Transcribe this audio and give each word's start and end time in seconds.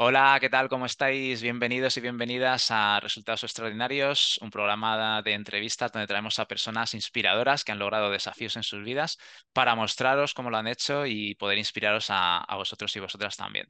Hola, 0.00 0.38
¿qué 0.40 0.48
tal? 0.48 0.68
¿Cómo 0.68 0.86
estáis? 0.86 1.42
Bienvenidos 1.42 1.96
y 1.96 2.00
bienvenidas 2.00 2.70
a 2.70 3.00
Resultados 3.00 3.42
Extraordinarios, 3.42 4.38
un 4.40 4.48
programa 4.50 5.22
de 5.22 5.32
entrevistas 5.32 5.90
donde 5.90 6.06
traemos 6.06 6.38
a 6.38 6.46
personas 6.46 6.94
inspiradoras 6.94 7.64
que 7.64 7.72
han 7.72 7.80
logrado 7.80 8.08
desafíos 8.08 8.54
en 8.56 8.62
sus 8.62 8.84
vidas 8.84 9.18
para 9.52 9.74
mostraros 9.74 10.34
cómo 10.34 10.50
lo 10.50 10.56
han 10.56 10.68
hecho 10.68 11.04
y 11.04 11.34
poder 11.34 11.58
inspiraros 11.58 12.06
a, 12.10 12.46
vosotros 12.54 12.94
y 12.94 13.00
vosotras 13.00 13.36
también. 13.36 13.66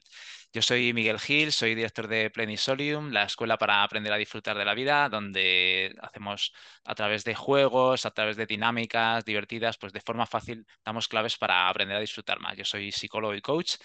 Yo 0.53 0.61
soy 0.61 0.93
Miguel 0.93 1.19
Gil, 1.19 1.51
soy 1.51 1.73
director 1.73 2.07
de 2.07 2.29
Plenisolium, 2.29 3.09
la 3.11 3.23
escuela 3.23 3.57
para 3.57 3.83
aprender 3.83 4.13
a 4.13 4.17
disfrutar 4.17 4.57
de 4.57 4.65
la 4.65 4.75
vida, 4.75 5.09
donde 5.09 5.95
hacemos 6.01 6.53
a 6.85 6.95
través 6.95 7.23
de 7.23 7.35
juegos, 7.35 8.05
a 8.05 8.11
través 8.11 8.35
de 8.37 8.45
dinámicas 8.45 9.25
divertidas, 9.25 9.77
pues 9.77 9.93
de 9.93 10.01
forma 10.01 10.25
fácil 10.27 10.65
damos 10.85 11.07
claves 11.07 11.37
para 11.37 11.69
aprender 11.69 11.97
a 11.97 11.99
disfrutar 11.99 12.39
más. 12.39 12.55
Yo 12.55 12.65
soy 12.65 12.91
psicólogo 12.91 13.33
y 13.35 13.41
coach 13.41 13.75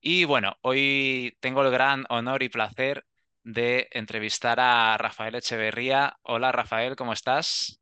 y 0.00 0.24
bueno, 0.24 0.56
hoy 0.62 1.36
tengo 1.40 1.62
el 1.62 1.70
gran 1.70 1.93
honor 2.08 2.42
y 2.42 2.48
placer 2.48 3.04
de 3.44 3.88
entrevistar 3.92 4.58
a 4.60 4.96
Rafael 4.98 5.34
Echeverría. 5.36 6.16
Hola 6.22 6.50
Rafael, 6.52 6.96
¿cómo 6.96 7.12
estás? 7.12 7.80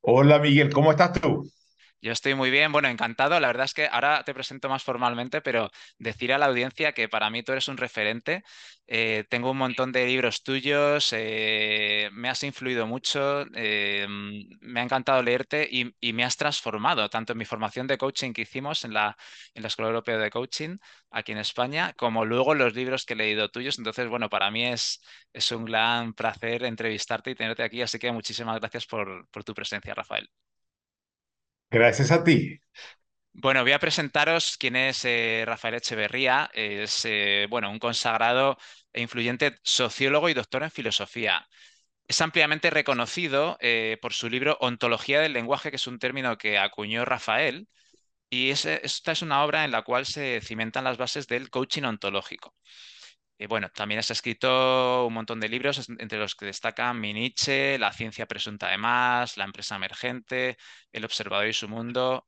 Hola 0.00 0.38
Miguel, 0.38 0.72
¿cómo 0.72 0.90
estás 0.90 1.20
tú? 1.20 1.50
Yo 2.00 2.12
estoy 2.12 2.34
muy 2.34 2.50
bien, 2.50 2.72
bueno, 2.72 2.88
encantado. 2.88 3.40
La 3.40 3.48
verdad 3.48 3.64
es 3.64 3.74
que 3.74 3.88
ahora 3.90 4.22
te 4.24 4.34
presento 4.34 4.68
más 4.68 4.82
formalmente, 4.84 5.40
pero 5.40 5.70
decir 5.98 6.32
a 6.32 6.38
la 6.38 6.46
audiencia 6.46 6.92
que 6.92 7.08
para 7.08 7.30
mí 7.30 7.42
tú 7.42 7.52
eres 7.52 7.68
un 7.68 7.76
referente. 7.76 8.44
Eh, 8.86 9.24
tengo 9.28 9.50
un 9.50 9.58
montón 9.58 9.92
de 9.92 10.06
libros 10.06 10.42
tuyos, 10.42 11.12
eh, 11.12 12.08
me 12.12 12.28
has 12.28 12.42
influido 12.44 12.86
mucho, 12.86 13.44
eh, 13.54 14.06
me 14.08 14.80
ha 14.80 14.82
encantado 14.84 15.22
leerte 15.22 15.68
y, 15.70 16.12
me 16.12 16.24
has 16.24 16.36
transformado, 16.36 17.08
tanto 17.10 17.32
en 17.32 17.38
mi 17.38 17.44
formación 17.44 17.86
de 17.86 17.98
coaching 17.98 18.32
que 18.32 18.42
hicimos 18.42 18.84
en 18.84 18.94
la, 18.94 19.16
Escuela 19.54 19.88
Europea 19.88 20.18
de 20.18 20.30
Coaching 20.30 20.78
aquí 21.10 21.32
en 21.32 21.38
España, 21.38 21.92
como 21.96 22.24
luego 22.24 22.54
los 22.54 22.74
libros 22.74 23.04
que 23.04 23.14
he 23.14 23.16
leído 23.16 23.50
tuyos. 23.50 23.78
Entonces, 23.78 24.08
bueno, 24.08 24.28
para 24.30 24.50
mí 24.50 24.64
es, 24.66 25.00
un 25.50 25.64
gran 25.64 26.14
placer 26.14 26.64
entrevistarte 26.64 27.30
y 27.30 27.34
tenerte 27.34 27.62
aquí, 27.62 27.82
así 27.82 27.98
que 27.98 28.12
muchísimas 28.12 28.58
gracias 28.60 28.86
por 28.86 29.26
tu 29.44 29.54
presencia, 29.54 29.94
Rafael. 29.94 30.30
Gracias 31.70 32.10
a 32.10 32.24
ti. 32.24 32.60
Bueno, 33.32 33.62
voy 33.62 33.72
a 33.72 33.78
presentaros 33.78 34.56
quién 34.58 34.76
es 34.76 35.04
eh, 35.04 35.44
Rafael 35.46 35.74
Echeverría. 35.74 36.50
Es 36.54 37.04
eh, 37.04 37.46
bueno, 37.50 37.70
un 37.70 37.78
consagrado 37.78 38.56
e 38.92 39.02
influyente 39.02 39.58
sociólogo 39.62 40.28
y 40.28 40.34
doctor 40.34 40.62
en 40.62 40.70
filosofía. 40.70 41.46
Es 42.08 42.20
ampliamente 42.20 42.70
reconocido 42.70 43.58
eh, 43.60 43.98
por 44.00 44.14
su 44.14 44.28
libro 44.30 44.56
Ontología 44.60 45.20
del 45.20 45.34
lenguaje, 45.34 45.70
que 45.70 45.76
es 45.76 45.86
un 45.86 45.98
término 45.98 46.38
que 46.38 46.58
acuñó 46.58 47.04
Rafael, 47.04 47.68
y 48.30 48.50
es, 48.50 48.66
esta 48.66 49.12
es 49.12 49.22
una 49.22 49.44
obra 49.44 49.64
en 49.64 49.72
la 49.72 49.82
cual 49.82 50.06
se 50.06 50.40
cimentan 50.42 50.84
las 50.84 50.98
bases 50.98 51.26
del 51.28 51.50
coaching 51.50 51.84
ontológico. 51.84 52.54
Bueno, 53.48 53.68
también 53.70 53.98
has 53.98 54.10
escrito 54.10 55.06
un 55.06 55.12
montón 55.14 55.40
de 55.40 55.48
libros, 55.48 55.88
entre 55.98 56.18
los 56.18 56.34
que 56.34 56.46
destacan 56.46 56.98
Mi 57.00 57.12
Nietzsche, 57.12 57.78
La 57.78 57.92
ciencia 57.92 58.26
presunta 58.26 58.68
de 58.70 58.78
más, 58.78 59.36
La 59.36 59.44
empresa 59.44 59.76
emergente, 59.76 60.56
El 60.92 61.04
observador 61.04 61.46
y 61.46 61.52
su 61.52 61.68
mundo, 61.68 62.26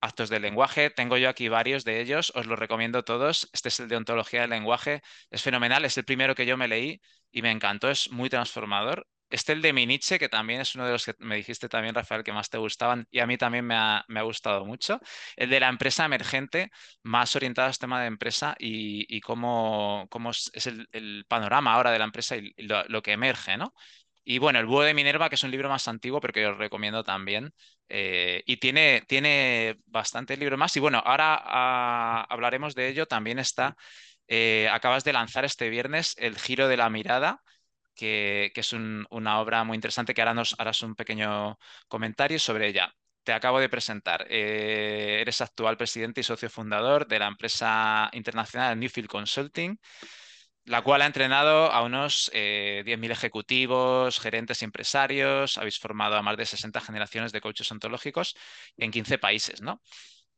Actos 0.00 0.30
del 0.30 0.42
lenguaje. 0.42 0.90
Tengo 0.90 1.16
yo 1.18 1.28
aquí 1.28 1.48
varios 1.48 1.84
de 1.84 2.00
ellos, 2.00 2.32
os 2.34 2.46
los 2.46 2.58
recomiendo 2.58 3.04
todos. 3.04 3.48
Este 3.52 3.68
es 3.68 3.80
el 3.80 3.88
de 3.88 3.96
ontología 3.96 4.42
del 4.42 4.50
lenguaje. 4.50 5.02
Es 5.30 5.42
fenomenal, 5.42 5.84
es 5.84 5.96
el 5.98 6.04
primero 6.04 6.34
que 6.34 6.46
yo 6.46 6.56
me 6.56 6.68
leí 6.68 7.00
y 7.32 7.42
me 7.42 7.50
encantó, 7.52 7.90
es 7.90 8.10
muy 8.10 8.30
transformador. 8.30 9.06
Este 9.30 9.52
el 9.52 9.62
de 9.62 9.72
mi 9.72 9.86
Nietzsche, 9.86 10.18
que 10.18 10.28
también 10.28 10.60
es 10.60 10.74
uno 10.74 10.86
de 10.86 10.92
los 10.92 11.04
que 11.04 11.14
me 11.18 11.36
dijiste 11.36 11.68
también, 11.68 11.94
Rafael, 11.94 12.24
que 12.24 12.32
más 12.32 12.48
te 12.48 12.58
gustaban 12.58 13.06
y 13.10 13.20
a 13.20 13.26
mí 13.26 13.36
también 13.36 13.64
me 13.66 13.74
ha, 13.74 14.04
me 14.08 14.20
ha 14.20 14.22
gustado 14.22 14.64
mucho. 14.64 15.00
El 15.36 15.50
de 15.50 15.60
la 15.60 15.68
empresa 15.68 16.04
emergente, 16.04 16.70
más 17.02 17.36
orientado 17.36 17.68
a 17.68 17.70
este 17.70 17.82
tema 17.82 18.00
de 18.00 18.06
empresa 18.06 18.54
y, 18.58 19.04
y 19.14 19.20
cómo, 19.20 20.06
cómo, 20.10 20.30
es 20.30 20.66
el, 20.66 21.24
panorama 21.28 21.74
ahora 21.74 21.90
de 21.90 21.98
la 21.98 22.04
empresa 22.06 22.36
y 22.36 22.54
lo, 22.58 23.02
que 23.02 23.12
emerge, 23.12 23.56
¿no? 23.56 23.74
Y 24.24 24.38
bueno, 24.38 24.58
El 24.60 24.66
Búho 24.66 24.82
de 24.82 24.94
Minerva, 24.94 25.28
que 25.28 25.36
es 25.36 25.42
un 25.42 25.50
libro 25.50 25.68
más 25.68 25.88
antiguo, 25.88 26.20
pero 26.20 26.32
que 26.34 26.46
os 26.46 26.58
recomiendo 26.58 27.02
también. 27.02 27.52
Eh, 27.88 28.42
y 28.46 28.58
tiene, 28.58 29.02
tiene 29.08 29.78
bastante 29.86 30.36
libro 30.36 30.58
más. 30.58 30.76
Y 30.76 30.80
bueno, 30.80 31.02
ahora 31.04 31.40
ah, 31.42 32.26
hablaremos 32.28 32.74
de 32.74 32.88
ello. 32.88 33.06
También 33.06 33.38
está, 33.38 33.76
eh, 34.28 34.68
acabas 34.70 35.04
de 35.04 35.12
lanzar 35.14 35.44
este 35.44 35.70
viernes 35.70 36.14
El 36.18 36.38
Giro 36.38 36.68
de 36.68 36.76
la 36.76 36.90
Mirada, 36.90 37.42
que, 37.98 38.52
es 38.54 38.72
un, 38.72 39.06
una 39.10 39.40
obra 39.40 39.64
muy 39.64 39.74
interesante 39.74 40.14
que 40.14 40.22
ahora 40.22 40.34
nos 40.34 40.54
harás 40.58 40.82
un 40.82 40.94
pequeño 40.94 41.58
comentario 41.88 42.38
sobre 42.38 42.68
ella. 42.68 42.94
Te 43.24 43.32
acabo 43.32 43.60
de 43.60 43.68
presentar. 43.68 44.26
Eh, 44.30 45.18
eres 45.20 45.40
actual 45.42 45.76
presidente 45.76 46.20
y 46.20 46.24
socio 46.24 46.48
fundador 46.48 47.06
de 47.06 47.18
la 47.18 47.26
empresa 47.26 48.08
internacional 48.12 48.78
Newfield 48.78 49.08
Consulting 49.08 49.78
la 50.68 50.82
cual 50.82 51.02
ha 51.02 51.06
entrenado 51.06 51.72
a 51.72 51.82
unos 51.82 52.30
eh, 52.34 52.82
10.000 52.84 53.10
ejecutivos, 53.10 54.20
gerentes 54.20 54.60
y 54.62 54.64
empresarios. 54.66 55.56
Habéis 55.56 55.78
formado 55.78 56.16
a 56.16 56.22
más 56.22 56.36
de 56.36 56.44
60 56.46 56.80
generaciones 56.80 57.32
de 57.32 57.40
coaches 57.40 57.70
ontológicos 57.72 58.36
en 58.76 58.90
15 58.90 59.18
países, 59.18 59.62
¿no? 59.62 59.80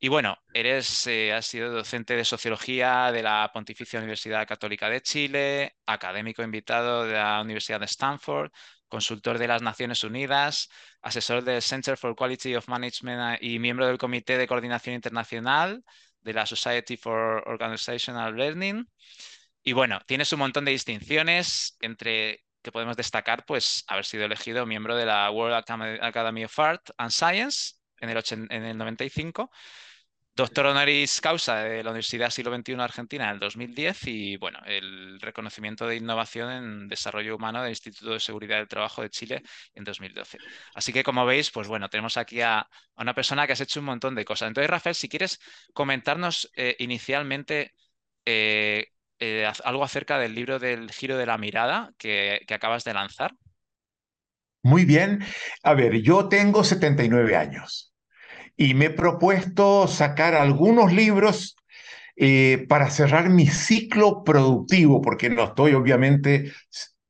Y 0.03 0.09
bueno, 0.09 0.38
eres, 0.55 1.06
eh, 1.09 1.31
has 1.34 1.47
sido 1.47 1.71
docente 1.71 2.16
de 2.16 2.25
sociología 2.25 3.12
de 3.12 3.22
la 3.22 3.50
Pontificia 3.53 3.99
Universidad 3.99 4.49
Católica 4.49 4.88
de 4.88 5.03
Chile, 5.03 5.77
académico 5.84 6.43
invitado 6.43 7.05
de 7.05 7.12
la 7.12 7.43
Universidad 7.43 7.81
de 7.81 7.84
Stanford, 7.84 8.50
consultor 8.89 9.37
de 9.37 9.47
las 9.47 9.60
Naciones 9.60 10.03
Unidas, 10.03 10.71
asesor 11.03 11.44
del 11.44 11.60
Center 11.60 11.99
for 11.99 12.16
Quality 12.16 12.56
of 12.56 12.66
Management 12.69 13.43
y 13.43 13.59
miembro 13.59 13.87
del 13.87 13.99
Comité 13.99 14.39
de 14.39 14.47
Coordinación 14.47 14.94
Internacional 14.94 15.84
de 16.22 16.33
la 16.33 16.47
Society 16.47 16.97
for 16.97 17.47
Organizational 17.47 18.34
Learning. 18.34 18.89
Y 19.62 19.75
bueno, 19.75 20.00
tienes 20.06 20.33
un 20.33 20.39
montón 20.39 20.65
de 20.65 20.72
distinciones 20.72 21.77
entre 21.81 22.43
que 22.62 22.72
podemos 22.72 22.97
destacar, 22.97 23.44
pues 23.44 23.84
haber 23.87 24.06
sido 24.06 24.25
elegido 24.25 24.65
miembro 24.65 24.97
de 24.97 25.05
la 25.05 25.31
World 25.31 25.62
Academy 26.00 26.44
of 26.44 26.59
Art 26.59 26.89
and 26.97 27.10
Science 27.10 27.75
en 27.99 28.09
el, 28.09 28.25
en 28.50 28.65
el 28.65 28.78
95, 28.78 29.50
doctor 30.41 30.65
honoris 30.65 31.21
causa 31.21 31.56
de 31.56 31.84
la 31.84 31.91
Universidad 31.91 32.31
Siglo 32.31 32.56
XXI 32.56 32.75
Argentina 32.81 33.25
en 33.25 33.31
el 33.33 33.39
2010 33.41 34.06
y 34.06 34.37
bueno, 34.39 34.59
el 34.65 35.21
reconocimiento 35.21 35.87
de 35.87 35.97
innovación 35.97 36.51
en 36.51 36.89
desarrollo 36.89 37.37
humano 37.37 37.61
del 37.61 37.73
Instituto 37.73 38.15
de 38.15 38.21
Seguridad 38.21 38.56
del 38.56 38.67
Trabajo 38.67 39.03
de 39.03 39.11
Chile 39.11 39.43
en 39.75 39.84
2012. 39.84 40.39
Así 40.75 40.95
que 40.95 41.03
como 41.03 41.27
veis, 41.27 41.51
pues 41.51 41.69
bueno, 41.69 41.91
tenemos 41.91 42.17
aquí 42.17 42.41
a, 42.41 42.67
una 42.97 43.15
persona 43.15 43.47
que 43.47 43.53
has 43.53 43.61
hecho 43.61 43.81
un 43.81 43.87
montón 43.87 44.15
de 44.15 44.25
cosas. 44.25 44.49
Entonces, 44.49 44.71
Rafael, 44.71 44.95
si 44.95 45.11
quieres 45.11 45.39
comentarnos 45.75 46.51
eh, 46.57 46.75
inicialmente 46.78 47.75
eh, 48.25 48.87
eh, 49.19 49.53
algo 49.65 49.84
acerca 49.84 50.19
del 50.19 50.34
libro 50.34 50.59
del 50.59 50.91
Giro 50.91 51.19
de 51.19 51.27
la 51.27 51.37
Mirada 51.37 51.93
que 51.99 52.47
acabas 52.49 52.84
de 52.84 52.95
lanzar. 52.95 53.34
Muy 54.62 54.87
bien. 54.87 55.22
A 55.62 55.75
ver, 55.75 56.01
yo 56.01 56.31
tengo 56.31 56.65
79 56.65 57.37
años 57.37 57.90
y 58.56 58.75
me 58.75 58.87
he 58.87 58.91
propuesto 58.91 59.87
sacar 59.88 60.34
algunos 60.34 60.93
libros 60.93 61.56
eh, 62.16 62.66
para 62.69 62.91
cerrar 62.91 63.31
mi 63.31 63.47
ciclo 63.47 64.22
productivo, 64.25 65.00
porque 65.00 65.31
no 65.31 65.44
estoy 65.44 65.72
obviamente 65.72 66.53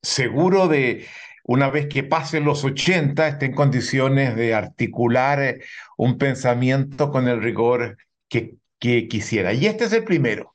seguro 0.01 0.69
de, 0.69 1.07
una 1.45 1.69
vez 1.69 1.89
que 1.89 2.05
pasen 2.05 2.45
los 2.45 2.65
80, 2.65 3.27
esté 3.27 3.47
en 3.47 3.55
condiciones 3.55 4.37
de 4.37 4.55
articular 4.55 5.43
eh, 5.43 5.61
un 5.97 6.17
pensamiento 6.17 7.11
con 7.11 7.27
el 7.27 7.43
rigor 7.43 7.97
que, 8.29 8.55
que 8.79 9.09
quisiera. 9.09 9.53
Y 9.53 9.67
este 9.67 9.85
es 9.85 9.93
el 9.93 10.05
primero. 10.05 10.55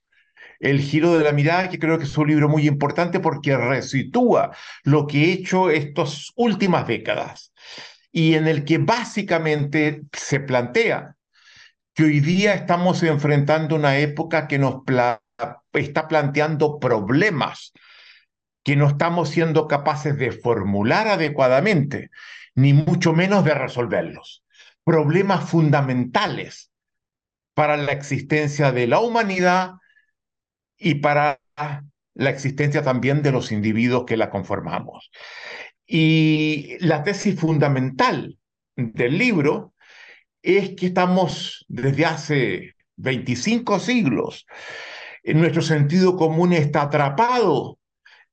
El 0.60 0.80
giro 0.80 1.18
de 1.18 1.26
la 1.26 1.34
mirada, 1.34 1.70
que 1.70 1.80
creo 1.80 1.98
que 1.98 2.06
es 2.06 2.18
un 2.18 2.30
libro 2.30 2.48
muy 2.48 2.66
importante 2.66 3.20
porque 3.20 3.58
resitúa 3.58 4.56
lo 4.84 5.06
que 5.06 5.26
he 5.26 5.34
hecho 5.34 5.70
estas 5.70 6.32
últimas 6.36 6.88
décadas 6.88 7.52
y 8.16 8.36
en 8.36 8.48
el 8.48 8.64
que 8.64 8.78
básicamente 8.78 10.04
se 10.14 10.40
plantea 10.40 11.18
que 11.94 12.06
hoy 12.06 12.22
día 12.22 12.54
estamos 12.54 13.04
enfrentando 13.04 13.76
una 13.76 13.98
época 13.98 14.48
que 14.48 14.58
nos 14.58 14.84
está 15.74 16.08
planteando 16.08 16.80
problemas 16.80 17.74
que 18.64 18.78
no 18.78 18.88
estamos 18.88 19.28
siendo 19.28 19.68
capaces 19.68 20.18
de 20.18 20.32
formular 20.32 21.10
adecuadamente, 21.10 22.10
ni 22.56 22.72
mucho 22.72 23.12
menos 23.12 23.44
de 23.44 23.54
resolverlos. 23.54 24.46
Problemas 24.86 25.50
fundamentales 25.50 26.72
para 27.54 27.76
la 27.76 27.92
existencia 27.92 28.72
de 28.72 28.88
la 28.88 29.02
humanidad 29.02 29.74
y 30.78 30.96
para 30.96 31.42
la 32.14 32.30
existencia 32.30 32.82
también 32.82 33.22
de 33.24 33.34
los 33.34 33.52
individuos 33.52 34.06
que 34.06 34.16
la 34.16 34.30
conformamos. 34.30 35.12
Y 35.88 36.78
la 36.80 37.04
tesis 37.04 37.40
fundamental 37.40 38.38
del 38.76 39.18
libro 39.18 39.74
es 40.42 40.76
que 40.76 40.88
estamos 40.88 41.66
desde 41.68 42.06
hace 42.06 42.76
25 42.98 43.80
siglos, 43.80 44.46
en 45.24 45.40
nuestro 45.40 45.62
sentido 45.62 46.16
común 46.18 46.54
está 46.54 46.84
atrapado 46.84 47.80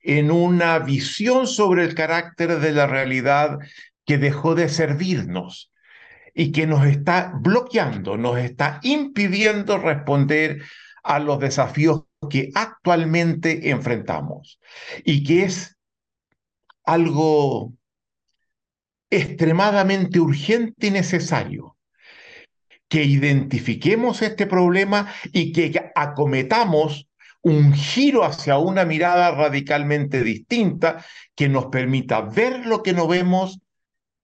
en 0.00 0.30
una 0.30 0.78
visión 0.78 1.46
sobre 1.46 1.84
el 1.84 1.94
carácter 1.94 2.58
de 2.60 2.72
la 2.72 2.86
realidad 2.86 3.58
que 4.04 4.18
dejó 4.18 4.54
de 4.54 4.68
servirnos 4.68 5.72
y 6.34 6.52
que 6.52 6.66
nos 6.66 6.86
está 6.86 7.32
bloqueando, 7.40 8.16
nos 8.16 8.38
está 8.38 8.80
impidiendo 8.82 9.78
responder 9.78 10.62
a 11.02 11.18
los 11.18 11.38
desafíos 11.38 12.04
que 12.30 12.50
actualmente 12.54 13.70
enfrentamos 13.70 14.60
y 15.04 15.24
que 15.24 15.44
es 15.44 15.76
algo 16.84 17.72
extremadamente 19.10 20.20
urgente 20.20 20.86
y 20.86 20.90
necesario 20.90 21.76
que 22.88 23.04
identifiquemos 23.04 24.22
este 24.22 24.46
problema 24.46 25.12
y 25.32 25.52
que 25.52 25.92
acometamos 25.94 27.08
un 27.42 27.72
giro 27.72 28.24
hacia 28.24 28.58
una 28.58 28.84
mirada 28.84 29.30
radicalmente 29.32 30.22
distinta 30.22 31.04
que 31.34 31.48
nos 31.48 31.66
permita 31.66 32.20
ver 32.20 32.66
lo 32.66 32.82
que 32.82 32.92
no 32.92 33.08
vemos 33.08 33.60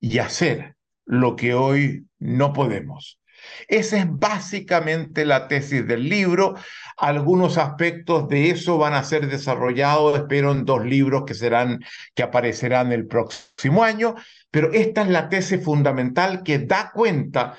y 0.00 0.18
hacer 0.18 0.76
lo 1.04 1.34
que 1.34 1.54
hoy 1.54 2.06
no 2.18 2.52
podemos. 2.52 3.18
Esa 3.66 3.98
es 3.98 4.06
básicamente 4.08 5.24
la 5.24 5.48
tesis 5.48 5.86
del 5.86 6.08
libro. 6.08 6.54
Algunos 6.98 7.58
aspectos 7.58 8.28
de 8.28 8.50
eso 8.50 8.76
van 8.76 8.94
a 8.94 9.04
ser 9.04 9.28
desarrollados, 9.28 10.18
espero, 10.18 10.52
en 10.52 10.64
dos 10.64 10.84
libros 10.84 11.24
que 11.26 11.34
serán, 11.34 11.80
que 12.14 12.24
aparecerán 12.24 12.92
el 12.92 13.06
próximo 13.06 13.84
año. 13.84 14.16
Pero 14.50 14.72
esta 14.72 15.02
es 15.02 15.08
la 15.08 15.28
tesis 15.28 15.62
fundamental 15.62 16.42
que 16.42 16.58
da 16.58 16.90
cuenta 16.92 17.56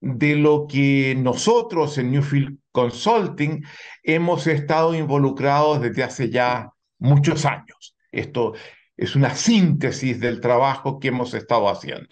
de 0.00 0.36
lo 0.36 0.66
que 0.66 1.14
nosotros 1.18 1.98
en 1.98 2.12
Newfield 2.12 2.58
Consulting 2.72 3.64
hemos 4.02 4.46
estado 4.46 4.94
involucrados 4.94 5.80
desde 5.80 6.04
hace 6.04 6.30
ya 6.30 6.70
muchos 6.98 7.44
años. 7.44 7.96
Esto 8.10 8.54
es 8.96 9.16
una 9.16 9.34
síntesis 9.34 10.18
del 10.20 10.40
trabajo 10.40 10.98
que 10.98 11.08
hemos 11.08 11.34
estado 11.34 11.68
haciendo. 11.68 12.08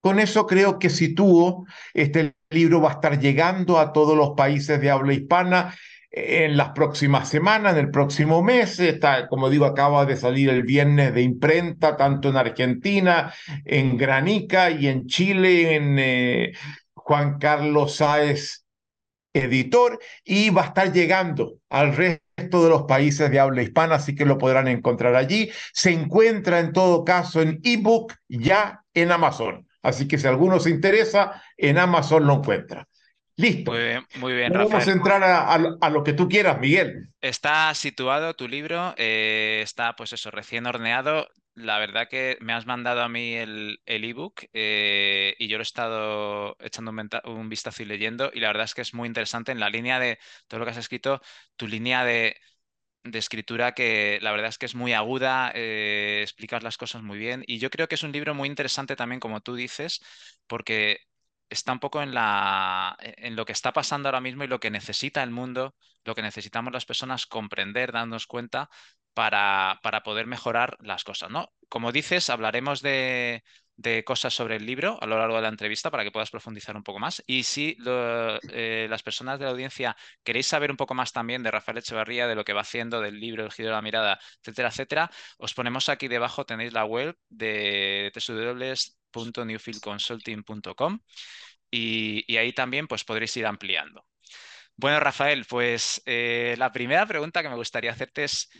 Con 0.00 0.20
eso 0.20 0.46
creo 0.46 0.78
que 0.78 0.90
sitúo, 0.90 1.64
este 1.94 2.34
libro 2.54 2.80
va 2.80 2.90
a 2.90 2.94
estar 2.94 3.18
llegando 3.18 3.78
a 3.78 3.92
todos 3.92 4.16
los 4.16 4.30
países 4.30 4.80
de 4.80 4.90
habla 4.90 5.12
hispana 5.12 5.74
en 6.16 6.56
las 6.56 6.70
próximas 6.70 7.28
semanas, 7.28 7.72
en 7.72 7.80
el 7.80 7.90
próximo 7.90 8.42
mes. 8.42 8.78
Está, 8.78 9.28
como 9.28 9.50
digo, 9.50 9.64
acaba 9.64 10.06
de 10.06 10.16
salir 10.16 10.48
el 10.48 10.62
viernes 10.62 11.12
de 11.12 11.22
imprenta, 11.22 11.96
tanto 11.96 12.28
en 12.28 12.36
Argentina, 12.36 13.32
en 13.64 13.96
Granica 13.96 14.70
y 14.70 14.86
en 14.86 15.06
Chile, 15.06 15.74
en 15.74 15.98
eh, 15.98 16.52
Juan 16.94 17.38
Carlos 17.38 17.96
Sáez 17.96 18.64
Editor, 19.32 19.98
y 20.24 20.50
va 20.50 20.62
a 20.62 20.66
estar 20.66 20.92
llegando 20.92 21.58
al 21.68 21.96
resto 21.96 22.62
de 22.62 22.70
los 22.70 22.84
países 22.84 23.28
de 23.30 23.40
habla 23.40 23.62
hispana, 23.62 23.96
así 23.96 24.14
que 24.14 24.24
lo 24.24 24.38
podrán 24.38 24.68
encontrar 24.68 25.16
allí. 25.16 25.50
Se 25.72 25.90
encuentra 25.90 26.60
en 26.60 26.72
todo 26.72 27.04
caso 27.04 27.42
en 27.42 27.60
ebook 27.64 28.14
ya 28.28 28.84
en 28.94 29.10
Amazon. 29.10 29.66
Así 29.84 30.08
que 30.08 30.18
si 30.18 30.26
alguno 30.26 30.58
se 30.58 30.70
interesa, 30.70 31.42
en 31.56 31.78
Amazon 31.78 32.26
lo 32.26 32.34
encuentra. 32.34 32.88
Listo. 33.36 33.72
Muy 33.72 33.82
bien, 33.82 34.06
muy 34.16 34.32
bien 34.32 34.52
Vamos 34.52 34.86
a 34.86 34.92
entrar 34.92 35.22
a, 35.22 35.90
lo 35.90 36.04
que 36.04 36.12
tú 36.12 36.28
quieras, 36.28 36.58
Miguel. 36.60 37.10
Está 37.20 37.74
situado 37.74 38.34
tu 38.34 38.48
libro, 38.48 38.94
eh, 38.96 39.60
está 39.62 39.94
pues 39.94 40.12
eso, 40.12 40.30
recién 40.30 40.66
horneado. 40.66 41.28
La 41.54 41.78
verdad 41.78 42.08
que 42.08 42.36
me 42.40 42.52
has 42.52 42.66
mandado 42.66 43.02
a 43.02 43.08
mí 43.08 43.34
el 43.34 43.78
ebook 43.86 44.44
eh, 44.52 45.34
y 45.38 45.48
yo 45.48 45.58
lo 45.58 45.62
he 45.62 45.64
estado 45.64 46.56
echando 46.60 46.92
un, 47.24 47.48
vistazo 47.48 47.82
y 47.82 47.86
leyendo 47.86 48.30
y 48.32 48.40
la 48.40 48.48
verdad 48.48 48.64
es 48.64 48.74
que 48.74 48.82
es 48.82 48.94
muy 48.94 49.06
interesante 49.06 49.52
en 49.52 49.60
la 49.60 49.70
línea 49.70 50.00
de 50.00 50.18
todo 50.48 50.60
lo 50.60 50.66
que 50.66 50.72
has 50.72 50.78
escrito, 50.78 51.20
tu 51.56 51.68
línea 51.68 52.04
de 52.04 52.36
de 53.04 53.18
escritura 53.18 53.72
que 53.72 54.18
la 54.22 54.32
verdad 54.32 54.48
es 54.48 54.58
que 54.58 54.66
es 54.66 54.74
muy 54.74 54.92
aguda, 54.94 55.52
eh, 55.54 56.20
explicas 56.22 56.62
las 56.62 56.78
cosas 56.78 57.02
muy 57.02 57.18
bien 57.18 57.44
y 57.46 57.58
yo 57.58 57.70
creo 57.70 57.86
que 57.88 57.94
es 57.96 58.02
un 58.02 58.12
libro 58.12 58.34
muy 58.34 58.48
interesante 58.48 58.96
también, 58.96 59.20
como 59.20 59.40
tú 59.40 59.54
dices, 59.54 60.00
porque 60.46 60.98
está 61.50 61.72
un 61.72 61.80
poco 61.80 62.02
en, 62.02 62.14
la, 62.14 62.96
en 63.00 63.36
lo 63.36 63.44
que 63.44 63.52
está 63.52 63.72
pasando 63.72 64.08
ahora 64.08 64.20
mismo 64.20 64.44
y 64.44 64.48
lo 64.48 64.60
que 64.60 64.70
necesita 64.70 65.22
el 65.22 65.30
mundo, 65.30 65.74
lo 66.04 66.14
que 66.14 66.22
necesitamos 66.22 66.72
las 66.72 66.86
personas 66.86 67.26
comprender, 67.26 67.92
darnos 67.92 68.26
cuenta 68.26 68.70
para, 69.12 69.78
para 69.82 70.02
poder 70.02 70.26
mejorar 70.26 70.76
las 70.80 71.04
cosas, 71.04 71.30
¿no? 71.30 71.52
Como 71.68 71.92
dices, 71.92 72.30
hablaremos 72.30 72.82
de, 72.82 73.44
de 73.76 74.04
cosas 74.04 74.32
sobre 74.32 74.56
el 74.56 74.66
libro 74.66 74.98
a 75.02 75.06
lo 75.06 75.18
largo 75.18 75.36
de 75.36 75.42
la 75.42 75.48
entrevista 75.48 75.90
para 75.90 76.04
que 76.04 76.12
puedas 76.12 76.30
profundizar 76.30 76.76
un 76.76 76.82
poco 76.82 76.98
más. 76.98 77.22
Y 77.26 77.42
si 77.42 77.76
eh, 77.86 78.86
las 78.88 79.02
personas 79.02 79.38
de 79.38 79.46
la 79.46 79.52
audiencia 79.52 79.96
queréis 80.22 80.46
saber 80.46 80.70
un 80.70 80.76
poco 80.76 80.94
más 80.94 81.12
también 81.12 81.42
de 81.42 81.50
Rafael 81.50 81.78
Echevarría, 81.78 82.28
de 82.28 82.34
lo 82.34 82.44
que 82.44 82.52
va 82.52 82.60
haciendo, 82.62 83.00
del 83.00 83.18
libro, 83.18 83.44
el 83.44 83.52
giro 83.52 83.70
de 83.70 83.74
la 83.74 83.82
mirada, 83.82 84.18
etcétera, 84.40 84.68
etcétera, 84.68 85.10
os 85.38 85.54
ponemos 85.54 85.88
aquí 85.88 86.08
debajo, 86.08 86.44
tenéis 86.44 86.72
la 86.72 86.84
web 86.84 87.16
de 87.28 88.12
www.newfieldconsulting.com 88.14 91.00
y, 91.70 92.36
ahí 92.36 92.52
también 92.52 92.86
pues 92.86 93.04
podréis 93.04 93.36
ir 93.36 93.46
ampliando. 93.46 94.06
Bueno, 94.76 95.00
Rafael, 95.00 95.44
pues 95.48 96.02
eh, 96.06 96.54
la 96.58 96.72
primera 96.72 97.06
pregunta 97.06 97.42
que 97.42 97.48
me 97.48 97.56
gustaría 97.56 97.92
hacerte 97.92 98.24
es, 98.24 98.50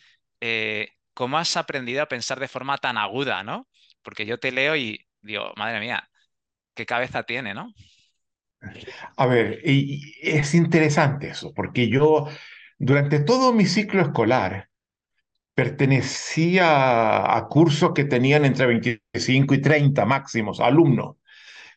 eh, 0.40 0.88
¿cómo 1.12 1.38
has 1.38 1.56
aprendido 1.56 2.02
a 2.02 2.08
pensar 2.08 2.40
de 2.40 2.48
forma 2.48 2.78
tan 2.78 2.96
aguda, 2.98 3.42
¿no? 3.42 3.68
Porque 4.04 4.26
yo 4.26 4.38
te 4.38 4.52
leo 4.52 4.76
y 4.76 5.06
digo, 5.22 5.52
madre 5.56 5.80
mía, 5.80 6.08
qué 6.74 6.86
cabeza 6.86 7.24
tiene, 7.24 7.54
¿no? 7.54 7.72
A 9.16 9.26
ver, 9.26 9.60
es 9.64 10.54
interesante 10.54 11.28
eso, 11.28 11.52
porque 11.54 11.88
yo 11.88 12.28
durante 12.78 13.20
todo 13.20 13.52
mi 13.52 13.66
ciclo 13.66 14.02
escolar 14.02 14.68
pertenecía 15.54 17.36
a 17.36 17.48
cursos 17.48 17.92
que 17.94 18.04
tenían 18.04 18.44
entre 18.44 18.66
25 18.66 19.54
y 19.54 19.60
30 19.60 20.06
máximos 20.06 20.60
alumnos. 20.60 21.16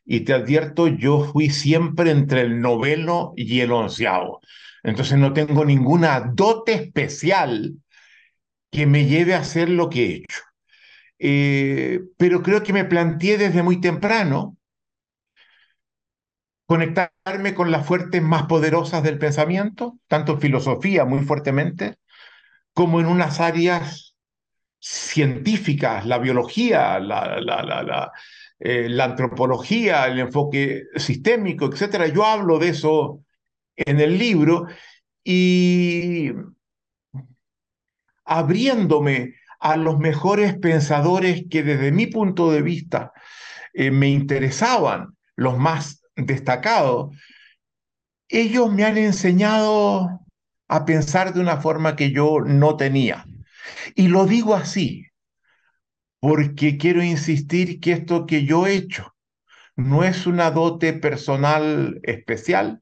Y 0.06 0.22
te 0.22 0.34
advierto, 0.34 0.88
yo 0.88 1.22
fui 1.26 1.50
siempre 1.50 2.12
entre 2.12 2.42
el 2.42 2.62
noveno 2.62 3.34
y 3.36 3.62
el 3.62 3.72
onceavo. 3.72 4.42
Entonces 4.84 5.18
no 5.18 5.34
tengo 5.34 5.66
ninguna 5.66 6.22
dote 6.34 6.74
especial 6.74 7.76
que 8.72 8.86
me 8.86 9.06
lleve 9.06 9.34
a 9.36 9.40
hacer 9.40 9.70
lo 9.70 9.90
que 9.90 10.06
he 10.06 10.16
hecho. 10.18 10.47
Eh, 11.20 12.02
pero 12.18 12.44
creo 12.44 12.64
que 12.64 12.74
me 12.74 12.86
planteé 12.86 13.38
desde 13.38 13.64
muy 13.64 13.82
temprano 13.82 14.58
conectarme 16.66 17.54
con 17.56 17.72
las 17.72 17.86
fuertes 17.86 18.22
más 18.22 18.44
poderosas 18.46 19.04
del 19.04 19.18
pensamiento, 19.20 19.98
tanto 20.08 20.34
en 20.34 20.42
filosofía 20.42 21.06
muy 21.06 21.20
fuertemente, 21.24 21.96
como 22.74 23.00
en 23.02 23.08
unas 23.08 23.40
áreas 23.40 24.16
científicas, 24.80 26.06
la 26.06 26.20
biología, 26.20 27.00
la, 27.00 27.42
la, 27.42 28.12
eh, 28.60 28.90
la 28.90 29.06
antropología, 29.06 30.08
el 30.08 30.20
enfoque 30.20 30.86
sistémico, 30.98 31.68
etc. 31.68 32.14
Yo 32.14 32.26
hablo 32.26 32.60
de 32.60 32.70
eso 32.70 33.24
en 33.76 34.00
el 34.02 34.18
libro 34.18 34.68
y 35.24 36.32
abriéndome 38.26 39.36
a 39.60 39.78
los 39.78 40.00
mejores 40.00 40.58
pensadores 40.58 41.44
que 41.50 41.64
desde 41.64 41.92
mi 41.92 42.08
punto 42.08 42.52
de 42.52 42.62
vista 42.62 43.12
eh, 43.74 43.92
me 43.92 44.10
interesaban, 44.10 45.16
los 45.36 45.58
más 45.58 46.02
destacados, 46.16 47.16
ellos 48.28 48.74
me 48.74 48.84
han 48.84 48.98
enseñado 48.98 50.22
a 50.68 50.86
pensar 50.86 51.34
de 51.34 51.40
una 51.40 51.58
forma 51.58 51.96
que 51.96 52.12
yo 52.12 52.42
no 52.42 52.76
tenía. 52.76 53.26
Y 53.96 54.08
lo 54.08 54.26
digo 54.26 54.56
así, 54.56 55.08
porque 56.20 56.78
quiero 56.78 57.04
insistir 57.04 57.80
que 57.80 57.94
esto 57.94 58.26
que 58.26 58.46
yo 58.46 58.68
he 58.68 58.74
hecho 58.74 59.16
no 59.76 60.04
es 60.04 60.26
una 60.26 60.52
dote 60.52 60.94
personal 60.94 62.00
especial, 62.04 62.82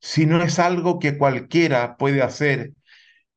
sino 0.00 0.42
es 0.42 0.58
algo 0.58 0.98
que 0.98 1.18
cualquiera 1.18 1.96
puede 1.96 2.22
hacer 2.22 2.72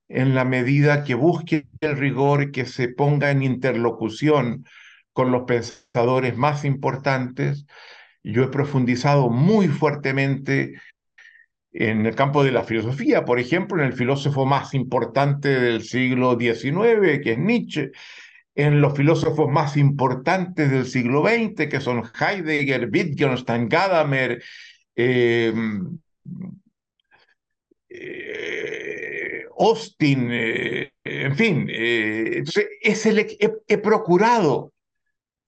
en 0.07 0.35
la 0.35 0.45
medida 0.45 1.03
que 1.03 1.15
busque 1.15 1.67
el 1.81 1.97
rigor, 1.97 2.51
que 2.51 2.65
se 2.65 2.89
ponga 2.89 3.31
en 3.31 3.43
interlocución 3.43 4.65
con 5.13 5.31
los 5.31 5.43
pensadores 5.43 6.37
más 6.37 6.65
importantes. 6.65 7.65
Yo 8.23 8.43
he 8.43 8.47
profundizado 8.47 9.29
muy 9.29 9.67
fuertemente 9.67 10.79
en 11.71 12.05
el 12.05 12.15
campo 12.15 12.43
de 12.43 12.51
la 12.51 12.63
filosofía, 12.63 13.25
por 13.25 13.39
ejemplo, 13.39 13.81
en 13.81 13.87
el 13.87 13.93
filósofo 13.93 14.45
más 14.45 14.73
importante 14.73 15.59
del 15.59 15.83
siglo 15.83 16.37
XIX, 16.39 17.19
que 17.21 17.31
es 17.31 17.37
Nietzsche, 17.39 17.91
en 18.55 18.81
los 18.81 18.95
filósofos 18.95 19.49
más 19.49 19.77
importantes 19.77 20.69
del 20.69 20.85
siglo 20.85 21.23
XX, 21.23 21.67
que 21.67 21.81
son 21.81 22.03
Heidegger, 22.19 22.89
Wittgenstein, 22.91 23.67
Gadamer, 23.67 24.43
eh, 24.95 25.51
Austin, 29.63 30.29
eh, 30.31 30.91
en 31.03 31.35
fin. 31.35 31.67
Eh, 31.69 32.43
es 32.81 33.05
el, 33.05 33.19
he, 33.19 33.77
procurado 33.77 34.73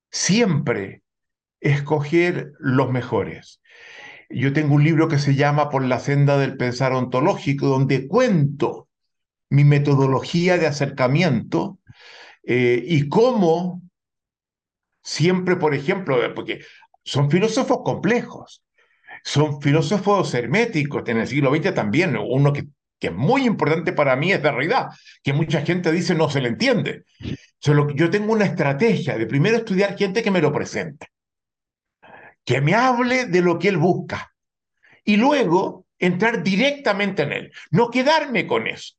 siempre 0.10 1.04
escoger 1.60 2.54
los 2.60 2.92
mejores. 2.92 3.62
Yo 4.30 4.54
tengo 4.54 4.76
un 4.76 4.84
libro 4.84 5.08
que 5.08 5.20
se 5.20 5.36
llama 5.36 5.70
Por 5.70 5.84
la 5.84 6.00
senda 6.00 6.38
del 6.38 6.58
pensar 6.58 6.94
ontológico, 6.94 7.68
donde 7.68 8.08
cuento 8.08 8.88
mi 9.50 9.64
metodología 9.64 10.58
de 10.58 10.68
acercamiento 10.68 11.80
eh, 12.44 12.84
y 12.86 13.10
cómo 13.10 13.82
siempre, 15.04 15.56
por 15.56 15.76
ejemplo, 15.76 16.18
porque 16.34 16.62
son 17.04 17.30
filósofos 17.30 17.80
complejos, 17.84 18.64
son 19.24 19.62
filósofos 19.62 20.34
herméticos, 20.34 21.04
en 21.08 21.18
el 21.18 21.28
siglo 21.28 21.54
XX 21.54 21.74
también, 21.74 22.18
uno 22.18 22.52
que 22.52 22.68
que 23.00 23.08
es 23.08 23.14
muy 23.14 23.46
importante 23.46 23.94
para 23.94 24.16
mí, 24.16 24.32
es 24.32 24.42
Derrida, 24.42 24.90
que 25.24 25.34
mucha 25.34 25.62
gente 25.62 25.92
dice 25.92 26.16
no 26.16 26.30
se 26.30 26.42
le 26.42 26.50
entiende. 26.50 27.04
Solo 27.60 27.88
que 27.88 27.96
yo 27.96 28.10
tengo 28.10 28.32
una 28.32 28.46
estrategia 28.46 29.18
de 29.18 29.26
primero 29.26 29.58
estudiar 29.58 29.98
gente 29.98 30.24
que 30.24 30.32
me 30.32 30.42
lo 30.42 30.52
presente, 30.52 31.08
que 32.44 32.62
me 32.62 32.76
hable 32.76 33.26
de 33.26 33.42
lo 33.42 33.58
que 33.60 33.70
él 33.70 33.78
busca 33.78 34.32
y 35.04 35.18
luego 35.18 35.86
entrar 35.98 36.44
directamente 36.44 37.24
en 37.24 37.32
él, 37.32 37.52
no 37.72 37.90
quedarme 37.90 38.46
con 38.48 38.68
eso, 38.68 38.96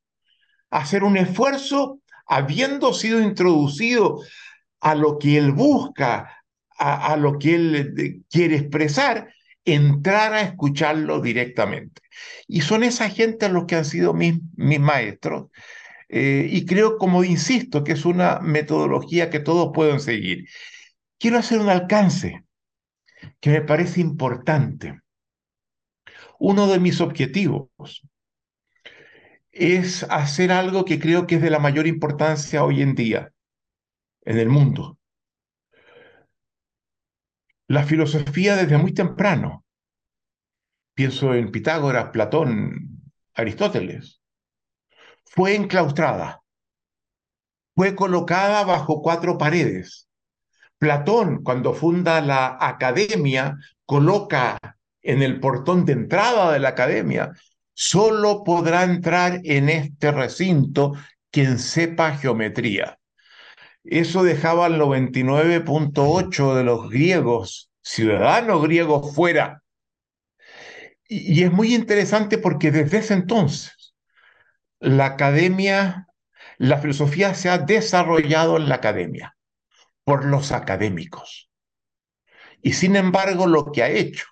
hacer 0.70 1.04
un 1.04 1.16
esfuerzo 1.16 2.00
habiendo 2.26 2.92
sido 2.92 3.20
introducido 3.20 4.20
a 4.80 4.94
lo 4.94 5.18
que 5.18 5.38
él 5.38 5.52
busca, 5.52 6.42
a, 6.78 7.12
a 7.12 7.16
lo 7.16 7.38
que 7.38 7.54
él 7.54 7.94
eh, 7.96 8.20
quiere 8.28 8.56
expresar, 8.56 9.32
entrar 9.66 10.32
a 10.32 10.42
escucharlo 10.42 11.20
directamente. 11.20 12.00
Y 12.46 12.62
son 12.62 12.82
esa 12.82 13.10
gente 13.10 13.48
los 13.48 13.66
que 13.66 13.76
han 13.76 13.84
sido 13.84 14.14
mis, 14.14 14.38
mis 14.56 14.80
maestros. 14.80 15.48
Eh, 16.08 16.48
y 16.50 16.64
creo, 16.66 16.98
como 16.98 17.24
insisto, 17.24 17.84
que 17.84 17.92
es 17.92 18.04
una 18.04 18.38
metodología 18.40 19.28
que 19.28 19.40
todos 19.40 19.72
pueden 19.74 20.00
seguir. 20.00 20.46
Quiero 21.18 21.38
hacer 21.38 21.58
un 21.58 21.68
alcance 21.68 22.44
que 23.40 23.50
me 23.50 23.62
parece 23.62 24.00
importante. 24.00 25.00
Uno 26.38 26.66
de 26.68 26.78
mis 26.78 27.00
objetivos 27.00 27.68
es 29.52 30.04
hacer 30.04 30.52
algo 30.52 30.84
que 30.84 31.00
creo 31.00 31.26
que 31.26 31.36
es 31.36 31.42
de 31.42 31.50
la 31.50 31.58
mayor 31.58 31.86
importancia 31.86 32.62
hoy 32.62 32.82
en 32.82 32.94
día 32.94 33.32
en 34.24 34.38
el 34.38 34.48
mundo. 34.48 34.98
La 37.68 37.82
filosofía 37.82 38.54
desde 38.54 38.78
muy 38.78 38.94
temprano, 38.94 39.64
pienso 40.94 41.34
en 41.34 41.50
Pitágoras, 41.50 42.10
Platón, 42.10 43.10
Aristóteles, 43.34 44.20
fue 45.24 45.56
enclaustrada, 45.56 46.42
fue 47.74 47.96
colocada 47.96 48.64
bajo 48.64 49.02
cuatro 49.02 49.36
paredes. 49.36 50.08
Platón, 50.78 51.42
cuando 51.42 51.74
funda 51.74 52.20
la 52.20 52.56
academia, 52.60 53.56
coloca 53.84 54.58
en 55.02 55.22
el 55.22 55.40
portón 55.40 55.84
de 55.84 55.94
entrada 55.94 56.52
de 56.52 56.60
la 56.60 56.68
academia, 56.68 57.32
solo 57.72 58.44
podrá 58.44 58.84
entrar 58.84 59.40
en 59.42 59.68
este 59.68 60.12
recinto 60.12 60.92
quien 61.32 61.58
sepa 61.58 62.16
geometría. 62.16 62.98
Eso 63.88 64.22
dejaba 64.22 64.66
al 64.66 64.78
99.8 64.78 66.54
de 66.54 66.64
los 66.64 66.90
griegos, 66.90 67.70
ciudadanos 67.82 68.62
griegos, 68.62 69.14
fuera. 69.14 69.62
Y, 71.08 71.40
y 71.40 71.44
es 71.44 71.52
muy 71.52 71.74
interesante 71.74 72.38
porque 72.38 72.70
desde 72.70 72.98
ese 72.98 73.14
entonces 73.14 73.94
la 74.80 75.06
academia, 75.06 76.08
la 76.58 76.78
filosofía 76.78 77.34
se 77.34 77.48
ha 77.48 77.58
desarrollado 77.58 78.56
en 78.56 78.68
la 78.68 78.76
academia 78.76 79.36
por 80.04 80.24
los 80.24 80.52
académicos. 80.52 81.50
Y 82.62 82.72
sin 82.72 82.96
embargo, 82.96 83.46
lo 83.46 83.70
que 83.70 83.82
ha 83.82 83.88
hecho 83.88 84.26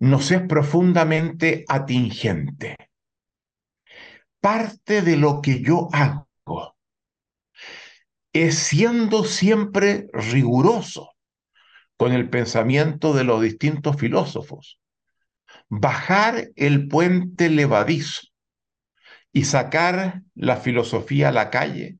nos 0.00 0.32
es 0.32 0.42
profundamente 0.42 1.64
atingente. 1.68 2.76
Parte 4.40 5.02
de 5.02 5.16
lo 5.16 5.40
que 5.40 5.60
yo 5.60 5.88
hago 5.92 6.31
es 8.32 8.58
siendo 8.58 9.24
siempre 9.24 10.08
riguroso 10.12 11.14
con 11.96 12.12
el 12.12 12.28
pensamiento 12.30 13.12
de 13.12 13.24
los 13.24 13.42
distintos 13.42 13.96
filósofos, 13.96 14.80
bajar 15.68 16.48
el 16.56 16.88
puente 16.88 17.50
levadizo 17.50 18.22
y 19.32 19.44
sacar 19.44 20.22
la 20.34 20.56
filosofía 20.56 21.28
a 21.28 21.32
la 21.32 21.50
calle, 21.50 21.98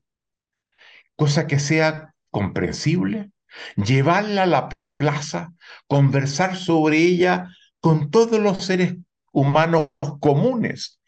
cosa 1.15 1.47
que 1.47 1.59
sea 1.59 2.13
comprensible, 2.31 3.31
llevarla 3.75 4.43
a 4.43 4.47
la 4.47 4.69
plaza, 4.97 5.53
conversar 5.87 6.55
sobre 6.55 6.97
ella 6.97 7.49
con 7.79 8.09
todos 8.11 8.39
los 8.39 8.63
seres 8.65 8.95
humanos 9.31 9.87
comunes, 10.19 10.99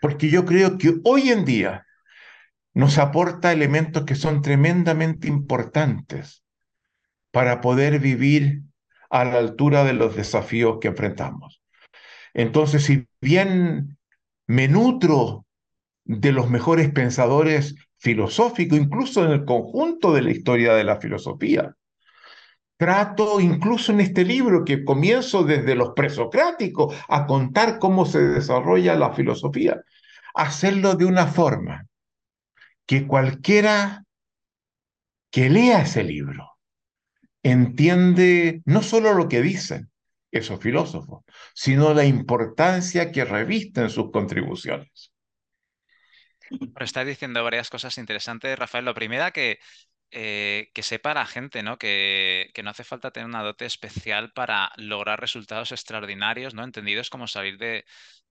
porque 0.00 0.30
yo 0.30 0.44
creo 0.44 0.78
que 0.78 0.94
hoy 1.04 1.30
en 1.30 1.44
día 1.44 1.86
nos 2.74 2.98
aporta 2.98 3.52
elementos 3.52 4.04
que 4.04 4.14
son 4.14 4.42
tremendamente 4.42 5.28
importantes 5.28 6.44
para 7.30 7.60
poder 7.60 7.98
vivir 7.98 8.62
a 9.10 9.24
la 9.24 9.38
altura 9.38 9.84
de 9.84 9.92
los 9.92 10.14
desafíos 10.14 10.78
que 10.80 10.88
enfrentamos. 10.88 11.60
Entonces, 12.32 12.84
si 12.84 13.06
bien 13.20 13.98
me 14.46 14.68
nutro 14.68 15.46
de 16.04 16.32
los 16.32 16.48
mejores 16.48 16.90
pensadores 16.92 17.74
filosóficos, 17.98 18.78
incluso 18.78 19.24
en 19.24 19.32
el 19.32 19.44
conjunto 19.44 20.12
de 20.12 20.22
la 20.22 20.30
historia 20.30 20.74
de 20.74 20.84
la 20.84 20.96
filosofía, 20.96 21.74
trato 22.76 23.40
incluso 23.40 23.92
en 23.92 24.00
este 24.00 24.24
libro 24.24 24.64
que 24.64 24.84
comienzo 24.84 25.42
desde 25.42 25.74
los 25.74 25.90
presocráticos 25.90 26.96
a 27.08 27.26
contar 27.26 27.78
cómo 27.78 28.06
se 28.06 28.20
desarrolla 28.20 28.94
la 28.94 29.12
filosofía, 29.12 29.82
hacerlo 30.34 30.94
de 30.94 31.04
una 31.04 31.26
forma 31.26 31.89
que 32.86 33.06
cualquiera 33.06 34.04
que 35.30 35.48
lea 35.48 35.82
ese 35.82 36.02
libro 36.02 36.58
entiende 37.42 38.62
no 38.64 38.82
solo 38.82 39.14
lo 39.14 39.28
que 39.28 39.40
dicen 39.40 39.90
esos 40.30 40.60
filósofos, 40.60 41.24
sino 41.54 41.94
la 41.94 42.04
importancia 42.04 43.10
que 43.10 43.24
revisten 43.24 43.90
sus 43.90 44.10
contribuciones. 44.10 45.12
Pero 46.48 46.84
estás 46.84 47.06
diciendo 47.06 47.44
varias 47.44 47.70
cosas 47.70 47.96
interesantes, 47.98 48.58
Rafael. 48.58 48.84
Lo 48.84 48.94
primero 48.94 49.30
que, 49.32 49.58
eh, 50.10 50.70
que 50.74 50.82
sepa 50.82 51.14
la 51.14 51.26
gente, 51.26 51.62
¿no? 51.62 51.78
Que, 51.78 52.50
que, 52.54 52.62
no 52.62 52.70
hace 52.70 52.84
falta 52.84 53.12
tener 53.12 53.28
una 53.28 53.42
dote 53.42 53.66
especial 53.66 54.32
para 54.32 54.72
lograr 54.76 55.20
resultados 55.20 55.70
extraordinarios, 55.72 56.54
¿no? 56.54 56.64
Entendidos 56.64 57.08
como 57.08 57.28
salir 57.28 57.56
de, 57.58 57.84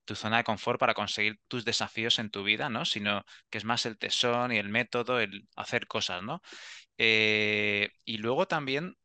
tu 0.10 0.16
zona 0.16 0.38
de 0.38 0.44
confort 0.44 0.80
para 0.80 0.96
conseguir 0.96 1.40
tus 1.48 1.66
desafíos 1.66 2.18
en 2.20 2.32
tu 2.32 2.44
vida, 2.44 2.70
¿no? 2.70 2.84
Sino 2.86 3.24
que 3.52 3.60
es 3.60 3.66
más 3.66 3.86
el 3.86 3.98
tesón 4.00 4.52
y 4.52 4.58
el 4.58 4.70
método, 4.70 5.20
el 5.20 5.48
hacer 5.56 5.86
cosas, 5.88 6.24
¿no? 6.24 6.42
Eh, 6.98 7.90
y 8.06 8.18
luego 8.18 8.48
también, 8.48 8.96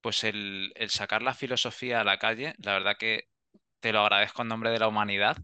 pues 0.00 0.24
el, 0.24 0.72
el 0.76 0.90
sacar 0.90 1.22
la 1.22 1.34
filosofía 1.34 2.00
a 2.00 2.04
la 2.04 2.18
calle, 2.18 2.54
la 2.58 2.74
verdad 2.74 2.96
que 2.98 3.24
te 3.80 3.92
lo 3.92 4.00
agradezco 4.00 4.42
en 4.42 4.48
nombre 4.48 4.70
de 4.70 4.78
la 4.78 4.88
humanidad, 4.88 5.36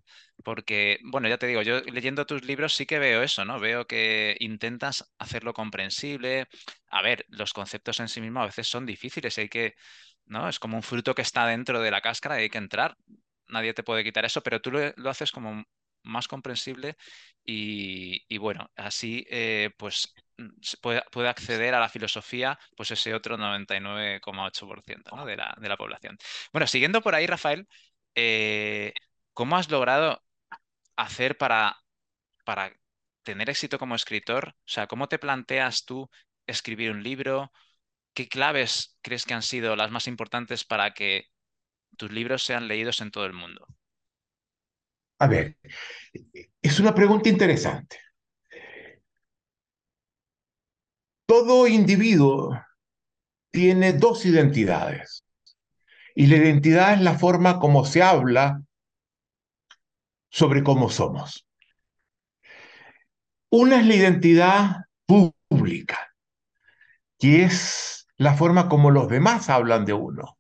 porque, 0.44 0.98
bueno, 1.04 1.28
ya 1.28 1.38
te 1.38 1.46
digo, 1.48 1.62
yo 1.62 1.80
leyendo 1.82 2.26
tus 2.26 2.44
libros 2.44 2.74
sí 2.74 2.86
que 2.86 2.98
veo 3.00 3.22
eso, 3.22 3.44
¿no? 3.44 3.60
Veo 3.60 3.86
que 3.86 4.36
intentas 4.40 5.12
hacerlo 5.18 5.54
comprensible. 5.54 6.46
A 6.88 7.02
ver, 7.02 7.26
los 7.30 7.52
conceptos 7.52 8.00
en 8.00 8.08
sí 8.08 8.20
mismos 8.20 8.42
a 8.44 8.46
veces 8.46 8.68
son 8.68 8.86
difíciles, 8.86 9.38
hay 9.38 9.48
que, 9.48 9.74
¿no? 10.26 10.48
Es 10.48 10.58
como 10.60 10.76
un 10.76 10.82
fruto 10.84 11.14
que 11.14 11.22
está 11.22 11.46
dentro 11.46 11.80
de 11.80 11.90
la 11.90 12.00
cáscara 12.00 12.38
y 12.40 12.44
hay 12.44 12.50
que 12.50 12.58
entrar 12.58 12.96
nadie 13.48 13.74
te 13.74 13.82
puede 13.82 14.04
quitar 14.04 14.24
eso, 14.24 14.42
pero 14.42 14.60
tú 14.60 14.70
lo, 14.70 15.10
haces 15.10 15.32
como 15.32 15.64
más 16.02 16.28
comprensible 16.28 16.96
y, 17.44 18.38
bueno, 18.38 18.70
así 18.76 19.26
eh, 19.30 19.70
pues 19.78 20.14
mm, 20.38 20.48
puede, 20.80 21.02
puede, 21.10 21.28
acceder 21.28 21.74
a 21.74 21.80
la 21.80 21.88
filosofía 21.88 22.58
pues 22.76 22.90
ese 22.90 23.14
otro 23.14 23.36
99,8% 23.36 25.16
¿no? 25.16 25.26
de, 25.26 25.36
la, 25.36 25.56
de 25.60 25.68
la 25.68 25.76
población. 25.76 26.18
Bueno, 26.52 26.66
siguiendo 26.66 27.00
por 27.02 27.14
ahí, 27.14 27.26
Rafael, 27.26 27.68
eh, 28.14 28.92
¿cómo 29.32 29.56
has 29.56 29.70
logrado 29.70 30.22
hacer 30.96 31.38
para, 31.38 31.78
para 32.44 32.72
tener 33.22 33.50
éxito 33.50 33.78
como 33.78 33.94
escritor? 33.94 34.54
O 34.58 34.68
sea, 34.68 34.86
¿cómo 34.86 35.08
te 35.08 35.18
planteas 35.18 35.84
tú 35.84 36.10
escribir 36.46 36.90
un 36.90 37.02
libro? 37.02 37.52
¿Qué 38.14 38.28
claves 38.28 38.98
crees 39.02 39.24
que 39.26 39.34
han 39.34 39.42
sido 39.42 39.76
las 39.76 39.90
más 39.90 40.08
importantes 40.08 40.64
para 40.64 40.94
que 40.94 41.28
tus 41.96 42.12
libros 42.12 42.44
sean 42.44 42.68
leídos 42.68 43.00
en 43.00 43.10
todo 43.10 43.26
el 43.26 43.32
mundo? 43.32 43.66
A 45.18 45.26
ver, 45.26 45.58
es 46.62 46.80
una 46.80 46.94
pregunta 46.94 47.28
interesante. 47.28 47.98
Todo 51.26 51.66
individuo 51.66 52.58
tiene 53.50 53.92
dos 53.92 54.24
identidades. 54.24 55.24
Y 56.14 56.26
la 56.26 56.36
identidad 56.36 56.94
es 56.94 57.00
la 57.00 57.18
forma 57.18 57.58
como 57.58 57.84
se 57.84 58.02
habla 58.02 58.62
sobre 60.30 60.62
cómo 60.62 60.90
somos. 60.90 61.46
Una 63.50 63.80
es 63.80 63.86
la 63.86 63.94
identidad 63.94 64.76
pública, 65.06 66.14
que 67.18 67.44
es 67.44 68.06
la 68.16 68.34
forma 68.34 68.68
como 68.68 68.90
los 68.90 69.08
demás 69.08 69.48
hablan 69.48 69.84
de 69.84 69.94
uno 69.94 70.37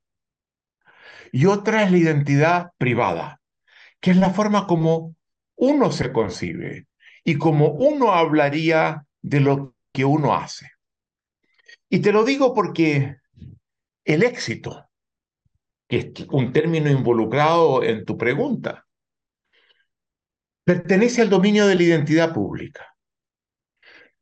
y 1.32 1.46
otra 1.46 1.82
es 1.82 1.90
la 1.90 1.98
identidad 1.98 2.70
privada, 2.78 3.40
que 4.00 4.10
es 4.10 4.16
la 4.16 4.30
forma 4.30 4.66
como 4.66 5.14
uno 5.56 5.90
se 5.92 6.12
concibe 6.12 6.86
y 7.24 7.36
como 7.36 7.68
uno 7.68 8.12
hablaría 8.12 9.04
de 9.20 9.40
lo 9.40 9.74
que 9.92 10.04
uno 10.04 10.34
hace. 10.34 10.70
Y 11.88 12.00
te 12.00 12.12
lo 12.12 12.24
digo 12.24 12.54
porque 12.54 13.16
el 14.04 14.22
éxito, 14.22 14.88
que 15.88 15.98
es 15.98 16.26
un 16.30 16.52
término 16.52 16.90
involucrado 16.90 17.82
en 17.82 18.04
tu 18.04 18.16
pregunta, 18.16 18.86
pertenece 20.64 21.22
al 21.22 21.30
dominio 21.30 21.66
de 21.66 21.74
la 21.74 21.82
identidad 21.82 22.32
pública. 22.32 22.94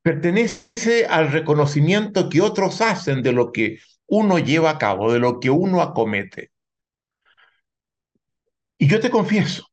Pertenece 0.01 1.07
al 1.09 1.33
reconocimiento 1.33 2.29
que 2.29 2.41
otros 2.41 2.81
hacen 2.81 3.23
de 3.23 3.33
lo 3.33 3.51
que 3.51 3.81
uno 4.07 4.39
lleva 4.39 4.71
a 4.71 4.79
cabo, 4.79 5.13
de 5.13 5.19
lo 5.19 5.41
que 5.41 5.51
uno 5.51 5.83
acomete. 5.83 6.53
Y 8.79 8.89
yo 8.89 9.01
te 9.01 9.11
confieso, 9.11 9.67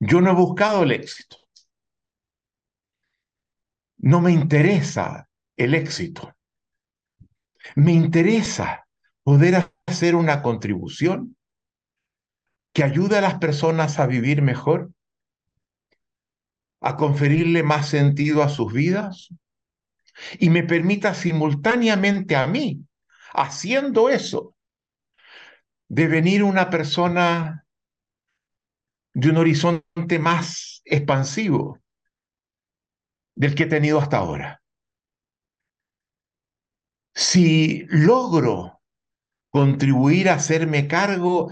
yo 0.00 0.20
no 0.20 0.30
he 0.30 0.34
buscado 0.34 0.82
el 0.82 0.92
éxito. 0.92 1.36
No 3.98 4.20
me 4.20 4.32
interesa 4.32 5.28
el 5.56 5.74
éxito. 5.74 6.34
Me 7.74 7.92
interesa 7.92 8.86
poder 9.22 9.72
hacer 9.86 10.14
una 10.14 10.42
contribución 10.42 11.36
que 12.72 12.84
ayude 12.84 13.18
a 13.18 13.20
las 13.20 13.38
personas 13.38 13.98
a 13.98 14.06
vivir 14.06 14.40
mejor, 14.40 14.92
a 16.80 16.96
conferirle 16.96 17.62
más 17.62 17.88
sentido 17.88 18.42
a 18.42 18.48
sus 18.48 18.72
vidas 18.72 19.28
y 20.38 20.50
me 20.50 20.62
permita 20.62 21.14
simultáneamente 21.14 22.36
a 22.36 22.46
mí, 22.46 22.84
haciendo 23.32 24.08
eso, 24.08 24.54
devenir 25.88 26.42
una 26.42 26.70
persona 26.70 27.66
de 29.18 29.30
un 29.30 29.36
horizonte 29.36 30.20
más 30.20 30.80
expansivo 30.84 31.80
del 33.34 33.56
que 33.56 33.64
he 33.64 33.66
tenido 33.66 33.98
hasta 33.98 34.18
ahora. 34.18 34.62
Si 37.16 37.84
logro 37.88 38.80
contribuir 39.50 40.28
a 40.28 40.34
hacerme 40.34 40.86
cargo 40.86 41.50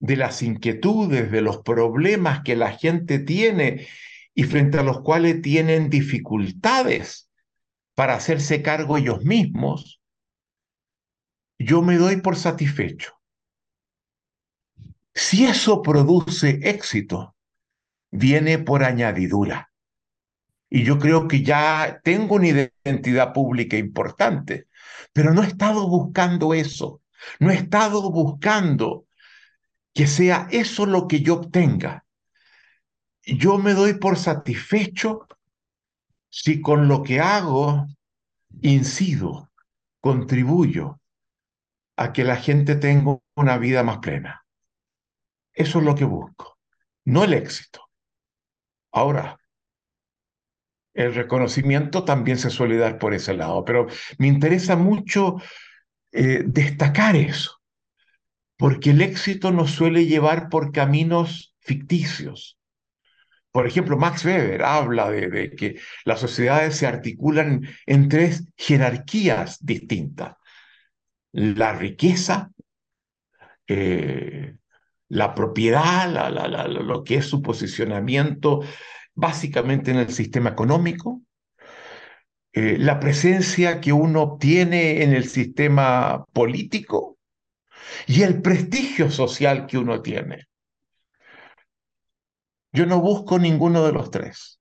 de 0.00 0.16
las 0.16 0.42
inquietudes, 0.42 1.32
de 1.32 1.40
los 1.40 1.62
problemas 1.62 2.42
que 2.42 2.56
la 2.56 2.72
gente 2.72 3.18
tiene 3.18 3.88
y 4.34 4.42
frente 4.42 4.78
a 4.78 4.82
los 4.82 5.00
cuales 5.00 5.40
tienen 5.40 5.88
dificultades 5.88 7.30
para 7.94 8.16
hacerse 8.16 8.60
cargo 8.60 8.98
ellos 8.98 9.24
mismos, 9.24 10.02
yo 11.58 11.80
me 11.80 11.96
doy 11.96 12.20
por 12.20 12.36
satisfecho. 12.36 13.21
Si 15.14 15.44
eso 15.44 15.82
produce 15.82 16.60
éxito, 16.62 17.36
viene 18.10 18.58
por 18.58 18.84
añadidura. 18.84 19.70
Y 20.70 20.84
yo 20.84 20.98
creo 20.98 21.28
que 21.28 21.42
ya 21.42 22.00
tengo 22.02 22.36
una 22.36 22.48
identidad 22.48 23.32
pública 23.32 23.76
importante, 23.76 24.68
pero 25.12 25.34
no 25.34 25.42
he 25.42 25.46
estado 25.46 25.86
buscando 25.86 26.54
eso. 26.54 27.02
No 27.38 27.50
he 27.50 27.54
estado 27.54 28.10
buscando 28.10 29.06
que 29.94 30.06
sea 30.06 30.48
eso 30.50 30.86
lo 30.86 31.06
que 31.06 31.20
yo 31.20 31.34
obtenga. 31.34 32.04
Yo 33.24 33.58
me 33.58 33.74
doy 33.74 33.94
por 33.94 34.16
satisfecho 34.16 35.26
si 36.30 36.60
con 36.62 36.88
lo 36.88 37.02
que 37.02 37.20
hago 37.20 37.86
incido, 38.62 39.50
contribuyo 40.00 41.00
a 41.96 42.12
que 42.12 42.24
la 42.24 42.36
gente 42.36 42.74
tenga 42.76 43.18
una 43.36 43.58
vida 43.58 43.82
más 43.82 43.98
plena. 43.98 44.41
Eso 45.54 45.78
es 45.78 45.84
lo 45.84 45.94
que 45.94 46.04
busco, 46.04 46.58
no 47.04 47.24
el 47.24 47.34
éxito. 47.34 47.88
Ahora, 48.92 49.38
el 50.94 51.14
reconocimiento 51.14 52.04
también 52.04 52.38
se 52.38 52.50
suele 52.50 52.76
dar 52.76 52.98
por 52.98 53.14
ese 53.14 53.34
lado, 53.34 53.64
pero 53.64 53.86
me 54.18 54.28
interesa 54.28 54.76
mucho 54.76 55.36
eh, 56.12 56.42
destacar 56.46 57.16
eso, 57.16 57.60
porque 58.56 58.90
el 58.90 59.00
éxito 59.00 59.50
nos 59.50 59.70
suele 59.70 60.06
llevar 60.06 60.48
por 60.48 60.72
caminos 60.72 61.54
ficticios. 61.60 62.58
Por 63.50 63.66
ejemplo, 63.66 63.98
Max 63.98 64.24
Weber 64.24 64.62
habla 64.62 65.10
de, 65.10 65.50
que 65.50 65.78
las 66.04 66.20
sociedades 66.20 66.76
se 66.76 66.86
articulan 66.86 67.66
en 67.86 68.08
tres 68.08 68.46
jerarquías 68.56 69.64
distintas. 69.64 70.36
La 71.32 71.74
riqueza, 71.74 72.50
eh, 73.66 74.56
la 75.12 75.34
propiedad, 75.34 76.08
lo 76.70 77.04
que 77.04 77.16
es 77.16 77.26
su 77.26 77.42
posicionamiento 77.42 78.60
básicamente 79.14 79.90
en 79.90 79.98
el 79.98 80.10
sistema 80.10 80.48
económico, 80.48 81.20
eh, 82.54 82.78
la 82.78 82.98
presencia 82.98 83.78
que 83.82 83.92
uno 83.92 84.22
obtiene 84.22 85.02
en 85.02 85.12
el 85.12 85.28
sistema 85.28 86.24
político 86.32 87.18
y 88.06 88.22
el 88.22 88.40
prestigio 88.40 89.10
social 89.10 89.66
que 89.66 89.76
uno 89.76 90.00
tiene. 90.00 90.46
Yo 92.72 92.86
no 92.86 92.98
busco 93.02 93.38
ninguno 93.38 93.84
de 93.84 93.92
los 93.92 94.10
tres. 94.10 94.60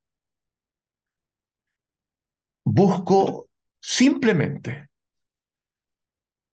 Busco 2.65 3.47
simplemente 3.79 4.89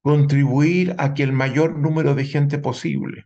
contribuir 0.03 0.95
a 0.99 1.15
que 1.15 1.25
el 1.25 1.33
mayor 1.33 1.77
número 1.77 2.15
de 2.15 2.25
gente 2.25 2.59
posible 2.59 3.25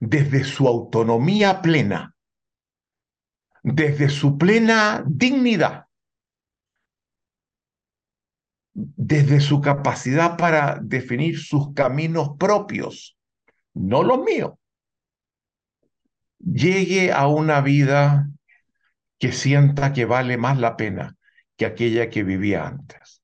desde 0.00 0.44
su 0.44 0.66
autonomía 0.66 1.60
plena, 1.60 2.14
desde 3.62 4.08
su 4.08 4.38
plena 4.38 5.04
dignidad, 5.06 5.86
desde 8.72 9.40
su 9.40 9.60
capacidad 9.60 10.38
para 10.38 10.78
definir 10.82 11.38
sus 11.38 11.74
caminos 11.74 12.30
propios, 12.38 13.18
no 13.74 14.02
los 14.02 14.20
míos, 14.22 14.52
llegue 16.38 17.12
a 17.12 17.26
una 17.26 17.60
vida 17.60 18.30
que 19.18 19.32
sienta 19.32 19.92
que 19.92 20.06
vale 20.06 20.38
más 20.38 20.58
la 20.58 20.76
pena 20.78 21.16
que 21.56 21.66
aquella 21.66 22.08
que 22.08 22.22
vivía 22.22 22.66
antes. 22.66 23.22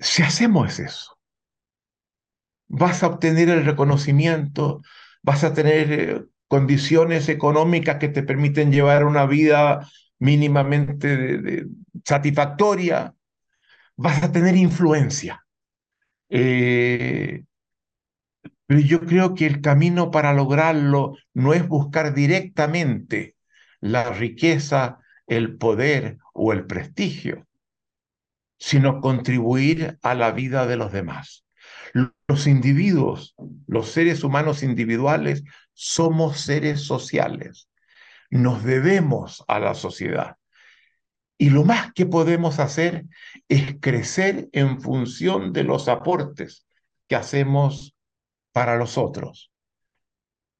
Si 0.00 0.22
hacemos 0.22 0.80
eso, 0.80 1.19
vas 2.70 3.02
a 3.02 3.08
obtener 3.08 3.48
el 3.50 3.64
reconocimiento, 3.64 4.82
vas 5.22 5.42
a 5.44 5.52
tener 5.52 5.92
eh, 5.92 6.24
condiciones 6.46 7.28
económicas 7.28 7.96
que 7.98 8.08
te 8.08 8.22
permiten 8.22 8.70
llevar 8.72 9.04
una 9.04 9.26
vida 9.26 9.88
mínimamente 10.18 11.66
satisfactoria, 12.04 13.14
vas 13.96 14.22
a 14.22 14.30
tener 14.32 14.56
influencia. 14.56 15.44
Eh, 16.28 17.42
pero 18.66 18.80
yo 18.80 19.00
creo 19.00 19.34
que 19.34 19.46
el 19.46 19.60
camino 19.60 20.12
para 20.12 20.32
lograrlo 20.32 21.16
no 21.34 21.54
es 21.54 21.66
buscar 21.66 22.14
directamente 22.14 23.34
la 23.80 24.10
riqueza, 24.10 25.00
el 25.26 25.56
poder 25.56 26.18
o 26.34 26.52
el 26.52 26.66
prestigio, 26.66 27.48
sino 28.58 29.00
contribuir 29.00 29.98
a 30.02 30.14
la 30.14 30.30
vida 30.30 30.66
de 30.68 30.76
los 30.76 30.92
demás. 30.92 31.44
Los 31.92 32.46
individuos, 32.46 33.34
los 33.66 33.90
seres 33.90 34.22
humanos 34.22 34.62
individuales, 34.62 35.42
somos 35.72 36.40
seres 36.40 36.82
sociales. 36.82 37.68
Nos 38.30 38.62
debemos 38.62 39.44
a 39.48 39.58
la 39.58 39.74
sociedad. 39.74 40.36
Y 41.36 41.50
lo 41.50 41.64
más 41.64 41.92
que 41.92 42.06
podemos 42.06 42.58
hacer 42.58 43.06
es 43.48 43.76
crecer 43.80 44.48
en 44.52 44.80
función 44.80 45.52
de 45.52 45.64
los 45.64 45.88
aportes 45.88 46.66
que 47.08 47.16
hacemos 47.16 47.94
para 48.52 48.76
los 48.76 48.98
otros, 48.98 49.50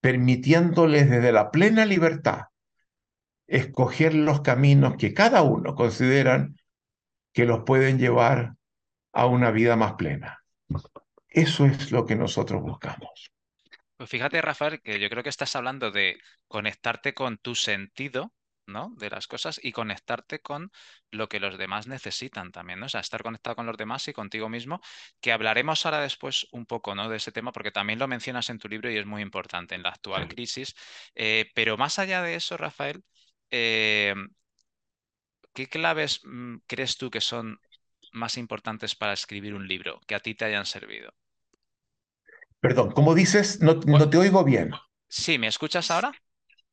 permitiéndoles 0.00 1.10
desde 1.10 1.32
la 1.32 1.50
plena 1.50 1.84
libertad 1.84 2.44
escoger 3.50 4.14
los 4.14 4.42
caminos 4.42 4.94
que 4.96 5.12
cada 5.12 5.42
uno 5.42 5.74
consideran 5.74 6.56
que 7.32 7.44
los 7.44 7.64
pueden 7.64 7.98
llevar 7.98 8.54
a 9.12 9.26
una 9.26 9.50
vida 9.50 9.76
más 9.76 9.94
plena. 9.94 10.42
Eso 11.30 11.64
es 11.64 11.92
lo 11.92 12.04
que 12.04 12.16
nosotros 12.16 12.60
buscamos. 12.62 13.30
Pues 13.96 14.08
fíjate, 14.10 14.40
Rafael, 14.40 14.80
que 14.80 14.98
yo 14.98 15.10
creo 15.10 15.22
que 15.22 15.28
estás 15.28 15.54
hablando 15.56 15.90
de 15.90 16.18
conectarte 16.48 17.12
con 17.14 17.38
tu 17.38 17.54
sentido, 17.54 18.32
¿no? 18.66 18.94
De 18.96 19.10
las 19.10 19.26
cosas 19.26 19.60
y 19.62 19.72
conectarte 19.72 20.40
con 20.40 20.72
lo 21.10 21.28
que 21.28 21.38
los 21.40 21.58
demás 21.58 21.86
necesitan 21.86 22.50
también, 22.50 22.80
¿no? 22.80 22.86
O 22.86 22.88
sea, 22.88 23.00
estar 23.00 23.22
conectado 23.22 23.56
con 23.56 23.66
los 23.66 23.76
demás 23.76 24.08
y 24.08 24.12
contigo 24.12 24.48
mismo, 24.48 24.80
que 25.20 25.32
hablaremos 25.32 25.84
ahora 25.84 26.00
después 26.00 26.46
un 26.52 26.66
poco, 26.66 26.94
¿no? 26.94 27.08
De 27.08 27.18
ese 27.18 27.32
tema, 27.32 27.52
porque 27.52 27.72
también 27.72 27.98
lo 27.98 28.08
mencionas 28.08 28.48
en 28.50 28.58
tu 28.58 28.68
libro 28.68 28.90
y 28.90 28.96
es 28.96 29.06
muy 29.06 29.22
importante 29.22 29.74
en 29.74 29.82
la 29.82 29.90
actual 29.90 30.28
crisis. 30.28 30.74
Eh, 31.14 31.50
pero 31.54 31.76
más 31.76 31.98
allá 31.98 32.22
de 32.22 32.34
eso, 32.36 32.56
Rafael, 32.56 33.04
eh, 33.50 34.14
¿qué 35.52 35.68
claves 35.68 36.20
mm, 36.24 36.56
crees 36.66 36.96
tú 36.96 37.10
que 37.10 37.20
son 37.20 37.60
más 38.12 38.36
importantes 38.36 38.94
para 38.96 39.12
escribir 39.12 39.54
un 39.54 39.68
libro 39.68 40.00
que 40.06 40.14
a 40.16 40.20
ti 40.20 40.34
te 40.34 40.44
hayan 40.46 40.66
servido? 40.66 41.14
Perdón, 42.60 42.92
¿cómo 42.92 43.14
dices? 43.14 43.60
No, 43.60 43.78
te 44.10 44.16
oigo 44.18 44.44
bien. 44.44 44.70
Sí, 45.08 45.38
¿me 45.38 45.48
escuchas 45.48 45.90
ahora? 45.90 46.12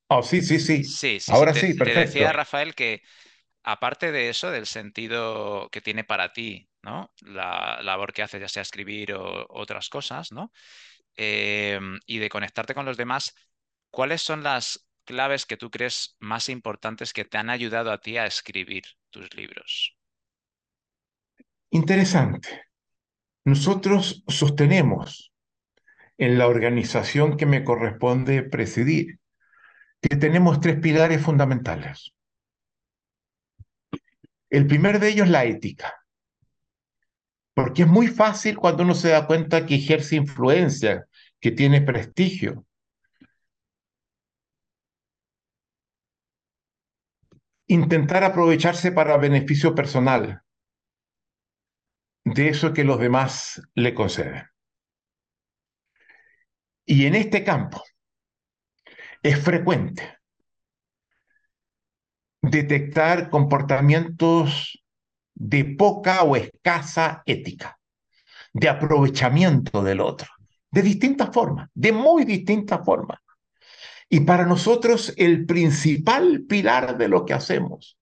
Oh, 0.10 0.22
sí, 0.24 0.42
sí, 0.42 0.60
sí. 0.60 0.84
Sí, 0.84 1.20
sí. 1.20 1.34
Ahora 1.34 1.54
sí, 1.54 1.74
perfecto. 1.74 1.84
Te 1.84 1.92
decía, 1.92 2.32
Rafael, 2.34 2.76
que 2.76 3.02
aparte 3.64 4.12
de 4.12 4.30
eso, 4.30 4.52
del 4.52 4.68
sentido 4.68 5.70
que 5.72 5.82
tiene 5.82 6.04
para 6.04 6.34
ti, 6.34 6.70
¿no? 6.84 7.14
La 7.22 7.82
labor 7.84 8.14
que 8.14 8.24
haces, 8.24 8.42
ya 8.42 8.50
sea 8.50 8.64
escribir 8.64 9.14
o 9.14 9.48
otras 9.50 9.90
cosas, 9.90 10.32
¿no? 10.32 10.52
Eh, 11.18 11.80
y 12.08 12.20
de 12.20 12.30
conectarte 12.30 12.76
con 12.76 12.86
los 12.86 12.98
demás, 12.98 13.36
¿cuáles 13.92 14.22
son 14.24 14.44
las 14.44 14.88
claves 15.06 15.46
que 15.46 15.58
tú 15.58 15.72
crees 15.72 16.16
más 16.20 16.50
importantes 16.50 17.14
que 17.14 17.26
te 17.26 17.38
han 17.38 17.50
ayudado 17.50 17.92
a 17.92 18.02
ti 18.02 18.18
a 18.18 18.26
escribir 18.28 18.84
tus 19.12 19.34
libros? 19.36 19.98
Interesante. 21.72 22.50
Nosotros 23.46 24.24
sostenemos 24.28 25.34
en 26.18 26.38
la 26.38 26.48
organización 26.48 27.38
que 27.38 27.46
me 27.46 27.64
corresponde 27.64 28.44
presidir 28.44 29.20
que 30.02 30.16
tenemos 30.16 30.60
tres 30.60 30.80
pilares 30.80 31.22
fundamentales. 31.22 32.14
El 34.50 34.68
primer 34.68 35.00
de 35.00 35.10
ellos 35.10 35.26
es 35.26 35.32
la 35.32 35.46
ética, 35.46 35.94
porque 37.54 37.84
es 37.84 37.88
muy 37.88 38.08
fácil 38.08 38.58
cuando 38.58 38.84
uno 38.84 38.96
se 38.96 39.10
da 39.10 39.28
cuenta 39.28 39.66
que 39.66 39.76
ejerce 39.76 40.16
influencia, 40.16 41.08
que 41.40 41.52
tiene 41.52 41.82
prestigio. 41.82 42.66
Intentar 47.68 48.24
aprovecharse 48.24 48.92
para 48.92 49.18
beneficio 49.18 49.76
personal 49.76 50.42
de 52.24 52.50
eso 52.50 52.74
que 52.74 52.84
los 52.84 53.00
demás 53.00 53.62
le 53.74 53.94
conceden. 53.94 54.44
Y 56.90 57.06
en 57.06 57.16
este 57.16 57.44
campo 57.44 57.84
es 59.22 59.44
frecuente 59.44 60.20
detectar 62.42 63.30
comportamientos 63.30 64.82
de 65.36 65.66
poca 65.66 66.24
o 66.24 66.38
escasa 66.38 67.24
ética, 67.26 67.78
de 68.54 68.70
aprovechamiento 68.70 69.84
del 69.84 70.00
otro, 70.00 70.30
de 70.72 70.82
distintas 70.82 71.30
formas, 71.34 71.70
de 71.74 71.92
muy 71.92 72.24
distintas 72.24 72.80
formas. 72.86 73.20
Y 74.08 74.22
para 74.22 74.46
nosotros 74.46 75.14
el 75.18 75.46
principal 75.46 76.46
pilar 76.48 76.98
de 76.98 77.10
lo 77.10 77.26
que 77.26 77.34
hacemos 77.34 78.00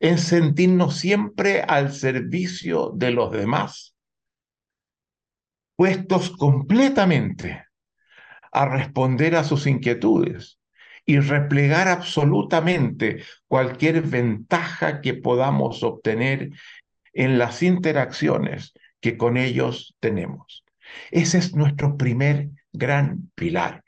es 0.00 0.22
sentirnos 0.22 0.96
siempre 0.96 1.60
al 1.60 1.92
servicio 1.92 2.92
de 2.94 3.10
los 3.10 3.30
demás, 3.30 3.94
puestos 5.76 6.30
completamente 6.30 7.66
a 8.52 8.66
responder 8.66 9.34
a 9.34 9.44
sus 9.44 9.66
inquietudes 9.66 10.58
y 11.04 11.18
replegar 11.18 11.88
absolutamente 11.88 13.24
cualquier 13.48 14.02
ventaja 14.02 15.00
que 15.00 15.14
podamos 15.14 15.82
obtener 15.82 16.50
en 17.12 17.38
las 17.38 17.62
interacciones 17.62 18.72
que 19.00 19.16
con 19.16 19.36
ellos 19.36 19.96
tenemos. 19.98 20.64
Ese 21.10 21.38
es 21.38 21.54
nuestro 21.54 21.96
primer 21.96 22.50
gran 22.72 23.30
pilar. 23.34 23.82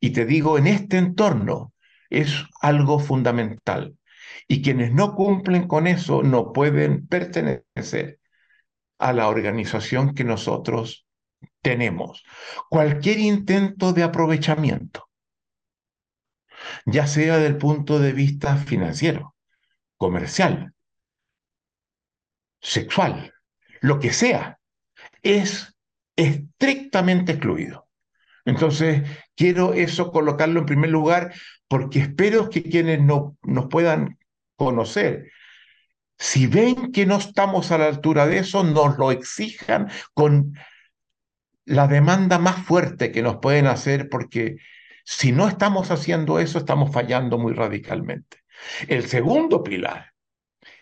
Y 0.00 0.10
te 0.10 0.26
digo, 0.26 0.58
en 0.58 0.66
este 0.66 0.98
entorno 0.98 1.72
es 2.10 2.44
algo 2.60 2.98
fundamental. 2.98 3.96
Y 4.46 4.62
quienes 4.62 4.92
no 4.92 5.14
cumplen 5.14 5.66
con 5.66 5.86
eso 5.86 6.22
no 6.22 6.52
pueden 6.52 7.06
pertenecer 7.06 8.18
a 8.98 9.12
la 9.12 9.28
organización 9.28 10.14
que 10.14 10.24
nosotros 10.24 11.06
tenemos 11.68 12.24
cualquier 12.70 13.18
intento 13.18 13.92
de 13.92 14.02
aprovechamiento, 14.02 15.10
ya 16.86 17.06
sea 17.06 17.36
del 17.36 17.58
punto 17.58 17.98
de 17.98 18.14
vista 18.14 18.56
financiero, 18.56 19.34
comercial, 19.98 20.72
sexual, 22.62 23.34
lo 23.82 24.00
que 24.00 24.14
sea, 24.14 24.58
es 25.22 25.76
estrictamente 26.16 27.32
excluido. 27.32 27.86
Entonces, 28.46 29.06
quiero 29.36 29.74
eso 29.74 30.10
colocarlo 30.10 30.60
en 30.60 30.66
primer 30.66 30.88
lugar 30.88 31.34
porque 31.68 31.98
espero 31.98 32.48
que 32.48 32.62
quienes 32.62 33.02
no, 33.02 33.36
nos 33.42 33.66
puedan 33.66 34.18
conocer, 34.56 35.30
si 36.16 36.46
ven 36.46 36.92
que 36.92 37.04
no 37.04 37.18
estamos 37.18 37.70
a 37.72 37.76
la 37.76 37.88
altura 37.88 38.26
de 38.26 38.38
eso, 38.38 38.64
nos 38.64 38.96
lo 38.96 39.12
exijan 39.12 39.90
con 40.14 40.54
la 41.68 41.86
demanda 41.86 42.38
más 42.38 42.64
fuerte 42.64 43.12
que 43.12 43.22
nos 43.22 43.36
pueden 43.36 43.66
hacer 43.66 44.08
porque 44.08 44.56
si 45.04 45.32
no 45.32 45.48
estamos 45.48 45.90
haciendo 45.90 46.38
eso, 46.38 46.58
estamos 46.58 46.92
fallando 46.92 47.38
muy 47.38 47.52
radicalmente. 47.52 48.38
El 48.88 49.06
segundo 49.06 49.62
pilar 49.62 50.12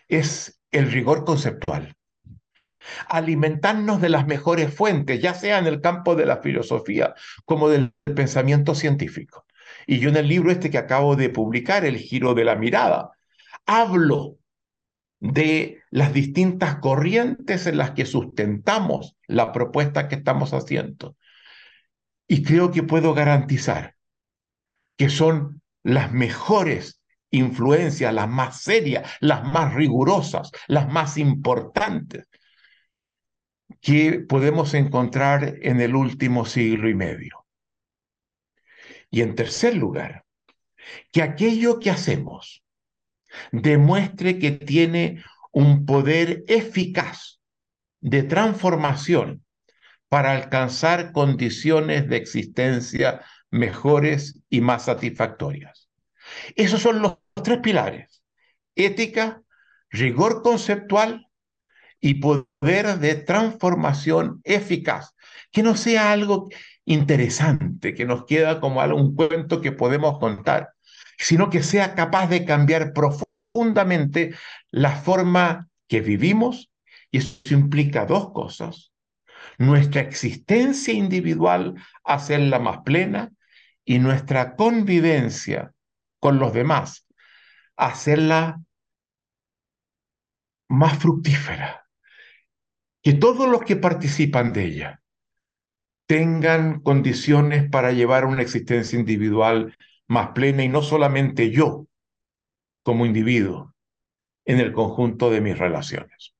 es 0.07 0.61
el 0.71 0.91
rigor 0.91 1.25
conceptual. 1.25 1.93
Alimentarnos 3.09 4.01
de 4.01 4.09
las 4.09 4.27
mejores 4.27 4.73
fuentes, 4.73 5.21
ya 5.21 5.33
sea 5.33 5.59
en 5.59 5.67
el 5.67 5.81
campo 5.81 6.15
de 6.15 6.25
la 6.25 6.37
filosofía 6.37 7.13
como 7.43 7.67
del 7.69 7.93
pensamiento 8.15 8.73
científico. 8.73 9.45
Y 9.85 9.99
yo 9.99 10.09
en 10.09 10.15
el 10.15 10.29
libro 10.29 10.51
este 10.51 10.69
que 10.69 10.77
acabo 10.77 11.17
de 11.17 11.29
publicar, 11.29 11.85
El 11.85 11.97
giro 11.97 12.33
de 12.33 12.45
la 12.45 12.55
mirada, 12.55 13.11
hablo 13.65 14.36
de 15.19 15.81
las 15.89 16.13
distintas 16.13 16.75
corrientes 16.77 17.65
en 17.67 17.77
las 17.77 17.91
que 17.91 18.05
sustentamos 18.05 19.15
la 19.27 19.51
propuesta 19.51 20.07
que 20.07 20.15
estamos 20.15 20.53
haciendo. 20.53 21.15
Y 22.27 22.43
creo 22.43 22.71
que 22.71 22.83
puedo 22.83 23.13
garantizar 23.13 23.95
que 24.97 25.09
son 25.09 25.61
las 25.83 26.11
mejores 26.11 27.01
influencias, 27.29 28.13
las 28.13 28.27
más 28.27 28.61
serias, 28.61 29.09
las 29.19 29.43
más 29.43 29.73
rigurosas, 29.73 30.51
las 30.67 30.87
más 30.91 31.17
importantes 31.17 32.27
que 33.81 34.19
podemos 34.19 34.73
encontrar 34.73 35.55
en 35.61 35.81
el 35.81 35.95
último 35.95 36.45
siglo 36.45 36.89
y 36.89 36.95
medio. 36.95 37.45
Y 39.09 39.21
en 39.21 39.35
tercer 39.35 39.75
lugar, 39.75 40.25
que 41.11 41.21
aquello 41.21 41.79
que 41.79 41.91
hacemos 41.91 42.63
demuestre 43.51 44.39
que 44.39 44.51
tiene 44.51 45.23
un 45.51 45.85
poder 45.85 46.43
eficaz 46.47 47.39
de 47.99 48.23
transformación 48.23 49.43
para 50.09 50.31
alcanzar 50.31 51.11
condiciones 51.11 52.07
de 52.07 52.17
existencia 52.17 53.21
mejores 53.49 54.41
y 54.49 54.61
más 54.61 54.85
satisfactorias. 54.85 55.89
Esos 56.55 56.81
son 56.81 57.01
los 57.01 57.17
tres 57.43 57.59
pilares, 57.59 58.23
ética, 58.75 59.41
rigor 59.89 60.41
conceptual 60.41 61.27
y 61.99 62.15
poder 62.15 62.99
de 62.99 63.15
transformación 63.15 64.41
eficaz, 64.43 65.15
que 65.51 65.63
no 65.63 65.75
sea 65.75 66.11
algo 66.11 66.49
interesante, 66.85 67.93
que 67.93 68.05
nos 68.05 68.25
queda 68.25 68.59
como 68.59 68.83
un 68.83 69.15
cuento 69.15 69.61
que 69.61 69.71
podemos 69.71 70.19
contar, 70.19 70.69
sino 71.17 71.49
que 71.49 71.63
sea 71.63 71.95
capaz 71.95 72.27
de 72.27 72.45
cambiar 72.45 72.93
profundamente 72.93 74.35
la 74.71 74.95
forma 74.95 75.67
que 75.87 76.01
vivimos, 76.01 76.69
y 77.11 77.19
eso 77.19 77.39
implica 77.51 78.05
dos 78.05 78.31
cosas. 78.31 78.91
Nuestra 79.57 80.01
existencia 80.01 80.93
individual, 80.93 81.75
hacerla 82.03 82.59
más 82.59 82.79
plena, 82.79 83.31
y 83.83 83.99
nuestra 83.99 84.55
convivencia 84.55 85.71
con 86.19 86.39
los 86.39 86.53
demás, 86.53 87.07
hacerla 87.77 88.61
más 90.67 90.97
fructífera. 90.99 91.87
Que 93.01 93.13
todos 93.13 93.49
los 93.49 93.63
que 93.63 93.77
participan 93.77 94.51
de 94.51 94.65
ella 94.65 95.01
tengan 96.05 96.81
condiciones 96.81 97.69
para 97.69 97.91
llevar 97.91 98.25
una 98.25 98.41
existencia 98.41 98.99
individual 98.99 99.75
más 100.07 100.29
plena 100.29 100.63
y 100.63 100.69
no 100.69 100.81
solamente 100.81 101.51
yo 101.51 101.87
como 102.83 103.05
individuo 103.05 103.75
en 104.45 104.59
el 104.61 104.73
conjunto 104.73 105.29
de 105.31 105.41
mis 105.41 105.57
relaciones. 105.57 106.33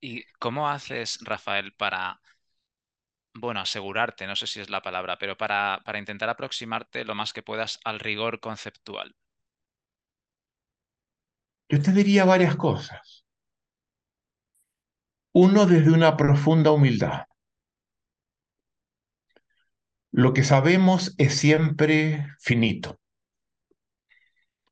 ¿Y 0.00 0.24
cómo 0.38 0.68
haces, 0.68 1.18
Rafael, 1.22 1.72
para, 1.72 2.20
bueno, 3.34 3.60
asegurarte, 3.60 4.26
no 4.26 4.34
sé 4.34 4.46
si 4.48 4.60
es 4.60 4.70
la 4.70 4.82
palabra, 4.82 5.18
pero 5.18 5.36
para, 5.36 5.80
para 5.84 5.98
intentar 6.00 6.28
aproximarte 6.30 7.04
lo 7.04 7.14
más 7.14 7.32
que 7.32 7.42
puedas 7.44 7.78
al 7.84 8.00
rigor 8.00 8.40
conceptual? 8.40 9.14
Yo 11.68 11.82
te 11.82 11.92
diría 11.92 12.24
varias 12.24 12.56
cosas. 12.56 13.26
Uno, 15.34 15.66
desde 15.66 15.92
una 15.92 16.16
profunda 16.16 16.72
humildad. 16.72 17.26
Lo 20.16 20.32
que 20.32 20.44
sabemos 20.44 21.12
es 21.18 21.34
siempre 21.34 22.28
finito. 22.38 23.00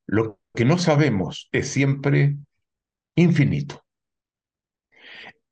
Lo 0.05 0.39
que 0.55 0.63
no 0.63 0.77
sabemos 0.77 1.49
es 1.51 1.67
siempre 1.67 2.37
infinito. 3.15 3.83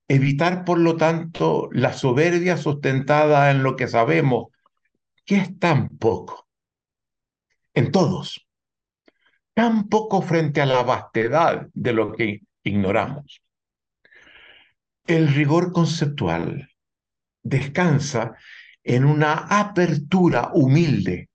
Evitar, 0.07 0.63
por 0.63 0.79
lo 0.79 0.95
tanto, 0.95 1.67
la 1.73 1.91
soberbia 1.91 2.55
sustentada 2.55 3.51
en 3.51 3.63
lo 3.63 3.75
que 3.75 3.89
sabemos, 3.89 4.45
que 5.25 5.35
es 5.35 5.59
tan 5.59 5.89
poco, 5.89 6.47
en 7.73 7.91
todos, 7.91 8.47
tan 9.53 9.89
poco 9.89 10.21
frente 10.21 10.61
a 10.61 10.67
la 10.67 10.83
vastedad 10.83 11.67
de 11.73 11.91
lo 11.91 12.13
que 12.13 12.39
ignoramos. 12.63 13.41
El 15.05 15.33
rigor 15.33 15.73
conceptual 15.73 16.69
descansa 17.43 18.37
en 18.83 19.05
una 19.05 19.33
apertura 19.33 20.51
humilde 20.53 21.29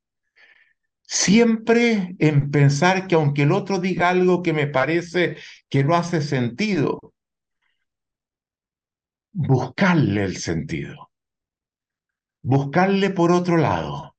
siempre 1.06 2.16
en 2.18 2.50
pensar 2.50 3.06
que 3.06 3.14
aunque 3.14 3.42
el 3.42 3.52
otro 3.52 3.78
diga 3.78 4.09
algo 4.09 4.42
que 4.42 4.52
me 4.52 4.66
parece 4.66 5.37
que 5.68 5.85
no 5.85 5.94
hace 5.94 6.20
sentido, 6.20 7.14
buscarle 9.32 10.24
el 10.24 10.37
sentido, 10.37 11.11
buscarle 12.42 13.11
por 13.11 13.32
otro 13.32 13.56
lado. 13.56 14.16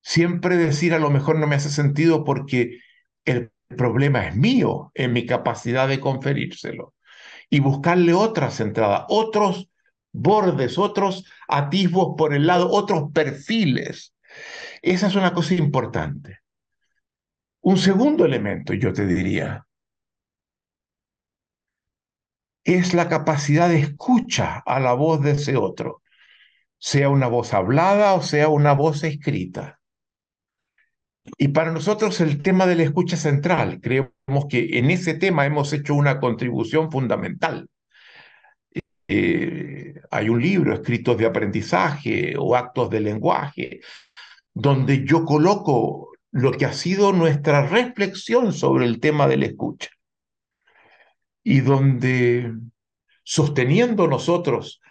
Siempre 0.00 0.56
decir 0.56 0.94
a 0.94 0.98
lo 0.98 1.10
mejor 1.10 1.38
no 1.38 1.46
me 1.46 1.56
hace 1.56 1.70
sentido 1.70 2.24
porque 2.24 2.78
el 3.24 3.50
problema 3.68 4.26
es 4.26 4.36
mío 4.36 4.90
en 4.94 5.12
mi 5.12 5.26
capacidad 5.26 5.86
de 5.86 6.00
conferírselo 6.00 6.94
y 7.50 7.60
buscarle 7.60 8.14
otras 8.14 8.60
entradas, 8.60 9.04
otros 9.08 9.68
bordes, 10.18 10.78
otros 10.78 11.24
atisbos 11.48 12.14
por 12.16 12.34
el 12.34 12.46
lado, 12.46 12.70
otros 12.70 13.10
perfiles 13.12 14.14
esa 14.82 15.08
es 15.08 15.14
una 15.14 15.32
cosa 15.32 15.54
importante. 15.54 16.40
Un 17.60 17.76
segundo 17.76 18.24
elemento, 18.24 18.72
yo 18.74 18.92
te 18.92 19.06
diría, 19.06 19.66
es 22.64 22.94
la 22.94 23.08
capacidad 23.08 23.68
de 23.68 23.80
escucha 23.80 24.62
a 24.64 24.80
la 24.80 24.92
voz 24.92 25.22
de 25.22 25.32
ese 25.32 25.56
otro, 25.56 26.02
sea 26.78 27.08
una 27.08 27.26
voz 27.26 27.54
hablada 27.54 28.14
o 28.14 28.22
sea 28.22 28.48
una 28.48 28.72
voz 28.72 29.02
escrita. 29.04 29.80
Y 31.36 31.48
para 31.48 31.72
nosotros 31.72 32.20
el 32.20 32.42
tema 32.42 32.66
de 32.66 32.76
la 32.76 32.84
escucha 32.84 33.16
central. 33.16 33.80
Creemos 33.82 34.46
que 34.48 34.78
en 34.78 34.90
ese 34.90 35.12
tema 35.14 35.44
hemos 35.44 35.72
hecho 35.74 35.94
una 35.94 36.20
contribución 36.20 36.90
fundamental. 36.90 37.68
Eh, 39.08 39.94
hay 40.10 40.28
un 40.28 40.40
libro, 40.40 40.74
Escritos 40.74 41.16
de 41.16 41.26
Aprendizaje 41.26 42.34
o 42.38 42.54
Actos 42.54 42.90
de 42.90 43.00
Lenguaje, 43.00 43.80
donde 44.52 45.04
yo 45.04 45.24
coloco 45.24 46.10
lo 46.30 46.52
que 46.52 46.66
ha 46.66 46.72
sido 46.74 47.12
nuestra 47.12 47.66
reflexión 47.66 48.52
sobre 48.52 48.84
el 48.84 49.00
tema 49.00 49.26
de 49.26 49.38
la 49.38 49.46
escucha. 49.46 49.88
Y 51.42 51.60
donde, 51.60 52.52
sosteniendo 53.22 54.06
nosotros, 54.06 54.82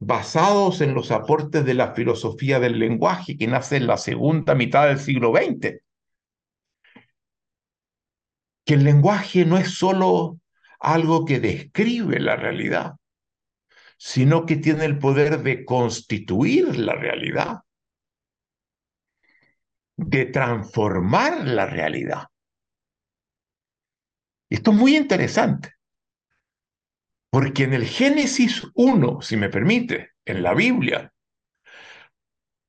basados 0.00 0.80
en 0.80 0.94
los 0.94 1.10
aportes 1.12 1.64
de 1.64 1.74
la 1.74 1.94
filosofía 1.94 2.58
del 2.58 2.78
lenguaje 2.78 3.36
que 3.36 3.46
nace 3.46 3.76
en 3.76 3.86
la 3.86 3.98
segunda 3.98 4.54
mitad 4.54 4.88
del 4.88 4.98
siglo 4.98 5.32
XX, 5.32 5.80
que 8.64 8.74
el 8.74 8.84
lenguaje 8.84 9.44
no 9.44 9.58
es 9.58 9.74
solo 9.74 10.38
algo 10.80 11.24
que 11.24 11.38
describe 11.38 12.18
la 12.18 12.36
realidad, 12.36 12.94
sino 14.02 14.46
que 14.46 14.56
tiene 14.56 14.86
el 14.86 14.98
poder 14.98 15.42
de 15.42 15.66
constituir 15.66 16.78
la 16.78 16.94
realidad 16.94 17.58
de 19.96 20.24
transformar 20.24 21.46
la 21.46 21.66
realidad. 21.66 22.28
Esto 24.48 24.70
es 24.70 24.76
muy 24.78 24.96
interesante, 24.96 25.74
porque 27.30 27.64
en 27.64 27.74
el 27.74 27.84
Génesis 27.84 28.66
1, 28.74 29.20
si 29.20 29.36
me 29.36 29.50
permite, 29.50 30.12
en 30.24 30.42
la 30.42 30.54
Biblia, 30.54 31.12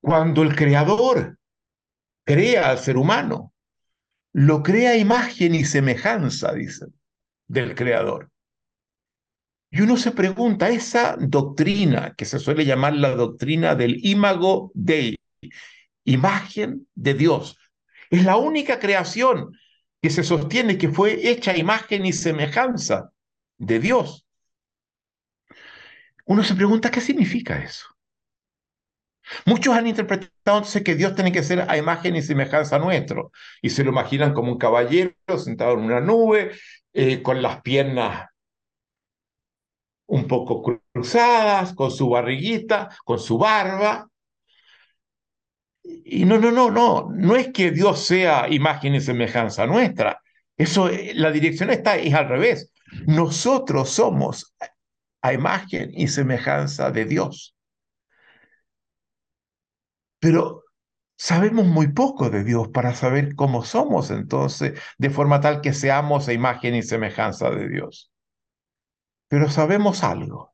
cuando 0.01 0.41
el 0.41 0.53
Creador 0.53 1.37
crea 2.25 2.71
al 2.71 2.79
ser 2.79 2.97
humano, 2.97 3.53
lo 4.33 4.61
crea 4.63 4.97
imagen 4.97 5.55
y 5.55 5.63
semejanza, 5.63 6.53
dicen, 6.53 6.93
del 7.47 7.73
Creador. 7.73 8.30
Y 9.73 9.79
uno 9.81 9.95
se 9.95 10.11
pregunta, 10.11 10.69
esa 10.69 11.15
doctrina 11.17 12.13
que 12.17 12.25
se 12.25 12.39
suele 12.39 12.65
llamar 12.65 12.93
la 12.93 13.15
doctrina 13.15 13.73
del 13.73 14.05
imago 14.05 14.69
Dei, 14.73 15.17
imagen 16.03 16.87
de 16.93 17.13
Dios. 17.13 17.57
Es 18.09 18.25
la 18.25 18.35
única 18.35 18.79
creación 18.79 19.57
que 20.01 20.09
se 20.09 20.23
sostiene 20.23 20.77
que 20.77 20.89
fue 20.89 21.29
hecha 21.29 21.55
imagen 21.55 22.05
y 22.05 22.11
semejanza 22.11 23.11
de 23.57 23.79
Dios. 23.79 24.25
Uno 26.25 26.43
se 26.43 26.55
pregunta, 26.55 26.91
¿qué 26.91 26.99
significa 26.99 27.63
eso? 27.63 27.85
Muchos 29.45 29.73
han 29.73 29.87
interpretado 29.87 30.31
entonces 30.57 30.83
que 30.83 30.95
Dios 30.95 31.15
tiene 31.15 31.31
que 31.31 31.43
ser 31.43 31.61
a 31.69 31.77
imagen 31.77 32.17
y 32.17 32.21
semejanza 32.21 32.77
nuestro, 32.77 33.31
y 33.61 33.69
se 33.69 33.85
lo 33.85 33.91
imaginan 33.91 34.33
como 34.33 34.51
un 34.51 34.57
caballero 34.57 35.13
sentado 35.37 35.73
en 35.73 35.79
una 35.79 36.01
nube, 36.01 36.51
eh, 36.91 37.21
con 37.21 37.41
las 37.41 37.61
piernas 37.61 38.30
un 40.11 40.27
poco 40.27 40.61
cruzadas, 40.93 41.73
con 41.73 41.89
su 41.89 42.09
barriguita, 42.09 42.89
con 43.05 43.17
su 43.17 43.37
barba, 43.37 44.09
y 45.83 46.25
no, 46.25 46.37
no, 46.37 46.51
no, 46.51 46.69
no, 46.69 47.09
no 47.11 47.35
es 47.37 47.51
que 47.53 47.71
Dios 47.71 48.05
sea 48.05 48.49
imagen 48.49 48.93
y 48.95 49.01
semejanza 49.01 49.65
nuestra. 49.65 50.21
Eso, 50.57 50.89
eh, 50.89 51.13
la 51.15 51.31
dirección 51.31 51.69
está, 51.69 51.95
es 51.95 52.13
al 52.13 52.27
revés. 52.27 52.71
Nosotros 53.07 53.89
somos 53.89 54.53
a 55.21 55.33
imagen 55.33 55.91
y 55.93 56.07
semejanza 56.09 56.91
de 56.91 57.05
Dios. 57.05 57.55
Pero 60.19 60.63
sabemos 61.17 61.65
muy 61.67 61.87
poco 61.93 62.29
de 62.29 62.43
Dios 62.43 62.69
para 62.69 62.93
saber 62.95 63.35
cómo 63.35 63.63
somos 63.63 64.11
entonces, 64.11 64.79
de 64.97 65.09
forma 65.09 65.39
tal 65.41 65.61
que 65.61 65.73
seamos 65.73 66.27
a 66.27 66.33
imagen 66.33 66.75
y 66.75 66.83
semejanza 66.83 67.49
de 67.51 67.69
Dios. 67.69 68.10
Pero 69.31 69.49
sabemos 69.49 70.03
algo 70.03 70.53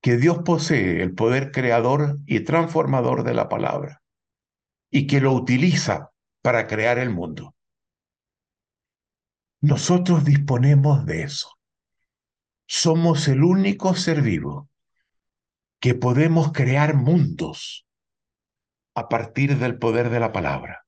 que 0.00 0.16
Dios 0.16 0.38
posee 0.46 1.02
el 1.02 1.14
poder 1.14 1.52
creador 1.52 2.20
y 2.24 2.40
transformador 2.40 3.22
de 3.22 3.34
la 3.34 3.50
palabra 3.50 4.02
y 4.90 5.06
que 5.06 5.20
lo 5.20 5.34
utiliza 5.34 6.12
para 6.40 6.66
crear 6.66 6.96
el 6.98 7.10
mundo. 7.10 7.54
Nosotros 9.60 10.24
disponemos 10.24 11.04
de 11.04 11.24
eso. 11.24 11.50
Somos 12.66 13.28
el 13.28 13.44
único 13.44 13.94
ser 13.94 14.22
vivo 14.22 14.70
que 15.80 15.94
podemos 15.94 16.50
crear 16.52 16.94
mundos 16.94 17.86
a 18.94 19.10
partir 19.10 19.58
del 19.58 19.78
poder 19.78 20.08
de 20.08 20.20
la 20.20 20.32
palabra. 20.32 20.86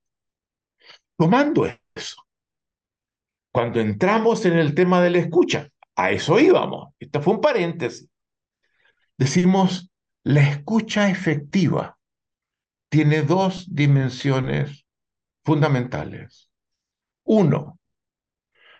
Tomando 1.18 1.66
eso, 1.94 2.25
cuando 3.56 3.80
entramos 3.80 4.44
en 4.44 4.58
el 4.58 4.74
tema 4.74 5.00
de 5.00 5.08
la 5.08 5.16
escucha, 5.16 5.70
a 5.94 6.10
eso 6.10 6.38
íbamos. 6.38 6.92
Esto 6.98 7.22
fue 7.22 7.32
un 7.32 7.40
paréntesis 7.40 8.06
decimos, 9.16 9.90
la 10.24 10.42
escucha 10.42 11.08
efectiva 11.08 11.98
tiene 12.90 13.22
dos 13.22 13.66
dimensiones 13.74 14.84
fundamentales. 15.42 16.50
Uno, 17.24 17.80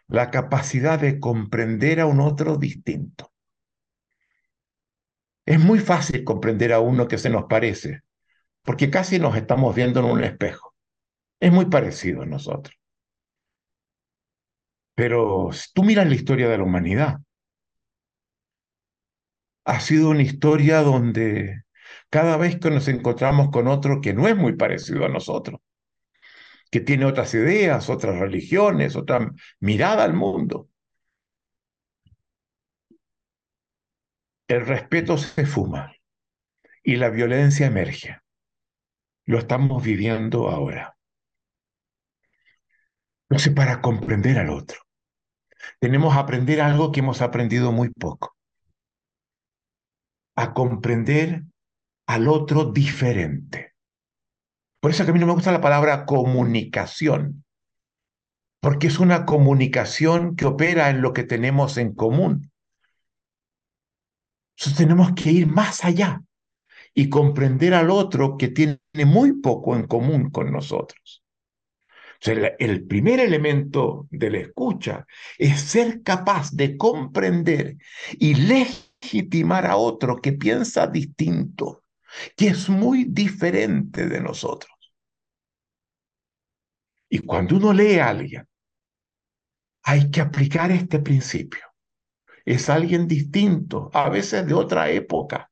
la 0.09 0.31
capacidad 0.31 1.01
de 1.01 1.21
comprender 1.21 1.99
a 1.99 2.05
un 2.05 2.21
otro 2.21 2.59
distinto. 2.59 3.33
Es 5.47 5.59
muy 5.59 5.79
fácil 5.79 6.23
comprender 6.23 6.75
a 6.75 6.81
uno 6.81 7.09
que 7.09 7.17
se 7.17 7.31
nos 7.31 7.45
parece, 7.45 8.03
porque 8.63 8.91
casi 8.91 9.19
nos 9.19 9.39
estamos 9.39 9.75
viendo 9.75 10.01
en 10.01 10.07
un 10.07 10.23
espejo. 10.23 10.75
Es 11.41 11.51
muy 11.51 11.65
parecido 11.65 12.21
a 12.21 12.27
nosotros. 12.27 12.76
Pero 14.97 15.51
si 15.53 15.73
tú 15.75 15.85
miras 15.85 16.09
la 16.09 16.15
historia 16.17 16.49
de 16.49 16.59
la 16.59 16.65
humanidad, 16.65 17.19
ha 19.65 19.81
sido 19.81 20.11
una 20.11 20.23
historia 20.23 20.81
donde 20.83 21.63
cada 22.11 22.37
vez 22.37 22.59
que 22.59 22.71
nos 22.71 22.89
encontramos 22.89 23.51
con 23.51 23.69
otro 23.69 24.01
que 24.01 24.15
no 24.15 24.29
es 24.29 24.37
muy 24.37 24.55
parecido 24.57 25.05
a 25.05 25.09
nosotros, 25.09 25.61
que 26.71 26.81
tiene 26.81 27.05
otras 27.05 27.35
ideas, 27.35 27.89
otras 27.91 28.19
religiones, 28.19 28.97
otra 28.97 29.33
mirada 29.61 30.05
al 30.05 30.15
mundo, 30.15 30.69
el 34.49 34.67
respeto 34.67 35.19
se 35.19 35.47
fuma 35.47 35.93
y 36.83 36.97
la 36.97 37.11
violencia 37.11 37.67
emerge. 37.67 38.19
Lo 39.27 39.39
estamos 39.39 39.85
viviendo 39.85 40.49
ahora. 40.49 40.97
Entonces, 43.29 43.53
para 43.55 43.81
comprender 43.81 44.39
al 44.39 44.51
otro, 44.51 44.86
tenemos 45.81 46.15
que 46.15 46.21
aprender 46.21 46.61
algo 46.61 46.93
que 46.93 47.01
hemos 47.01 47.23
aprendido 47.23 47.73
muy 47.73 47.91
poco 47.91 48.37
a 50.37 50.53
comprender 50.53 51.45
al 52.07 52.29
otro 52.29 52.67
diferente. 52.67 53.75
Por 54.81 54.91
eso 54.91 55.05
que 55.05 55.11
a 55.11 55.15
mí 55.15 55.19
no 55.19 55.27
me 55.27 55.33
gusta 55.33 55.51
la 55.51 55.61
palabra 55.61 56.05
comunicación, 56.05 57.45
porque 58.61 58.87
es 58.87 58.99
una 58.99 59.25
comunicación 59.27 60.37
que 60.37 60.45
opera 60.45 60.91
en 60.91 61.03
lo 61.03 61.13
que 61.13 61.25
tenemos 61.25 61.79
en 61.79 61.95
común. 61.95 62.51
Entonces 64.57 64.77
tenemos 64.77 65.13
que 65.13 65.33
ir 65.33 65.47
más 65.47 65.85
allá 65.85 66.23
y 66.95 67.09
comprender 67.09 67.75
al 67.75 67.91
otro 67.91 68.37
que 68.37 68.49
tiene 68.49 68.79
muy 69.07 69.41
poco 69.41 69.77
en 69.77 69.87
común 69.87 70.31
con 70.31 70.51
nosotros. 70.51 71.26
El 72.21 72.87
primer 72.87 73.21
elemento 73.21 74.07
de 74.11 74.31
la 74.31 74.39
escucha 74.39 75.07
es 75.39 75.61
ser 75.61 76.03
capaz 76.03 76.51
de 76.53 76.77
comprender 76.77 77.77
y 78.13 78.35
legitimar 78.35 79.67
a 79.67 79.77
otro 79.77 80.17
que 80.17 80.33
piensa 80.33 80.87
distinto, 80.87 81.83
que 82.37 82.49
es 82.49 82.69
muy 82.69 83.05
diferente 83.05 84.07
de 84.07 84.21
nosotros. 84.21 84.73
Y 87.09 87.21
cuando 87.21 87.57
uno 87.57 87.73
lee 87.73 87.99
a 87.99 88.09
alguien, 88.09 88.47
hay 89.85 90.11
que 90.11 90.21
aplicar 90.21 90.73
este 90.73 90.99
principio. 90.99 91.61
Es 92.45 92.69
alguien 92.69 93.07
distinto, 93.07 93.91
a 93.93 94.09
veces 94.09 94.47
de 94.47 94.55
otra 94.55 94.91
época, 94.91 95.51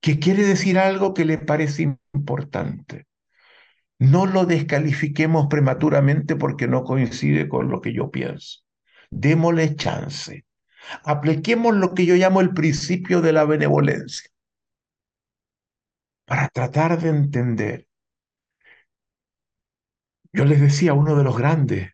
que 0.00 0.18
quiere 0.18 0.42
decir 0.42 0.78
algo 0.78 1.14
que 1.14 1.24
le 1.24 1.38
parece 1.38 1.96
importante. 2.12 3.06
No 3.98 4.26
lo 4.26 4.44
descalifiquemos 4.44 5.46
prematuramente 5.48 6.36
porque 6.36 6.66
no 6.66 6.84
coincide 6.84 7.48
con 7.48 7.68
lo 7.68 7.80
que 7.80 7.92
yo 7.92 8.10
pienso. 8.10 8.60
Démosle 9.10 9.76
chance. 9.76 10.44
Apliquemos 11.04 11.74
lo 11.76 11.94
que 11.94 12.06
yo 12.06 12.14
llamo 12.14 12.40
el 12.40 12.52
principio 12.52 13.20
de 13.20 13.32
la 13.32 13.44
benevolencia 13.44 14.30
para 16.26 16.48
tratar 16.48 17.00
de 17.00 17.10
entender. 17.10 17.86
Yo 20.32 20.44
les 20.44 20.60
decía, 20.60 20.94
uno 20.94 21.16
de 21.16 21.24
los 21.24 21.38
grandes 21.38 21.90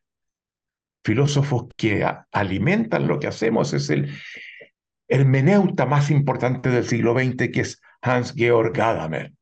filósofos 1.05 1.69
que 1.77 2.07
alimentan 2.33 3.07
lo 3.07 3.19
que 3.19 3.27
hacemos 3.27 3.73
es 3.73 3.91
el 3.91 4.15
hermeneuta 5.09 5.87
más 5.87 6.11
importante 6.11 6.71
del 6.71 6.87
siglo 6.87 7.15
XX, 7.15 7.51
que 7.53 7.61
es 7.61 7.81
Hans 8.01 8.33
Georg 8.35 8.73
Gadamer. 8.73 9.33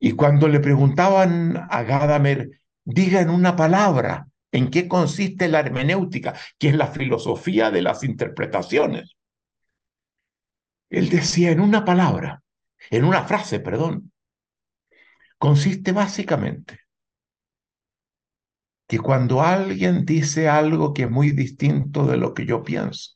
Y 0.00 0.12
cuando 0.12 0.48
le 0.48 0.60
preguntaban 0.60 1.68
a 1.68 1.82
Gadamer, 1.82 2.58
diga 2.84 3.20
en 3.20 3.28
una 3.28 3.54
palabra 3.54 4.26
en 4.50 4.70
qué 4.70 4.88
consiste 4.88 5.46
la 5.46 5.60
hermenéutica, 5.60 6.34
que 6.58 6.70
es 6.70 6.74
la 6.74 6.86
filosofía 6.86 7.70
de 7.70 7.82
las 7.82 8.02
interpretaciones. 8.02 9.16
Él 10.88 11.10
decía 11.10 11.50
en 11.50 11.60
una 11.60 11.84
palabra, 11.84 12.42
en 12.90 13.04
una 13.04 13.24
frase, 13.24 13.60
perdón, 13.60 14.10
consiste 15.38 15.92
básicamente 15.92 16.80
que 18.88 18.98
cuando 18.98 19.42
alguien 19.42 20.04
dice 20.06 20.48
algo 20.48 20.94
que 20.94 21.02
es 21.02 21.10
muy 21.10 21.30
distinto 21.30 22.06
de 22.06 22.16
lo 22.16 22.32
que 22.32 22.46
yo 22.46 22.64
pienso, 22.64 23.12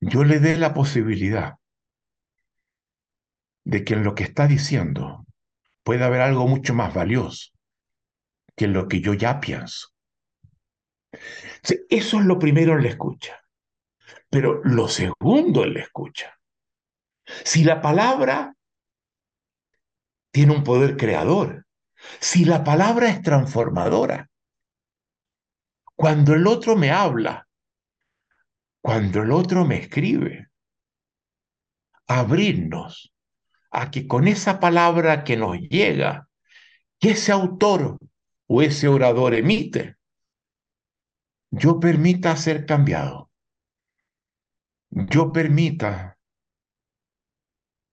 yo 0.00 0.22
le 0.22 0.38
dé 0.38 0.56
la 0.56 0.72
posibilidad 0.72 1.57
de 3.68 3.84
que 3.84 3.94
en 3.94 4.02
lo 4.02 4.14
que 4.14 4.24
está 4.24 4.46
diciendo 4.46 5.26
puede 5.82 6.04
haber 6.04 6.22
algo 6.22 6.48
mucho 6.48 6.74
más 6.74 6.94
valioso 6.94 7.50
que 8.56 8.64
en 8.64 8.72
lo 8.72 8.88
que 8.88 9.00
yo 9.00 9.14
ya 9.14 9.40
pienso. 9.40 9.88
Eso 11.88 12.18
es 12.18 12.24
lo 12.24 12.38
primero 12.38 12.76
en 12.76 12.82
la 12.82 12.88
escucha. 12.88 13.40
Pero 14.30 14.62
lo 14.64 14.88
segundo 14.88 15.64
en 15.64 15.74
la 15.74 15.80
escucha 15.80 16.38
si 17.44 17.64
la 17.64 17.80
palabra 17.80 18.54
tiene 20.30 20.54
un 20.54 20.64
poder 20.64 20.96
creador, 20.96 21.66
si 22.20 22.44
la 22.44 22.64
palabra 22.64 23.08
es 23.08 23.22
transformadora, 23.22 24.30
cuando 25.94 26.34
el 26.34 26.46
otro 26.46 26.76
me 26.76 26.90
habla, 26.90 27.48
cuando 28.80 29.22
el 29.22 29.32
otro 29.32 29.64
me 29.64 29.78
escribe, 29.78 30.48
abrirnos 32.06 33.12
a 33.70 33.90
que 33.90 34.06
con 34.06 34.28
esa 34.28 34.60
palabra 34.60 35.24
que 35.24 35.36
nos 35.36 35.58
llega, 35.58 36.28
que 36.98 37.10
ese 37.10 37.32
autor 37.32 37.98
o 38.46 38.62
ese 38.62 38.88
orador 38.88 39.34
emite, 39.34 39.96
yo 41.50 41.80
permita 41.80 42.36
ser 42.36 42.66
cambiado. 42.66 43.30
Yo 44.90 45.32
permita 45.32 46.18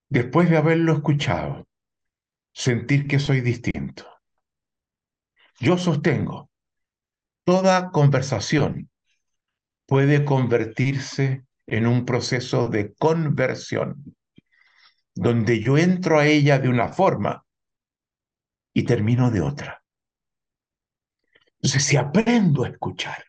después 0.09 0.49
de 0.49 0.57
haberlo 0.57 0.93
escuchado, 0.93 1.67
sentir 2.53 3.07
que 3.07 3.19
soy 3.19 3.41
distinto. 3.41 4.05
Yo 5.59 5.77
sostengo, 5.77 6.49
toda 7.43 7.91
conversación 7.91 8.89
puede 9.85 10.25
convertirse 10.25 11.45
en 11.67 11.87
un 11.87 12.05
proceso 12.05 12.67
de 12.67 12.93
conversión, 12.93 14.15
donde 15.15 15.61
yo 15.61 15.77
entro 15.77 16.19
a 16.19 16.27
ella 16.27 16.59
de 16.59 16.69
una 16.69 16.89
forma 16.89 17.45
y 18.73 18.83
termino 18.83 19.31
de 19.31 19.41
otra. 19.41 19.83
Entonces, 21.55 21.83
si 21.85 21.97
aprendo 21.97 22.65
a 22.65 22.69
escuchar, 22.69 23.25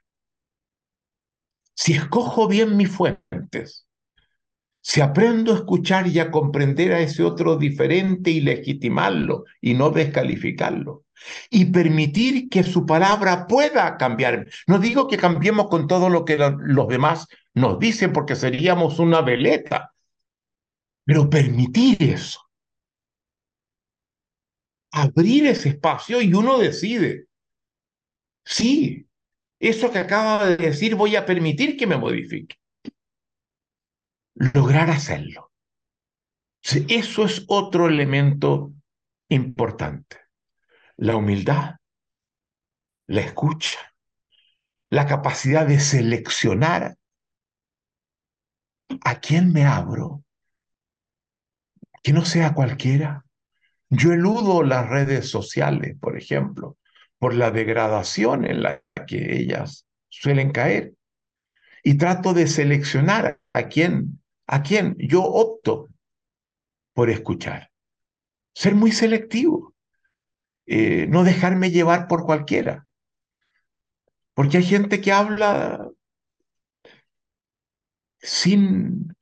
si 1.75 1.94
escojo 1.94 2.49
bien 2.49 2.77
mis 2.77 2.90
fuentes, 2.90 3.87
si 4.81 5.01
aprendo 5.01 5.53
a 5.53 5.57
escuchar 5.57 6.07
y 6.09 6.18
a 6.18 6.31
comprender 6.31 6.92
a 6.92 7.01
ese 7.01 7.22
otro 7.22 7.57
diferente 7.57 8.31
y 8.31 8.40
legitimarlo 8.40 9.44
y 9.61 9.75
no 9.75 9.90
descalificarlo, 9.90 11.05
y 11.51 11.66
permitir 11.66 12.49
que 12.49 12.62
su 12.62 12.85
palabra 12.87 13.46
pueda 13.46 13.96
cambiar. 13.96 14.46
No 14.66 14.79
digo 14.79 15.09
que 15.09 15.16
cambiemos 15.16 15.68
con 15.68 15.87
todo 15.87 16.09
lo 16.09 16.25
que 16.25 16.37
los 16.37 16.88
demás 16.88 17.27
nos 17.55 17.79
dicen 17.79 18.12
porque 18.12 18.37
seríamos 18.37 18.99
una 18.99 19.22
veleta, 19.22 19.94
pero 21.06 21.30
permitir 21.30 22.02
eso. 22.02 22.40
Abrir 24.90 25.46
ese 25.46 25.70
espacio 25.70 26.20
y 26.20 26.34
uno 26.34 26.58
decide. 26.58 27.28
Sí, 28.44 29.08
eso 29.60 29.90
que 29.90 30.00
acaba 30.00 30.46
de 30.46 30.56
decir 30.56 30.96
voy 30.96 31.14
a 31.16 31.24
permitir 31.24 31.76
que 31.76 31.86
me 31.86 31.96
modifique 31.96 32.56
lograr 34.34 34.90
hacerlo. 34.90 35.52
Eso 36.62 37.24
es 37.24 37.44
otro 37.46 37.88
elemento 37.88 38.72
importante. 39.28 40.18
La 40.96 41.16
humildad, 41.16 41.76
la 43.06 43.20
escucha, 43.20 43.78
la 44.90 45.06
capacidad 45.06 45.66
de 45.66 45.78
seleccionar 45.78 46.96
a 49.04 49.20
quién 49.20 49.52
me 49.52 49.64
abro, 49.64 50.25
que 52.06 52.12
no 52.12 52.24
sea 52.24 52.54
cualquiera. 52.54 53.24
Yo 53.90 54.12
eludo 54.12 54.62
las 54.62 54.88
redes 54.88 55.28
sociales, 55.28 55.96
por 56.00 56.16
ejemplo, 56.16 56.78
por 57.18 57.34
la 57.34 57.50
degradación 57.50 58.44
en 58.44 58.62
la 58.62 58.80
que 59.08 59.36
ellas 59.36 59.88
suelen 60.08 60.52
caer. 60.52 60.94
Y 61.82 61.94
trato 61.94 62.32
de 62.32 62.46
seleccionar 62.46 63.40
a 63.52 63.62
quién 63.64 64.20
¿A 64.46 64.62
quién? 64.62 64.94
Yo 65.00 65.24
opto 65.24 65.88
por 66.92 67.10
escuchar. 67.10 67.72
Ser 68.54 68.76
muy 68.76 68.92
selectivo. 68.92 69.74
Eh, 70.66 71.08
no 71.08 71.24
dejarme 71.24 71.72
llevar 71.72 72.06
por 72.06 72.24
cualquiera. 72.24 72.86
Porque 74.32 74.58
hay 74.58 74.62
gente 74.62 75.00
que 75.00 75.10
habla 75.10 75.90
sin 78.20 79.15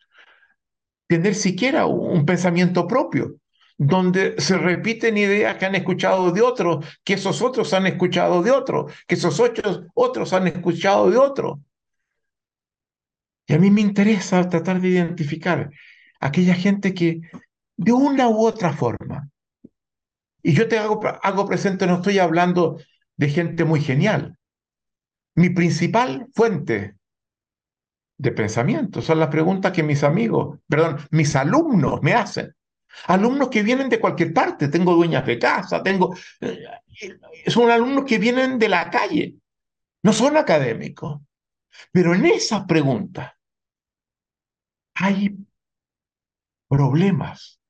tener 1.17 1.35
siquiera 1.35 1.87
un 1.87 2.25
pensamiento 2.27 2.87
propio, 2.87 3.37
donde 3.77 4.35
se 4.41 4.57
repiten 4.57 5.17
ideas 5.17 5.57
que 5.57 5.67
han 5.67 5.75
escuchado 5.75 6.33
de 6.33 6.43
otros, 6.43 6.85
que 7.05 7.15
esos 7.15 7.41
otros 7.43 7.73
han 7.73 7.87
escuchado 7.87 8.43
de 8.43 8.51
otros, 8.51 8.93
que 9.07 9.15
esos 9.15 9.39
otros, 9.41 9.83
otros 9.95 10.33
han 10.33 10.47
escuchado 10.49 11.11
de 11.11 11.19
otros. 11.19 11.59
Y 13.47 13.55
a 13.55 13.59
mí 13.59 13.71
me 13.71 13.81
interesa 13.81 14.49
tratar 14.49 14.81
de 14.81 14.89
identificar 14.89 15.71
aquella 16.21 16.55
gente 16.55 16.95
que 16.95 17.21
de 17.77 17.93
una 17.93 18.29
u 18.29 18.45
otra 18.47 18.73
forma, 18.73 19.29
y 20.43 20.53
yo 20.53 20.69
te 20.69 20.79
hago, 20.79 21.01
hago 21.23 21.47
presente, 21.47 21.87
no 21.87 21.97
estoy 21.97 22.19
hablando 22.19 22.79
de 23.17 23.29
gente 23.29 23.65
muy 23.65 23.81
genial. 23.81 24.37
Mi 25.35 25.51
principal 25.51 26.27
fuente 26.35 26.97
de 28.17 28.33
pensamiento 28.33 29.03
son 29.03 29.19
las 29.19 29.29
preguntas 29.29 29.73
que 29.73 29.83
mis 29.83 30.03
amigos, 30.05 30.59
perdón, 30.69 30.99
mis 31.11 31.35
alumnos 31.37 32.03
me 32.03 32.15
hacen. 32.15 32.55
Alumnos 33.07 33.49
que 33.49 33.63
vienen 33.63 33.89
de 33.89 33.99
cualquier 33.99 34.33
parte, 34.33 34.69
tengo 34.69 34.95
dueñas 34.95 35.27
de 35.27 35.39
casa, 35.39 35.83
tengo... 35.83 36.15
Eh, 36.41 36.65
son 37.49 37.71
alumnos 37.71 38.05
que 38.05 38.19
vienen 38.19 38.59
de 38.59 38.69
la 38.69 38.89
calle, 38.89 39.35
no 40.03 40.13
son 40.13 40.37
académicos. 40.37 41.21
Pero 41.91 42.15
en 42.15 42.27
esas 42.27 42.67
preguntas 42.67 43.33
hay 44.95 45.37
problemas, 46.69 47.61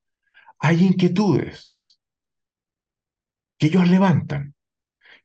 hay 0.59 0.85
inquietudes 0.85 1.75
que 3.57 3.67
ellos 3.67 3.89
levantan, 3.89 4.53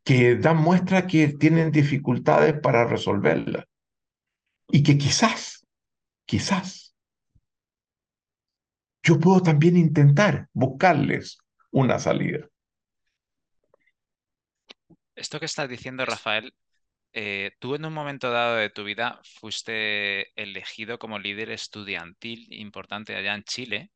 que 0.02 0.36
dan 0.36 0.56
muestra 0.56 1.06
que 1.06 1.28
tienen 1.28 1.70
dificultades 1.70 2.58
para 2.58 2.86
resolverlas 2.86 3.66
y 4.72 4.82
que 4.82 4.98
quizás, 4.98 5.66
quizás, 6.24 6.94
yo 9.02 9.18
puedo 9.18 9.42
también 9.42 9.76
intentar 9.76 10.48
buscarles 10.52 11.38
una 11.70 11.98
salida. 11.98 12.48
Esto 15.14 15.38
que 15.38 15.46
estás 15.46 15.68
diciendo, 15.68 16.04
Rafael, 16.04 16.54
eh, 17.12 17.52
tú 17.58 17.74
en 17.74 17.84
un 17.84 17.92
momento 17.92 18.30
dado 18.30 18.56
de 18.56 18.70
tu 18.70 18.84
vida 18.84 19.20
fuiste 19.24 20.32
elegido 20.40 20.98
como 20.98 21.18
líder 21.18 21.50
estudiantil 21.50 22.46
importante 22.52 23.16
allá 23.16 23.34
en 23.34 23.44
Chile. 23.44 23.90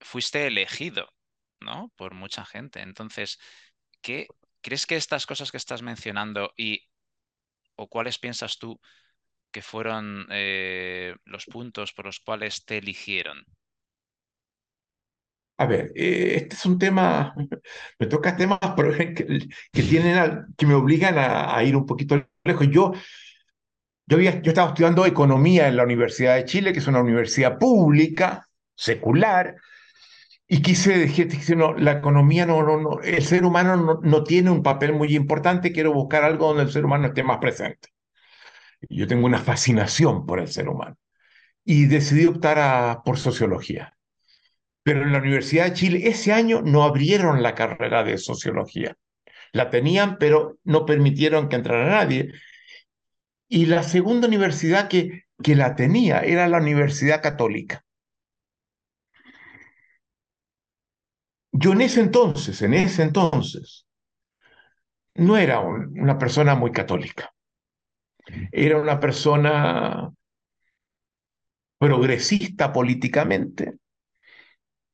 Fuiste 0.00 0.46
elegido. 0.46 1.16
¿no? 1.60 1.92
Por 1.96 2.14
mucha 2.14 2.44
gente. 2.44 2.80
Entonces, 2.80 3.38
¿qué 4.00 4.28
crees 4.60 4.86
que 4.86 4.96
estas 4.96 5.26
cosas 5.26 5.50
que 5.50 5.56
estás 5.56 5.82
mencionando 5.82 6.52
y 6.56 6.88
o 7.76 7.88
cuáles 7.88 8.18
piensas 8.18 8.58
tú 8.58 8.80
que 9.56 9.62
fueron 9.62 10.26
eh, 10.32 11.16
los 11.24 11.46
puntos 11.46 11.94
por 11.94 12.04
los 12.04 12.20
cuales 12.20 12.66
te 12.66 12.76
eligieron? 12.76 13.42
A 15.56 15.64
ver, 15.64 15.92
eh, 15.94 16.34
este 16.36 16.56
es 16.56 16.66
un 16.66 16.78
tema, 16.78 17.34
me 17.98 18.06
toca 18.06 18.36
temas 18.36 18.58
que, 19.16 19.82
tienen, 19.82 20.44
que 20.58 20.66
me 20.66 20.74
obligan 20.74 21.14
a, 21.16 21.64
ir 21.64 21.74
un 21.74 21.86
poquito 21.86 22.22
lejos. 22.44 22.68
Yo, 22.70 22.92
yo, 24.06 24.18
estaba 24.18 24.68
estudiando 24.68 25.06
economía 25.06 25.68
en 25.68 25.76
la 25.78 25.84
Universidad 25.84 26.34
de 26.34 26.44
Chile, 26.44 26.74
que 26.74 26.80
es 26.80 26.86
una 26.86 27.00
universidad 27.00 27.58
pública, 27.58 28.46
secular, 28.74 29.56
y 30.46 30.60
quise 30.60 30.98
decir, 30.98 31.56
la 31.78 31.92
economía 31.92 32.44
no, 32.44 33.00
el 33.00 33.24
ser 33.24 33.46
humano 33.46 33.74
no, 33.76 34.00
no, 34.02 34.22
tiene 34.22 34.50
un 34.50 34.62
papel 34.62 34.92
muy 34.92 35.16
importante, 35.16 35.72
quiero 35.72 35.94
buscar 35.94 36.24
algo 36.24 36.48
donde 36.48 36.64
el 36.64 36.72
ser 36.72 36.84
humano 36.84 37.06
esté 37.06 37.22
más 37.22 37.38
presente. 37.38 37.95
Yo 38.88 39.06
tengo 39.06 39.26
una 39.26 39.38
fascinación 39.38 40.26
por 40.26 40.40
el 40.40 40.48
ser 40.48 40.68
humano 40.68 40.96
y 41.64 41.86
decidí 41.86 42.26
optar 42.26 43.02
por 43.04 43.18
sociología. 43.18 43.96
Pero 44.82 45.02
en 45.02 45.12
la 45.12 45.18
Universidad 45.18 45.66
de 45.66 45.74
Chile 45.74 46.00
ese 46.08 46.32
año 46.32 46.62
no 46.62 46.84
abrieron 46.84 47.42
la 47.42 47.54
carrera 47.54 48.04
de 48.04 48.18
sociología. 48.18 48.96
La 49.52 49.70
tenían, 49.70 50.18
pero 50.18 50.58
no 50.64 50.86
permitieron 50.86 51.48
que 51.48 51.56
entrara 51.56 51.90
nadie. 51.90 52.32
Y 53.48 53.66
la 53.66 53.82
segunda 53.82 54.28
universidad 54.28 54.86
que, 54.86 55.24
que 55.42 55.56
la 55.56 55.74
tenía 55.74 56.20
era 56.20 56.46
la 56.46 56.58
Universidad 56.58 57.20
Católica. 57.22 57.84
Yo 61.50 61.72
en 61.72 61.80
ese 61.80 62.00
entonces, 62.02 62.62
en 62.62 62.72
ese 62.74 63.02
entonces, 63.02 63.84
no 65.16 65.36
era 65.36 65.58
un, 65.60 65.98
una 66.00 66.16
persona 66.18 66.54
muy 66.54 66.70
católica. 66.72 67.32
Era 68.50 68.80
una 68.80 68.98
persona 68.98 70.10
progresista 71.78 72.72
políticamente, 72.72 73.78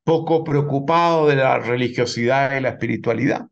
poco 0.05 0.45
preocupado 0.45 1.28
de 1.28 1.37
la 1.37 1.59
religiosidad 1.59 2.57
y 2.57 2.61
la 2.61 2.70
espiritualidad. 2.70 3.47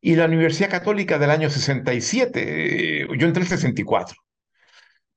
Y 0.00 0.16
la 0.16 0.26
Universidad 0.26 0.70
Católica 0.70 1.18
del 1.18 1.30
año 1.30 1.48
67, 1.48 3.02
eh, 3.02 3.06
yo 3.18 3.26
entré 3.26 3.40
en 3.40 3.42
el 3.42 3.46
64, 3.46 4.16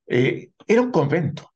eh, 0.08 0.52
era 0.66 0.82
un 0.82 0.92
convento. 0.92 1.52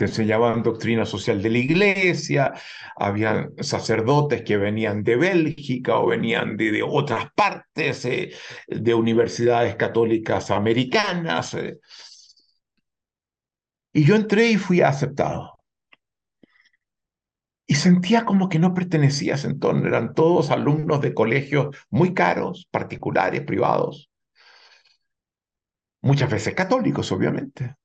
Te 0.00 0.06
enseñaban 0.06 0.62
doctrina 0.62 1.04
social 1.04 1.42
de 1.42 1.50
la 1.50 1.58
iglesia, 1.58 2.54
habían 2.96 3.52
sacerdotes 3.62 4.40
que 4.40 4.56
venían 4.56 5.04
de 5.04 5.16
Bélgica 5.16 5.98
o 5.98 6.06
venían 6.06 6.56
de, 6.56 6.72
de 6.72 6.82
otras 6.82 7.26
partes, 7.34 8.06
eh, 8.06 8.32
de 8.66 8.94
universidades 8.94 9.76
católicas 9.76 10.50
americanas. 10.50 11.52
Eh. 11.52 11.80
Y 13.92 14.04
yo 14.04 14.16
entré 14.16 14.52
y 14.52 14.56
fui 14.56 14.80
aceptado 14.80 15.58
y 17.66 17.74
sentía 17.74 18.24
como 18.24 18.48
que 18.48 18.58
no 18.58 18.72
pertenecía 18.72 19.34
a 19.34 19.36
ese 19.36 19.48
entorno. 19.48 19.86
Eran 19.86 20.14
todos 20.14 20.50
alumnos 20.50 21.02
de 21.02 21.12
colegios 21.12 21.76
muy 21.90 22.14
caros, 22.14 22.66
particulares, 22.70 23.42
privados, 23.42 24.10
muchas 26.00 26.30
veces 26.30 26.54
católicos, 26.54 27.12
obviamente. 27.12 27.76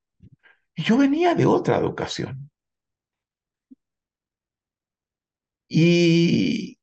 Yo 0.76 0.98
venía 0.98 1.36
de 1.36 1.46
otra 1.46 1.78
educación. 1.78 2.50
Y 5.68 6.78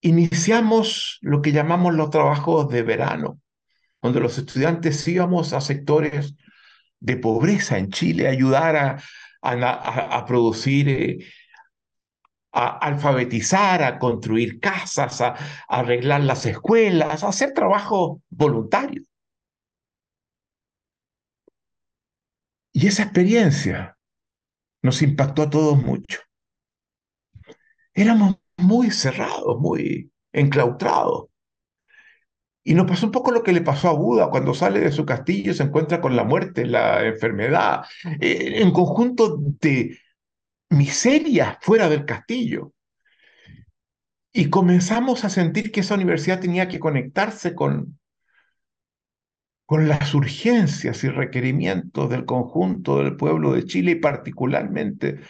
iniciamos 0.00 1.18
lo 1.22 1.40
que 1.42 1.52
llamamos 1.52 1.94
los 1.94 2.10
trabajos 2.10 2.68
de 2.68 2.82
verano, 2.82 3.40
donde 4.02 4.20
los 4.20 4.38
estudiantes 4.38 5.06
íbamos 5.08 5.52
a 5.52 5.60
sectores 5.60 6.34
de 7.00 7.16
pobreza 7.16 7.78
en 7.78 7.90
Chile, 7.90 8.26
a 8.26 8.30
ayudar 8.30 8.98
a 9.42 10.24
producir, 10.26 10.88
eh, 10.88 11.18
a 12.54 12.78
alfabetizar, 12.78 13.82
a 13.82 13.98
construir 13.98 14.60
casas, 14.60 15.20
a, 15.20 15.28
a, 15.28 15.36
arreglar 15.68 16.22
las 16.22 16.46
escuelas, 16.46 17.24
a 17.24 17.28
hacer 17.28 17.52
trabajo 17.52 18.22
voluntario. 18.30 19.02
Y 22.76 22.88
esa 22.88 23.04
experiencia 23.04 23.96
nos 24.82 25.00
impactó 25.00 25.42
a 25.42 25.50
todos 25.50 25.80
mucho. 25.80 26.20
Éramos 27.94 28.34
muy 28.56 28.90
cerrados, 28.90 29.60
muy 29.60 30.10
enclaustrados. 30.32 31.28
Y 32.64 32.74
nos 32.74 32.86
pasó 32.86 33.06
un 33.06 33.12
poco 33.12 33.30
lo 33.30 33.44
que 33.44 33.52
le 33.52 33.60
pasó 33.60 33.88
a 33.88 33.92
Buda 33.92 34.28
cuando 34.28 34.54
sale 34.54 34.80
de 34.80 34.90
su 34.90 35.06
castillo 35.06 35.52
y 35.52 35.54
se 35.54 35.62
encuentra 35.62 36.00
con 36.00 36.16
la 36.16 36.24
muerte, 36.24 36.66
la 36.66 37.06
enfermedad, 37.06 37.84
eh, 38.20 38.54
en 38.56 38.72
conjunto 38.72 39.38
de 39.38 39.96
miseria 40.70 41.58
fuera 41.62 41.88
del 41.88 42.04
castillo. 42.04 42.72
Y 44.32 44.50
comenzamos 44.50 45.24
a 45.24 45.30
sentir 45.30 45.70
que 45.70 45.80
esa 45.80 45.94
universidad 45.94 46.40
tenía 46.40 46.66
que 46.66 46.80
conectarse 46.80 47.54
con, 47.54 48.00
con 49.66 49.88
las 49.88 50.14
urgencias 50.14 51.02
y 51.04 51.08
requerimientos 51.08 52.10
del 52.10 52.24
conjunto 52.24 52.98
del 52.98 53.16
pueblo 53.16 53.52
de 53.52 53.64
Chile 53.64 53.92
y 53.92 53.96
particularmente 53.96 55.20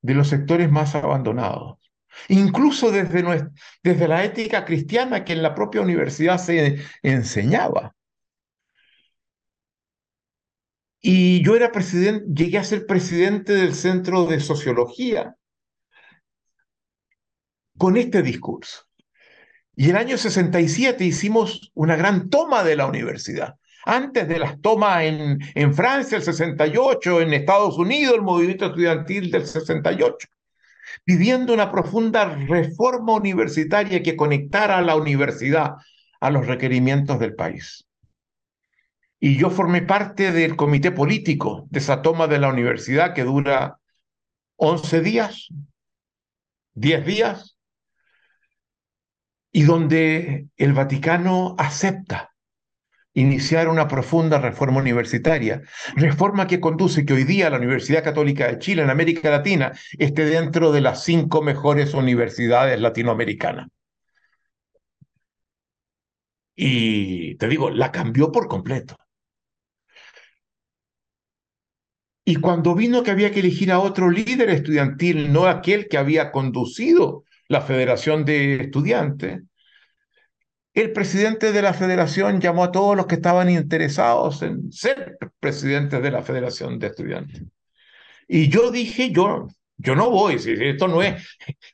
de 0.00 0.14
los 0.14 0.28
sectores 0.28 0.70
más 0.70 0.94
abandonados 0.94 1.82
incluso 2.28 2.90
desde, 2.90 3.48
desde 3.82 4.08
la 4.08 4.24
ética 4.24 4.64
cristiana 4.64 5.24
que 5.24 5.32
en 5.32 5.42
la 5.42 5.54
propia 5.54 5.80
universidad 5.80 6.38
se 6.38 6.78
enseñaba. 7.02 7.94
Y 11.00 11.44
yo 11.44 11.56
era 11.56 11.72
presidente, 11.72 12.26
llegué 12.32 12.58
a 12.58 12.64
ser 12.64 12.86
presidente 12.86 13.52
del 13.54 13.74
Centro 13.74 14.24
de 14.26 14.38
Sociología 14.38 15.34
con 17.76 17.96
este 17.96 18.22
discurso. 18.22 18.84
Y 19.74 19.90
el 19.90 19.96
año 19.96 20.16
67 20.16 21.04
hicimos 21.04 21.72
una 21.74 21.96
gran 21.96 22.28
toma 22.28 22.62
de 22.62 22.76
la 22.76 22.86
universidad. 22.86 23.56
Antes 23.84 24.28
de 24.28 24.38
las 24.38 24.60
tomas 24.60 25.02
en, 25.02 25.38
en 25.54 25.74
Francia, 25.74 26.16
el 26.16 26.22
68, 26.22 27.20
en 27.20 27.32
Estados 27.32 27.78
Unidos, 27.78 28.14
el 28.14 28.22
movimiento 28.22 28.66
estudiantil 28.66 29.30
del 29.30 29.46
68 29.46 30.28
pidiendo 31.04 31.52
una 31.52 31.70
profunda 31.70 32.24
reforma 32.24 33.14
universitaria 33.14 34.02
que 34.02 34.16
conectara 34.16 34.78
a 34.78 34.82
la 34.82 34.96
universidad 34.96 35.74
a 36.20 36.30
los 36.30 36.46
requerimientos 36.46 37.18
del 37.18 37.34
país. 37.34 37.84
Y 39.18 39.36
yo 39.36 39.50
formé 39.50 39.82
parte 39.82 40.32
del 40.32 40.56
comité 40.56 40.90
político 40.90 41.66
de 41.70 41.78
esa 41.78 42.02
toma 42.02 42.26
de 42.26 42.38
la 42.38 42.48
universidad 42.48 43.14
que 43.14 43.24
dura 43.24 43.78
11 44.56 45.00
días, 45.00 45.48
10 46.74 47.06
días, 47.06 47.56
y 49.52 49.64
donde 49.64 50.48
el 50.56 50.72
Vaticano 50.72 51.54
acepta 51.58 52.31
iniciar 53.14 53.68
una 53.68 53.88
profunda 53.88 54.38
reforma 54.38 54.78
universitaria, 54.80 55.62
reforma 55.96 56.46
que 56.46 56.60
conduce 56.60 57.04
que 57.04 57.12
hoy 57.12 57.24
día 57.24 57.50
la 57.50 57.58
Universidad 57.58 58.04
Católica 58.04 58.46
de 58.48 58.58
Chile 58.58 58.82
en 58.82 58.90
América 58.90 59.30
Latina 59.30 59.72
esté 59.98 60.24
dentro 60.24 60.72
de 60.72 60.80
las 60.80 61.04
cinco 61.04 61.42
mejores 61.42 61.94
universidades 61.94 62.80
latinoamericanas. 62.80 63.68
Y 66.56 67.34
te 67.36 67.48
digo, 67.48 67.70
la 67.70 67.90
cambió 67.92 68.30
por 68.32 68.48
completo. 68.48 68.96
Y 72.24 72.36
cuando 72.36 72.74
vino 72.74 73.02
que 73.02 73.10
había 73.10 73.32
que 73.32 73.40
elegir 73.40 73.72
a 73.72 73.80
otro 73.80 74.08
líder 74.08 74.48
estudiantil, 74.50 75.32
no 75.32 75.46
aquel 75.46 75.88
que 75.88 75.98
había 75.98 76.30
conducido 76.30 77.24
la 77.48 77.60
Federación 77.62 78.24
de 78.24 78.54
Estudiantes, 78.56 79.42
el 80.74 80.92
presidente 80.92 81.52
de 81.52 81.62
la 81.62 81.74
federación 81.74 82.40
llamó 82.40 82.64
a 82.64 82.72
todos 82.72 82.96
los 82.96 83.06
que 83.06 83.16
estaban 83.16 83.50
interesados 83.50 84.42
en 84.42 84.72
ser 84.72 85.18
presidentes 85.38 86.02
de 86.02 86.10
la 86.10 86.22
federación 86.22 86.78
de 86.78 86.86
estudiantes. 86.86 87.42
Y 88.26 88.48
yo 88.48 88.70
dije, 88.70 89.10
yo, 89.10 89.48
yo 89.76 89.94
no 89.94 90.10
voy, 90.10 90.36
esto 90.36 90.88
no 90.88 91.02
es, 91.02 91.22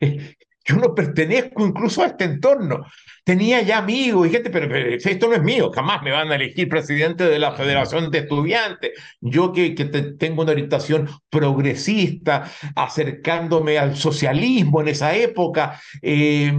yo 0.65 0.77
no 0.77 0.95
pertenezco 0.95 1.65
incluso 1.65 2.03
a 2.03 2.07
este 2.07 2.25
entorno. 2.25 2.85
Tenía 3.23 3.63
ya 3.63 3.79
amigos 3.79 4.27
y 4.27 4.31
gente, 4.31 4.51
pero, 4.51 4.75
esto 4.75 5.29
no 5.29 5.35
es 5.35 5.43
mío, 5.43 5.71
jamás 5.71 6.03
me 6.03 6.11
van 6.11 6.33
a 6.33 6.35
elegir 6.35 6.69
presidente 6.69 7.25
de 7.25 7.39
la 7.39 7.53
Federación 7.53 8.11
de 8.11 8.19
Estudiantes. 8.19 8.93
Yo 9.21 9.53
que, 9.53 9.75
que 9.75 9.85
tengo 9.85 10.43
una 10.43 10.53
orientación 10.53 11.09
progresista, 11.31 12.51
acercándome 12.75 13.79
al 13.79 13.97
socialismo 13.97 14.81
en 14.81 14.89
esa 14.89 15.15
época, 15.15 15.81
eh, 16.03 16.53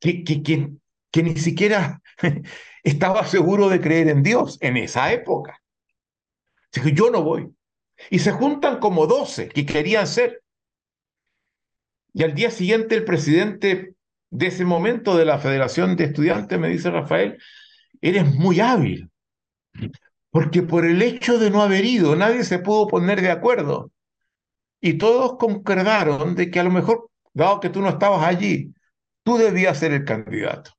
que, 0.00 0.24
que, 0.24 0.70
que 1.10 1.22
ni 1.22 1.36
siquiera 1.36 2.00
estaba 2.82 3.24
seguro 3.26 3.68
de 3.68 3.80
creer 3.80 4.08
en 4.08 4.22
Dios 4.22 4.58
en 4.60 4.76
esa 4.76 5.12
época. 5.12 5.60
Yo 6.94 7.10
no 7.10 7.22
voy. 7.22 7.50
Y 8.10 8.20
se 8.20 8.32
juntan 8.32 8.78
como 8.78 9.06
doce 9.06 9.48
que 9.48 9.66
querían 9.66 10.06
ser. 10.06 10.42
Y 12.12 12.22
al 12.22 12.34
día 12.34 12.50
siguiente 12.50 12.94
el 12.94 13.04
presidente 13.04 13.94
de 14.30 14.46
ese 14.46 14.64
momento 14.64 15.16
de 15.16 15.24
la 15.24 15.38
Federación 15.38 15.96
de 15.96 16.04
Estudiantes 16.04 16.58
me 16.58 16.68
dice, 16.68 16.90
Rafael, 16.90 17.38
eres 18.00 18.32
muy 18.34 18.60
hábil, 18.60 19.10
porque 20.30 20.62
por 20.62 20.84
el 20.84 21.02
hecho 21.02 21.38
de 21.38 21.50
no 21.50 21.62
haber 21.62 21.84
ido 21.84 22.16
nadie 22.16 22.44
se 22.44 22.58
pudo 22.58 22.86
poner 22.86 23.20
de 23.20 23.30
acuerdo. 23.30 23.90
Y 24.80 24.94
todos 24.94 25.36
concordaron 25.36 26.34
de 26.34 26.50
que 26.50 26.60
a 26.60 26.64
lo 26.64 26.70
mejor, 26.70 27.10
dado 27.34 27.60
que 27.60 27.68
tú 27.68 27.82
no 27.82 27.90
estabas 27.90 28.24
allí, 28.24 28.72
tú 29.22 29.36
debías 29.36 29.78
ser 29.78 29.92
el 29.92 30.04
candidato. 30.04 30.70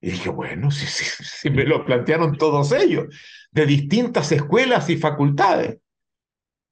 Y 0.00 0.12
dije, 0.12 0.30
bueno, 0.30 0.70
si, 0.70 0.86
si, 0.86 1.50
me 1.50 1.64
lo 1.64 1.84
plantearon 1.84 2.36
todos 2.36 2.72
ellos, 2.72 3.14
de 3.50 3.66
distintas 3.66 4.32
escuelas 4.32 4.88
y 4.88 4.96
facultades. 4.96 5.78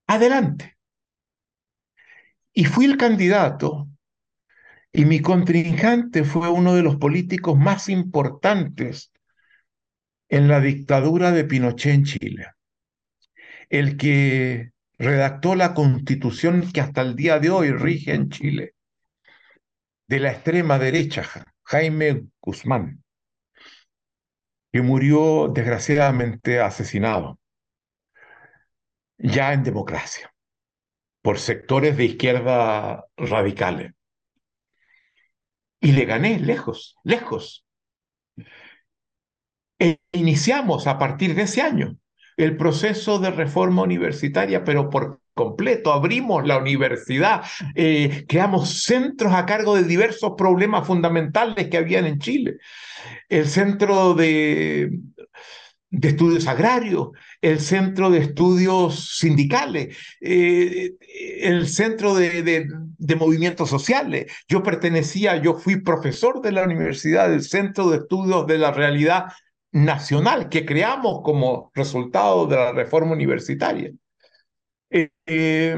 Adelante. 0.07 0.79
Y 2.53 2.65
fui 2.65 2.87
el 2.87 2.97
candidato 2.97 3.89
y 4.93 5.05
mi 5.05 5.21
contrincante 5.21 6.25
fue 6.25 6.49
uno 6.49 6.75
de 6.75 6.83
los 6.83 6.97
políticos 6.97 7.57
más 7.59 7.89
importantes 7.89 9.13
en 10.29 10.49
la 10.49 10.61
dictadura 10.61 11.31
de 11.31 11.45
Pinochet 11.45 11.95
en 11.95 12.05
Chile. 12.05 12.47
El 13.69 13.97
que 13.99 14.73
redactó 14.99 15.55
la 15.55 15.75
constitución 15.75 16.73
que 16.73 16.81
hasta 16.81 17.03
el 17.03 17.15
día 17.15 17.39
de 17.39 17.51
hoy 17.51 17.71
rige 17.71 18.15
en 18.15 18.31
Chile, 18.31 18.75
de 20.09 20.21
la 20.21 20.33
extrema 20.33 20.79
derecha, 20.79 21.25
Jaime 21.65 22.25
Guzmán, 22.41 23.03
que 24.73 24.83
murió 24.83 25.49
desgraciadamente 25.49 26.61
asesinado, 26.61 27.39
ya 29.19 29.53
en 29.53 29.63
democracia, 29.63 30.33
por 31.23 31.39
sectores 31.39 31.97
de 31.97 32.05
izquierda 32.05 33.07
radicales. 33.17 33.93
Y 35.81 35.93
le 35.93 36.05
gané 36.05 36.39
lejos, 36.39 36.97
lejos. 37.05 37.65
E 39.79 40.01
iniciamos 40.13 40.87
a 40.87 40.99
partir 40.99 41.35
de 41.35 41.43
ese 41.43 41.63
año 41.63 41.97
el 42.39 42.57
proceso 42.57 43.19
de 43.19 43.31
reforma 43.31 43.83
universitaria, 43.83 44.65
pero 44.65 44.89
por 44.89 45.21
completo. 45.39 45.93
Abrimos 45.93 46.47
la 46.47 46.59
universidad, 46.59 47.43
eh, 47.77 48.25
creamos 48.27 48.83
centros 48.83 49.33
a 49.33 49.47
cargo 49.47 49.77
de 49.77 49.85
diversos 49.85 50.33
problemas 50.37 50.85
fundamentales 50.87 51.69
que 51.69 51.77
habían 51.77 52.07
en 52.07 52.19
Chile. 52.19 52.57
El 53.29 53.47
centro 53.47 54.15
de, 54.15 54.99
estudios 55.91 56.49
agrarios, 56.49 57.11
el 57.41 57.61
centro 57.61 58.11
de 58.11 58.19
estudios 58.19 59.17
sindicales, 59.19 59.97
eh, 60.21 60.95
el 61.41 61.69
centro 61.69 62.15
de, 62.15 62.43
de, 62.43 63.17
movimientos 63.17 63.71
sociales. 63.71 64.33
Yo 64.49 64.65
pertenecía, 64.65 65.41
yo 65.41 65.55
fui 65.55 65.81
profesor 65.83 66.43
de 66.43 66.53
la 66.53 66.65
universidad 66.65 67.31
del 67.31 67.43
Centro 67.43 67.91
de 67.91 67.99
Estudios 67.99 68.47
de 68.47 68.59
la 68.59 68.73
Realidad 68.73 69.27
Nacional 69.73 70.49
que 70.49 70.65
creamos 70.65 71.21
como 71.23 71.71
resultado 71.75 72.47
de 72.47 72.57
la 72.57 72.73
reforma 72.73 73.13
universitaria. 73.13 73.93
Eh, 74.91 75.11
eh, 75.27 75.77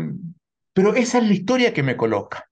pero 0.73 0.95
esa 0.95 1.19
es 1.19 1.25
la 1.25 1.35
historia 1.35 1.75
que 1.75 1.83
me 1.83 1.97
coloca. 1.97 2.49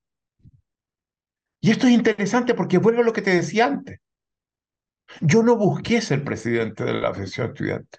Y 1.61 1.71
esto 1.71 1.87
es 1.87 1.93
interesante 1.93 2.55
porque 2.55 2.79
vuelvo 2.79 3.03
a 3.03 3.05
lo 3.05 3.13
que 3.13 3.23
te 3.23 3.35
decía 3.35 3.67
antes. 3.67 4.01
Yo 5.21 5.43
no 5.43 5.57
busqué 5.57 6.01
ser 6.01 6.25
presidente 6.25 6.85
de 6.85 6.95
la 6.95 7.09
Asociación 7.11 7.49
Estudiante. 7.49 7.99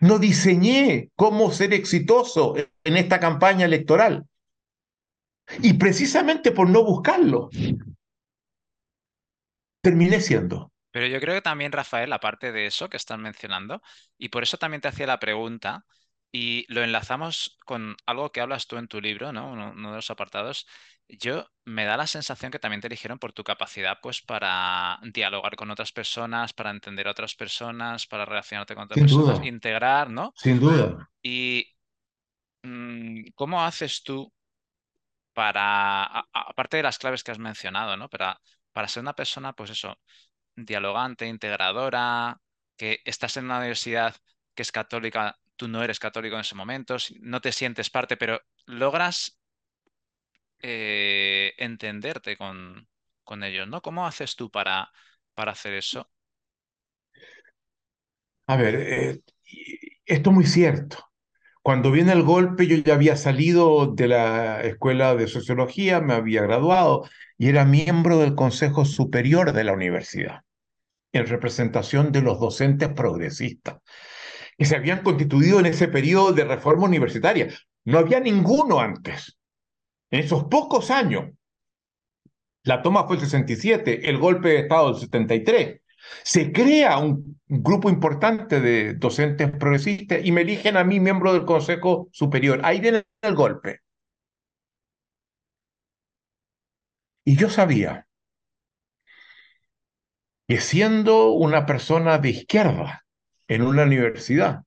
No 0.00 0.18
diseñé 0.18 1.10
cómo 1.16 1.50
ser 1.50 1.74
exitoso 1.74 2.54
en 2.56 2.96
esta 2.96 3.20
campaña 3.20 3.66
electoral. 3.66 4.26
Y 5.60 5.74
precisamente 5.74 6.52
por 6.52 6.68
no 6.68 6.84
buscarlo, 6.84 7.50
terminé 9.80 10.20
siendo. 10.20 10.72
Pero 10.98 11.06
yo 11.06 11.20
creo 11.20 11.36
que 11.36 11.42
también, 11.42 11.70
Rafael, 11.70 12.12
aparte 12.12 12.50
de 12.50 12.66
eso 12.66 12.88
que 12.88 12.96
están 12.96 13.22
mencionando, 13.22 13.80
y 14.18 14.30
por 14.30 14.42
eso 14.42 14.56
también 14.56 14.80
te 14.80 14.88
hacía 14.88 15.06
la 15.06 15.20
pregunta, 15.20 15.86
y 16.32 16.66
lo 16.74 16.82
enlazamos 16.82 17.56
con 17.64 17.94
algo 18.04 18.32
que 18.32 18.40
hablas 18.40 18.66
tú 18.66 18.78
en 18.78 18.88
tu 18.88 19.00
libro, 19.00 19.32
¿no? 19.32 19.52
Uno, 19.52 19.70
uno, 19.76 19.90
de 19.90 19.94
los 19.94 20.10
apartados. 20.10 20.66
Yo 21.06 21.46
me 21.64 21.84
da 21.84 21.96
la 21.96 22.08
sensación 22.08 22.50
que 22.50 22.58
también 22.58 22.80
te 22.80 22.88
eligieron 22.88 23.20
por 23.20 23.32
tu 23.32 23.44
capacidad, 23.44 23.98
pues, 24.02 24.22
para 24.22 24.98
dialogar 25.12 25.54
con 25.54 25.70
otras 25.70 25.92
personas, 25.92 26.52
para 26.52 26.70
entender 26.70 27.06
a 27.06 27.12
otras 27.12 27.36
personas, 27.36 28.08
para 28.08 28.24
relacionarte 28.24 28.74
con 28.74 28.82
otras 28.82 28.98
Sin 28.98 29.06
personas, 29.06 29.38
duda. 29.38 29.46
integrar, 29.46 30.10
¿no? 30.10 30.32
Sin 30.34 30.58
duda. 30.58 31.08
Y 31.22 31.64
mm, 32.64 33.28
¿cómo 33.36 33.62
haces 33.62 34.02
tú 34.02 34.32
para, 35.32 36.26
aparte 36.32 36.78
de 36.78 36.82
las 36.82 36.98
claves 36.98 37.22
que 37.22 37.30
has 37.30 37.38
mencionado, 37.38 37.96
¿no? 37.96 38.08
Para, 38.08 38.40
para 38.72 38.88
ser 38.88 39.02
una 39.02 39.14
persona, 39.14 39.52
pues 39.52 39.70
eso, 39.70 39.96
dialogante, 40.64 41.26
integradora, 41.26 42.40
que 42.76 43.00
estás 43.04 43.36
en 43.36 43.46
una 43.46 43.58
universidad 43.58 44.16
que 44.54 44.62
es 44.62 44.72
católica 44.72 45.38
tú 45.58 45.68
no 45.68 45.82
eres 45.82 45.98
católico 45.98 46.36
en 46.36 46.40
ese 46.40 46.54
momento, 46.54 46.96
no 47.20 47.40
te 47.42 47.52
sientes 47.52 47.90
parte, 47.90 48.16
pero 48.16 48.40
logras 48.64 49.38
eh, 50.60 51.52
entenderte 51.58 52.36
con, 52.38 52.88
con, 53.24 53.42
ellos, 53.42 53.68
¿no? 53.68 53.82
¿Cómo 53.82 54.06
haces 54.06 54.36
tú 54.36 54.50
para, 54.50 54.90
para 55.34 55.52
hacer 55.52 55.74
eso? 55.74 56.08
A 58.46 58.56
ver, 58.56 58.74
eh, 58.76 59.20
esto 60.06 60.30
es 60.30 60.34
muy 60.34 60.46
cierto. 60.46 61.04
Cuando 61.60 61.90
viene 61.90 62.12
el 62.12 62.22
golpe, 62.22 62.66
yo 62.66 62.76
ya 62.76 62.94
había 62.94 63.16
salido 63.16 63.88
de 63.88 64.08
la 64.08 64.62
escuela 64.62 65.14
de 65.14 65.26
sociología, 65.26 66.00
me 66.00 66.14
había 66.14 66.42
graduado 66.42 67.06
y 67.36 67.48
era 67.48 67.66
miembro 67.66 68.18
del 68.18 68.34
Consejo 68.34 68.86
Superior 68.86 69.52
de 69.52 69.64
la 69.64 69.74
universidad, 69.74 70.44
en 71.12 71.26
representación 71.26 72.12
de 72.12 72.22
los 72.22 72.38
docentes 72.38 72.88
progresistas 72.90 73.78
que 74.58 74.64
se 74.64 74.76
habían 74.76 75.02
constituido 75.02 75.60
en 75.60 75.66
ese 75.66 75.86
periodo 75.86 76.32
de 76.32 76.44
reforma 76.44 76.84
universitaria. 76.84 77.48
No 77.84 77.98
había 77.98 78.18
ninguno 78.18 78.80
antes. 78.80 79.38
En 80.10 80.20
esos 80.20 80.44
pocos 80.44 80.90
años, 80.90 81.30
la 82.64 82.82
toma 82.82 83.06
fue 83.06 83.16
el 83.16 83.22
67, 83.22 84.10
el 84.10 84.18
golpe 84.18 84.48
de 84.48 84.58
Estado 84.60 84.90
el 84.90 84.96
73. 84.96 85.80
Se 86.24 86.52
crea 86.52 86.98
un 86.98 87.40
grupo 87.46 87.88
importante 87.88 88.60
de 88.60 88.94
docentes 88.94 89.50
progresistas 89.52 90.20
y 90.24 90.32
me 90.32 90.40
eligen 90.42 90.76
a 90.76 90.84
mí 90.84 90.98
miembro 90.98 91.32
del 91.32 91.44
Consejo 91.44 92.08
Superior. 92.12 92.60
Ahí 92.64 92.80
viene 92.80 93.04
el 93.22 93.34
golpe. 93.34 93.80
Y 97.24 97.36
yo 97.36 97.48
sabía 97.48 98.07
que 100.48 100.60
siendo 100.60 101.32
una 101.32 101.66
persona 101.66 102.18
de 102.18 102.30
izquierda, 102.30 103.04
en 103.48 103.62
una 103.62 103.82
universidad. 103.84 104.62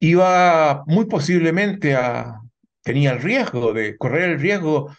Iba 0.00 0.84
muy 0.86 1.06
posiblemente 1.06 1.94
a, 1.94 2.40
tenía 2.82 3.12
el 3.12 3.22
riesgo 3.22 3.72
de 3.72 3.96
correr 3.96 4.30
el 4.30 4.40
riesgo 4.40 4.94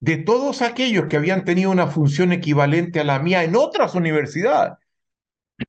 de 0.00 0.16
todos 0.16 0.62
aquellos 0.62 1.06
que 1.06 1.16
habían 1.16 1.44
tenido 1.44 1.70
una 1.70 1.86
función 1.86 2.32
equivalente 2.32 3.00
a 3.00 3.04
la 3.04 3.18
mía 3.18 3.44
en 3.44 3.54
otras 3.54 3.94
universidades, 3.94 4.78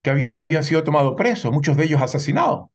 que 0.02 0.10
habían 0.10 0.64
sido 0.64 0.84
tomados 0.84 1.16
presos, 1.18 1.52
muchos 1.52 1.78
de 1.78 1.84
ellos 1.86 2.02
asesinados, 2.02 2.70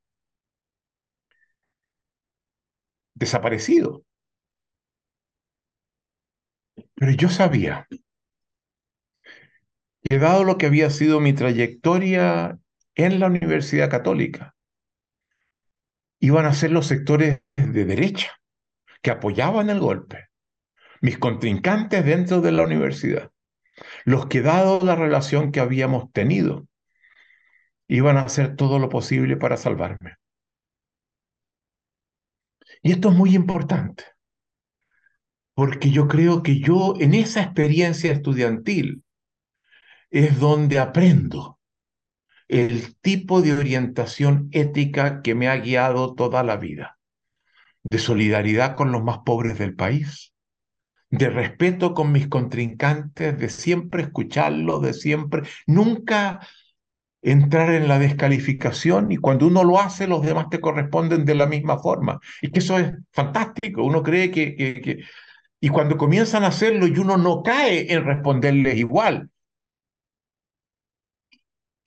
desaparecidos. 3.14 4.02
Pero 6.94 7.12
yo 7.12 7.28
sabía 7.28 7.86
que 10.02 10.18
dado 10.18 10.44
lo 10.44 10.58
que 10.58 10.66
había 10.66 10.90
sido 10.90 11.20
mi 11.20 11.32
trayectoria 11.32 12.58
en 12.94 13.20
la 13.20 13.26
Universidad 13.26 13.90
Católica 13.90 14.54
iban 16.20 16.46
a 16.46 16.54
ser 16.54 16.72
los 16.72 16.86
sectores 16.86 17.40
de 17.56 17.84
derecha 17.84 18.32
que 19.02 19.10
apoyaban 19.10 19.70
el 19.70 19.80
golpe, 19.80 20.28
mis 21.00 21.18
contrincantes 21.18 22.04
dentro 22.04 22.40
de 22.40 22.52
la 22.52 22.64
universidad, 22.64 23.30
los 24.04 24.26
que 24.26 24.42
dado 24.42 24.80
la 24.84 24.96
relación 24.96 25.52
que 25.52 25.60
habíamos 25.60 26.10
tenido, 26.12 26.66
iban 27.86 28.16
a 28.16 28.22
hacer 28.22 28.56
todo 28.56 28.78
lo 28.78 28.88
posible 28.88 29.36
para 29.36 29.56
salvarme. 29.56 30.16
Y 32.82 32.92
esto 32.92 33.10
es 33.10 33.14
muy 33.14 33.34
importante, 33.34 34.04
porque 35.54 35.90
yo 35.90 36.08
creo 36.08 36.42
que 36.42 36.60
yo 36.60 36.94
en 36.98 37.14
esa 37.14 37.42
experiencia 37.42 38.12
estudiantil 38.12 39.02
es 40.10 40.38
donde 40.38 40.78
aprendo 40.78 41.58
el 42.48 42.96
tipo 43.00 43.42
de 43.42 43.52
orientación 43.52 44.48
ética 44.52 45.22
que 45.22 45.34
me 45.34 45.48
ha 45.48 45.56
guiado 45.56 46.14
toda 46.14 46.42
la 46.42 46.56
vida, 46.56 46.98
de 47.82 47.98
solidaridad 47.98 48.74
con 48.74 48.90
los 48.90 49.02
más 49.02 49.18
pobres 49.18 49.58
del 49.58 49.74
país, 49.74 50.32
de 51.10 51.28
respeto 51.30 51.94
con 51.94 52.12
mis 52.12 52.28
contrincantes, 52.28 53.38
de 53.38 53.48
siempre 53.48 54.02
escucharlos, 54.02 54.82
de 54.82 54.94
siempre, 54.94 55.42
nunca 55.66 56.40
entrar 57.20 57.74
en 57.74 57.88
la 57.88 57.98
descalificación 57.98 59.10
y 59.10 59.16
cuando 59.16 59.46
uno 59.46 59.64
lo 59.64 59.80
hace, 59.80 60.06
los 60.06 60.24
demás 60.24 60.48
te 60.50 60.60
corresponden 60.60 61.24
de 61.24 61.34
la 61.34 61.46
misma 61.46 61.78
forma. 61.78 62.20
Y 62.40 62.50
que 62.50 62.60
eso 62.60 62.78
es 62.78 62.92
fantástico. 63.12 63.82
Uno 63.82 64.02
cree 64.02 64.30
que, 64.30 64.54
que, 64.54 64.98
Y 65.60 65.68
cuando 65.68 65.96
comienzan 65.96 66.44
a 66.44 66.48
hacerlo 66.48 66.86
y 66.86 66.98
uno 66.98 67.16
no 67.16 67.42
cae 67.42 67.92
en 67.92 68.04
responderles 68.04 68.76
igual, 68.76 69.30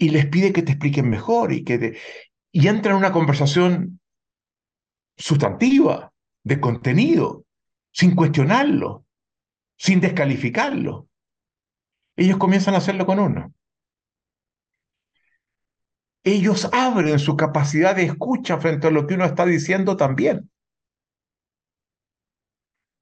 y 0.02 0.10
les 0.10 0.26
pide 0.28 0.52
que 0.52 0.64
te 0.64 0.74
expliquen 0.74 1.10
mejor 1.10 1.54
y 1.54 1.64
que 1.64 1.98
y 2.52 2.68
entra 2.68 2.92
en 2.92 2.98
una 2.98 3.12
conversación 3.12 4.02
sustantiva, 5.18 6.12
de 6.44 6.60
contenido, 6.60 7.46
sin 7.92 8.16
cuestionarlo, 8.16 9.06
sin 9.78 10.02
descalificarlo. 10.02 11.08
Ellos 12.16 12.38
comienzan 12.38 12.74
a 12.74 12.78
hacerlo 12.78 13.06
con 13.06 13.20
uno 13.20 13.54
ellos 16.24 16.70
abren 16.72 17.20
su 17.20 17.36
capacidad 17.36 17.96
de 17.96 18.04
escucha 18.04 18.60
frente 18.60 18.88
a 18.88 18.92
lo 18.92 19.08
que 19.08 19.16
uno 19.16 19.26
está 19.26 19.46
diciendo 19.46 19.98
también. 19.98 20.52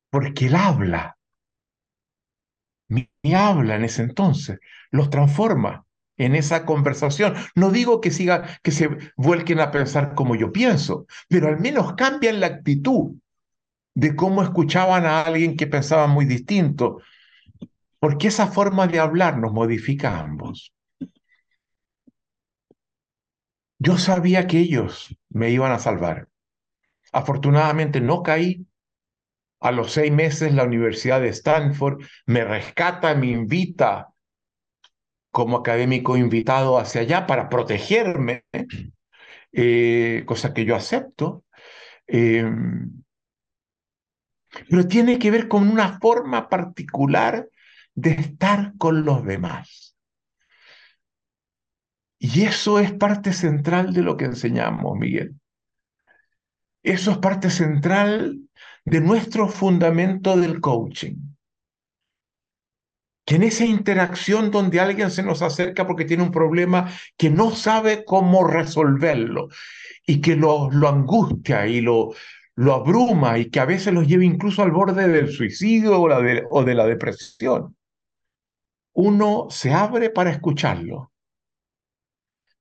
Porque 0.09 0.47
él 0.47 0.55
habla. 0.55 1.17
Mi, 2.87 3.09
habla 3.35 3.75
en 3.75 3.83
ese 3.83 4.01
entonces, 4.01 4.59
los 4.89 5.09
transforma 5.09 5.85
en 6.20 6.36
esa 6.36 6.65
conversación. 6.65 7.34
No 7.55 7.72
digo 7.72 8.01
que 8.01 8.11
siga, 8.11 8.59
que 8.61 8.72
se 8.72 8.89
vuelquen 9.17 9.59
a 9.59 9.72
pensar 9.72 10.13
como 10.13 10.36
yo 10.36 10.51
pienso, 10.51 11.07
pero 11.28 11.47
al 11.47 11.59
menos 11.59 11.93
cambian 11.93 12.39
la 12.39 12.47
actitud 12.47 13.15
de 13.95 14.15
cómo 14.15 14.43
escuchaban 14.43 15.05
a 15.05 15.22
alguien 15.22 15.57
que 15.57 15.65
pensaba 15.65 16.05
muy 16.07 16.26
distinto, 16.26 17.01
porque 17.99 18.28
esa 18.28 18.47
forma 18.47 18.88
de 18.88 18.99
hablar 18.99 19.38
nos 19.38 19.51
modifica 19.51 20.11
a 20.11 20.22
ambos. 20.22 20.74
Yo 23.80 23.97
sabía 23.97 24.45
que 24.45 24.59
ellos 24.59 25.17
me 25.30 25.49
iban 25.51 25.72
a 25.72 25.80
salvar. 25.80 26.28
Afortunadamente 27.11 28.01
no 28.01 28.24
caí. 28.24 28.65
A 29.61 29.72
los 29.72 29.91
seis 29.91 30.11
meses 30.11 30.53
la 30.53 30.63
Universidad 30.63 31.20
de 31.20 31.30
Stanford 31.30 32.01
me 32.26 32.45
rescata, 32.45 33.15
me 33.15 33.28
invita 33.28 34.09
como 35.32 35.57
académico 35.57 36.17
invitado 36.17 36.77
hacia 36.80 37.01
allá 37.01 37.27
para 37.27 37.49
protegerme, 37.49 38.45
eh, 39.51 40.23
cosa 40.25 40.53
que 40.53 40.65
yo 40.65 40.75
acepto. 40.75 41.45
Em, 42.07 43.03
pero 44.69 44.88
tiene 44.88 45.19
que 45.19 45.32
ver 45.32 45.47
con 45.47 45.69
una 45.69 45.99
forma 45.99 46.49
particular 46.49 47.49
de 47.93 48.11
estar 48.11 48.73
con 48.77 49.03
los 49.05 49.23
demás. 49.23 49.95
Y 52.17 52.43
eso 52.43 52.80
es 52.80 52.91
parte 52.91 53.32
central 53.32 53.93
de 53.93 54.01
lo 54.01 54.17
que 54.17 54.25
enseñamos, 54.25 54.97
Miguel. 54.97 55.36
Eso 56.84 57.11
es 57.11 57.17
parte 57.17 57.49
central 57.49 58.39
de 58.86 59.01
nuestro 59.01 59.47
fundamento 59.47 60.36
del 60.36 60.59
coaching. 60.59 61.28
Que 63.30 63.36
en 63.36 63.43
esa 63.43 63.63
interacción 63.63 64.49
donde 64.49 64.80
alguien 64.80 65.11
se 65.11 65.21
nos 65.21 65.43
acerca 65.43 65.86
porque 65.86 66.03
tiene 66.03 66.23
un 66.23 66.32
problema 66.32 66.91
que 67.15 67.30
no 67.30 67.51
sabe 67.51 68.03
cómo 68.03 68.43
resolverlo 68.43 69.49
y 70.07 70.19
que 70.19 70.36
lo, 70.36 70.71
lo 70.71 70.89
angustia 70.89 71.67
y 71.67 71.80
lo, 71.80 72.15
abruma 72.57 73.38
y 73.38 73.51
que 73.51 73.59
a 73.59 73.65
veces 73.65 73.93
los 73.93 74.07
lleva 74.07 74.23
incluso 74.23 74.63
al 74.63 74.71
borde 74.71 75.07
del 75.07 75.32
suicidio 75.32 76.01
o, 76.01 76.09
o 76.49 76.63
de 76.63 76.73
la 76.73 76.88
depresión, 76.88 77.77
uno 78.93 79.45
se 79.51 79.73
abre 79.73 80.09
para 80.09 80.32
escucharlo. 80.32 81.11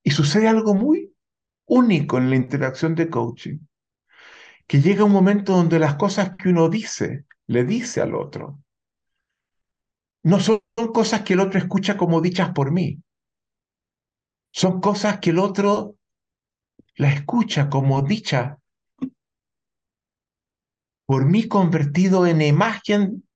Y 0.03 0.11
sucede 0.11 0.49
algo 0.49 0.75
muy 0.75 1.15
único 1.65 2.19
en 2.19 2.29
la 2.29 2.37
interacción 2.37 2.95
de 2.95 3.09
coaching, 3.09 3.61
que 4.67 4.83
llega 4.83 5.05
un 5.05 5.13
momento 5.13 5.55
donde 5.55 5.79
las 5.79 5.95
cosas 5.95 6.37
que 6.37 6.51
uno 6.51 6.69
dice, 6.69 7.25
le 7.47 7.65
dice 7.65 8.03
al 8.03 8.15
otro, 8.15 8.61
no 10.23 10.41
son 10.41 10.61
cosas 10.93 11.23
que 11.23 11.35
el 11.35 11.41
otro 11.41 11.59
escucha 11.59 11.97
como 11.97 12.21
dichas 12.21 12.51
por 12.51 12.71
mí, 12.71 13.03
son 14.53 14.81
cosas 14.81 15.19
que 15.21 15.31
el 15.31 15.39
otro 15.39 15.97
la 16.97 17.13
escucha 17.13 17.69
como 17.69 18.03
dicha 18.03 18.59
por 21.07 21.25
mí 21.25 21.49
convertido 21.49 22.27
en 22.27 22.43
imagen 22.43 23.27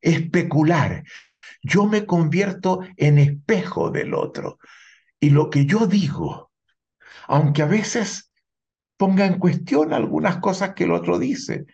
especular. 0.00 1.02
Yo 1.62 1.86
me 1.86 2.06
convierto 2.06 2.80
en 2.96 3.18
espejo 3.18 3.90
del 3.90 4.14
otro. 4.14 4.58
Y 5.18 5.30
lo 5.30 5.50
que 5.50 5.66
yo 5.66 5.86
digo, 5.86 6.52
aunque 7.26 7.62
a 7.62 7.66
veces 7.66 8.30
ponga 8.96 9.26
en 9.26 9.38
cuestión 9.38 9.92
algunas 9.92 10.36
cosas 10.38 10.74
que 10.74 10.84
el 10.84 10.92
otro 10.92 11.18
dice, 11.18 11.66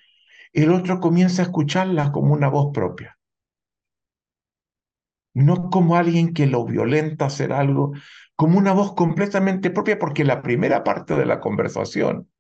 el 0.53 0.73
otro 0.73 1.01
comienza 1.01 1.43
a 1.43 1.47
escucharlas 1.47 2.11
como 2.11 2.33
una 2.33 2.49
voz 2.49 2.73
propia. 2.73 3.19
No 5.35 5.71
como 5.71 5.97
alguien 5.97 6.35
que 6.35 6.47
lo 6.47 6.65
violenta 6.65 7.27
hacer 7.27 7.53
algo, 7.53 7.93
como 8.37 8.59
una 8.59 8.73
voz 8.73 8.95
completamente 8.95 9.71
propia, 9.71 9.99
porque 9.99 10.25
la 10.25 10.43
primera 10.43 10.85
parte 10.85 11.15
de 11.15 11.27
la 11.27 11.41
conversación 11.41 12.31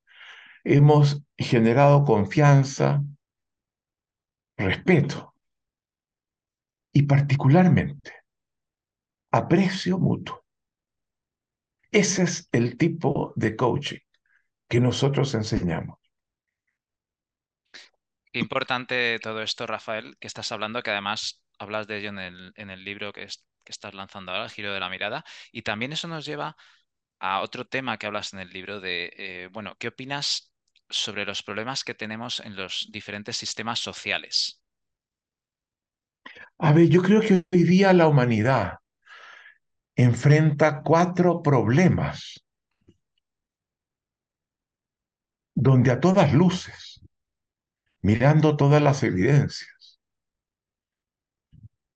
hemos 0.64 1.22
generado 1.36 2.05
confianza, 2.05 3.03
respeto 4.57 5.34
y 6.93 7.05
particularmente 7.05 8.12
aprecio 9.30 9.99
mutuo. 9.99 10.45
Ese 11.90 12.22
es 12.22 12.49
el 12.53 12.76
tipo 12.76 13.32
de 13.36 13.57
coaching 13.57 14.01
que 14.68 14.80
nosotros 14.80 15.34
enseñamos. 15.34 15.99
Qué 18.32 18.38
importante 18.38 19.18
todo 19.18 19.43
esto, 19.43 19.66
Rafael, 19.66 20.16
que 20.18 20.26
estás 20.26 20.53
hablando, 20.53 20.82
que 20.82 20.90
además 20.90 21.41
hablas 21.62 21.86
de 21.86 21.98
ello 21.98 22.10
en 22.10 22.18
el, 22.18 22.52
en 22.56 22.70
el 22.70 22.84
libro 22.84 23.12
que, 23.12 23.26
estás 23.64 23.94
lanzando 23.94 24.32
ahora, 24.32 24.44
El 24.44 24.50
giro 24.50 24.74
de 24.74 24.80
la 24.80 24.90
mirada, 24.90 25.24
y 25.52 25.62
también 25.62 25.92
eso 25.92 26.08
nos 26.08 26.26
lleva 26.26 26.56
a 27.20 27.40
otro 27.40 27.66
tema 27.66 27.96
que 27.96 28.06
hablas 28.06 28.32
en 28.32 28.40
el 28.40 28.50
libro 28.50 28.80
de, 28.80 29.12
eh, 29.16 29.48
bueno, 29.52 29.76
¿qué 29.78 29.88
opinas 29.88 30.52
sobre 30.90 31.24
los 31.24 31.42
problemas 31.42 31.84
que 31.84 31.94
tenemos 31.94 32.40
en 32.40 32.56
los 32.56 32.88
diferentes 32.90 33.36
sistemas 33.36 33.78
sociales? 33.78 34.60
A 36.58 36.72
ver, 36.72 36.88
yo 36.88 37.02
creo 37.02 37.20
que 37.20 37.44
hoy 37.52 37.62
día 37.62 37.92
la 37.92 38.08
humanidad 38.08 38.78
enfrenta 39.96 40.82
cuatro 40.82 41.42
problemas 41.42 42.42
donde 45.54 45.90
a 45.90 46.00
todas 46.00 46.32
luces, 46.32 47.00
mirando 48.00 48.56
todas 48.56 48.82
las 48.82 49.02
evidencias, 49.02 49.82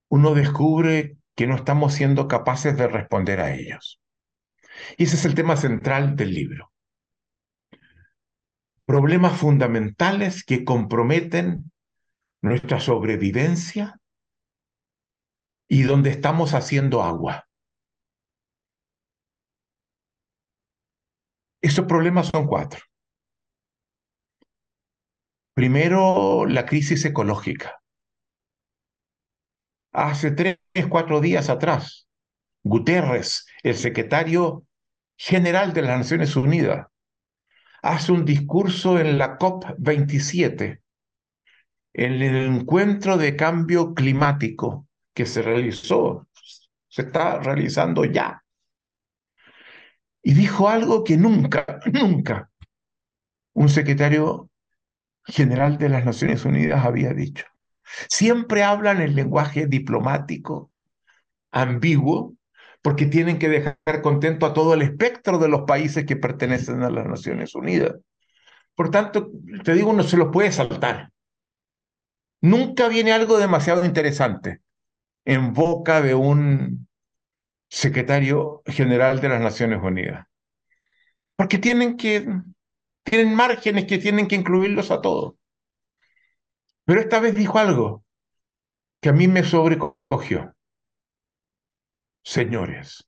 uno 0.08 0.34
descubre 0.34 1.16
que 1.34 1.46
no 1.46 1.56
estamos 1.56 1.94
siendo 1.94 2.28
capaces 2.28 2.76
de 2.76 2.88
responder 2.88 3.40
a 3.40 3.54
ellos. 3.54 4.00
Y 4.96 5.04
ese 5.04 5.16
es 5.16 5.24
el 5.24 5.34
tema 5.34 5.56
central 5.56 6.16
del 6.16 6.34
libro. 6.34 6.72
Problemas 8.84 9.38
fundamentales 9.38 10.44
que 10.44 10.64
comprometen 10.64 11.72
nuestra 12.42 12.80
sobrevivencia 12.80 14.00
y 15.68 15.82
donde 15.82 16.10
estamos 16.10 16.54
haciendo 16.54 17.02
agua. 17.02 17.48
Esos 21.60 21.86
problemas 21.86 22.28
son 22.28 22.46
cuatro. 22.46 22.80
Primero, 25.54 26.46
la 26.46 26.66
crisis 26.66 27.04
ecológica. 27.04 27.80
Hace 29.96 30.32
tres, 30.32 30.58
cuatro 30.90 31.22
días 31.22 31.48
atrás, 31.48 32.06
Guterres, 32.62 33.46
el 33.62 33.74
secretario 33.76 34.66
general 35.16 35.72
de 35.72 35.80
las 35.80 35.96
Naciones 35.96 36.36
Unidas, 36.36 36.86
hace 37.80 38.12
un 38.12 38.26
discurso 38.26 39.00
en 39.00 39.16
la 39.16 39.38
COP27, 39.38 40.82
en 41.94 42.12
el 42.12 42.36
encuentro 42.56 43.16
de 43.16 43.36
cambio 43.36 43.94
climático 43.94 44.86
que 45.14 45.24
se 45.24 45.40
realizó, 45.40 46.28
se 46.88 47.00
está 47.00 47.40
realizando 47.40 48.04
ya 48.04 48.44
y 50.22 50.34
dijo 50.34 50.68
algo 50.68 51.04
que 51.04 51.16
nunca, 51.16 51.64
nunca 51.90 52.50
un 53.54 53.70
secretario 53.70 54.50
general 55.24 55.78
de 55.78 55.88
las 55.88 56.04
Naciones 56.04 56.44
Unidas 56.44 56.84
había 56.84 57.14
dicho. 57.14 57.46
Siempre 58.08 58.62
hablan 58.62 59.00
el 59.00 59.14
lenguaje 59.14 59.66
diplomático, 59.66 60.70
ambiguo, 61.52 62.34
porque 62.82 63.06
tienen 63.06 63.38
que 63.38 63.48
dejar 63.48 64.02
contento 64.02 64.46
a 64.46 64.54
todo 64.54 64.74
el 64.74 64.82
espectro 64.82 65.38
de 65.38 65.48
los 65.48 65.62
países 65.62 66.04
que 66.04 66.16
pertenecen 66.16 66.82
a 66.82 66.90
las 66.90 67.06
Naciones 67.06 67.54
Unidas. 67.54 67.96
Por 68.74 68.90
tanto, 68.90 69.30
te 69.64 69.74
digo, 69.74 69.92
no 69.92 70.02
se 70.02 70.16
lo 70.16 70.30
puede 70.30 70.52
saltar. 70.52 71.10
Nunca 72.42 72.88
viene 72.88 73.12
algo 73.12 73.38
demasiado 73.38 73.84
interesante 73.84 74.60
en 75.24 75.52
boca 75.52 76.00
de 76.00 76.14
un 76.14 76.86
secretario 77.68 78.62
general 78.66 79.20
de 79.20 79.28
las 79.30 79.40
Naciones 79.40 79.80
Unidas. 79.82 80.26
Porque 81.34 81.58
tienen 81.58 81.96
que, 81.96 82.26
tienen 83.02 83.34
márgenes 83.34 83.86
que 83.86 83.98
tienen 83.98 84.28
que 84.28 84.36
incluirlos 84.36 84.90
a 84.90 85.00
todos. 85.00 85.34
Pero 86.86 87.00
esta 87.00 87.18
vez 87.18 87.34
dijo 87.34 87.58
algo 87.58 88.04
que 89.02 89.08
a 89.08 89.12
mí 89.12 89.26
me 89.26 89.42
sobrecogió. 89.42 90.54
Señores, 92.22 93.06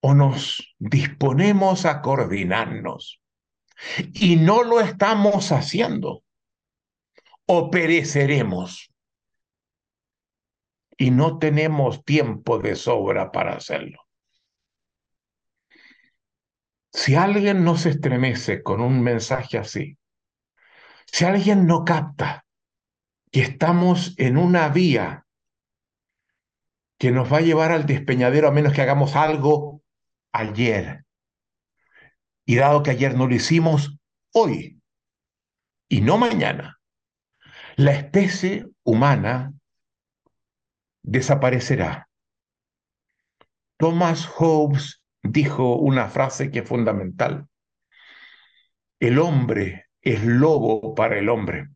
o 0.00 0.14
nos 0.14 0.74
disponemos 0.78 1.86
a 1.86 2.02
coordinarnos 2.02 3.20
y 4.14 4.36
no 4.36 4.64
lo 4.64 4.80
estamos 4.80 5.52
haciendo, 5.52 6.24
o 7.46 7.70
pereceremos 7.70 8.92
y 10.96 11.10
no 11.12 11.38
tenemos 11.38 12.04
tiempo 12.04 12.58
de 12.58 12.74
sobra 12.74 13.30
para 13.30 13.54
hacerlo. 13.54 14.00
Si 16.92 17.14
alguien 17.14 17.62
no 17.62 17.76
se 17.76 17.90
estremece 17.90 18.62
con 18.62 18.80
un 18.80 19.02
mensaje 19.02 19.58
así, 19.58 19.98
si 21.06 21.24
alguien 21.24 21.66
no 21.66 21.84
capta 21.84 22.44
que 23.30 23.40
estamos 23.40 24.14
en 24.18 24.36
una 24.36 24.68
vía 24.68 25.26
que 26.98 27.10
nos 27.10 27.32
va 27.32 27.38
a 27.38 27.42
llevar 27.42 27.72
al 27.72 27.86
despeñadero 27.86 28.48
a 28.48 28.52
menos 28.52 28.72
que 28.72 28.82
hagamos 28.82 29.16
algo 29.16 29.82
ayer, 30.32 31.04
y 32.46 32.56
dado 32.56 32.82
que 32.82 32.90
ayer 32.90 33.14
no 33.14 33.26
lo 33.26 33.34
hicimos, 33.34 33.98
hoy 34.32 34.80
y 35.88 36.00
no 36.00 36.16
mañana, 36.16 36.80
la 37.76 37.92
especie 37.92 38.66
humana 38.84 39.52
desaparecerá. 41.02 42.08
Thomas 43.76 44.26
Hobbes 44.26 45.02
dijo 45.22 45.76
una 45.76 46.08
frase 46.08 46.50
que 46.50 46.60
es 46.60 46.68
fundamental. 46.68 47.46
El 48.98 49.18
hombre 49.18 49.85
es 50.06 50.22
lobo 50.24 50.94
para 50.94 51.18
el 51.18 51.28
hombre. 51.28 51.68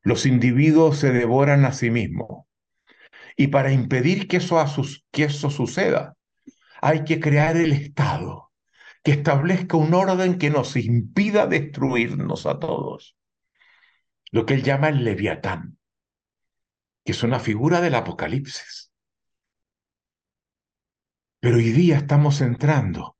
Los 0.00 0.24
individuos 0.24 0.96
se 0.96 1.12
devoran 1.12 1.66
a 1.66 1.72
sí 1.72 1.90
mismos. 1.90 2.46
Y 3.36 3.48
para 3.48 3.72
impedir 3.72 4.26
que 4.26 4.38
eso, 4.38 5.50
suceda, 5.50 6.16
hay 6.80 7.04
que 7.04 7.20
crear 7.20 7.58
el 7.58 7.72
Estado 7.72 8.50
que 9.02 9.12
establezca 9.12 9.76
un 9.76 9.92
orden 9.92 10.38
que 10.38 10.48
nos 10.48 10.76
impida 10.76 11.46
destruirnos 11.46 12.46
a 12.46 12.58
todos. 12.58 13.18
Lo 14.30 14.46
que 14.46 14.54
él 14.54 14.62
llama 14.62 14.88
el 14.88 15.04
leviatán, 15.04 15.76
que 17.04 17.12
es 17.12 17.22
una 17.22 17.38
figura 17.38 17.82
del 17.82 17.96
Apocalipsis. 17.96 18.90
Pero 21.38 21.56
hoy 21.56 21.70
día 21.70 21.98
estamos 21.98 22.40
entrando 22.40 23.17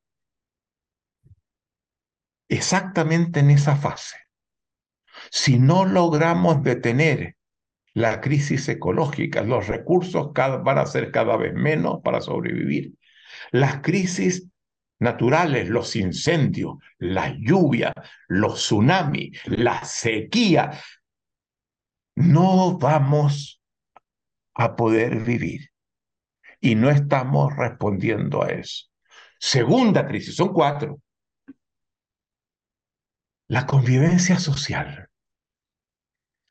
exactamente 2.49 3.41
en 3.41 3.51
esa 3.51 3.77
fase. 3.77 4.17
Si 5.31 5.59
no 5.59 5.85
logramos 5.85 6.63
detener 6.63 7.37
la 7.93 8.21
crisis 8.21 8.69
ecológica, 8.69 9.43
los 9.43 9.67
recursos 9.67 10.33
van 10.33 10.79
a 10.79 10.87
ser 10.87 11.11
cada 11.11 11.37
vez 11.37 11.53
menos 11.55 12.01
para 12.03 12.21
sobrevivir. 12.21 12.95
Las 13.51 13.81
crisis 13.81 14.49
naturales, 15.01 15.69
los 15.69 15.97
incendios, 15.97 16.77
la 16.99 17.35
lluvia, 17.39 17.93
los 18.29 18.57
tsunamis, 18.57 19.41
la 19.47 19.85
sequía, 19.85 20.71
no 22.17 22.79
vamos 22.79 23.61
a 24.55 24.75
poder 24.75 25.21
vivir 25.23 25.71
y 26.61 26.75
no 26.75 26.91
estamos 26.91 27.55
respondiendo 27.57 28.43
a 28.43 28.49
eso. 28.49 28.87
Segunda 29.39 30.07
crisis, 30.07 30.35
son 30.35 30.53
cuatro. 30.53 31.01
La 33.51 33.65
convivencia 33.65 34.39
social, 34.39 35.09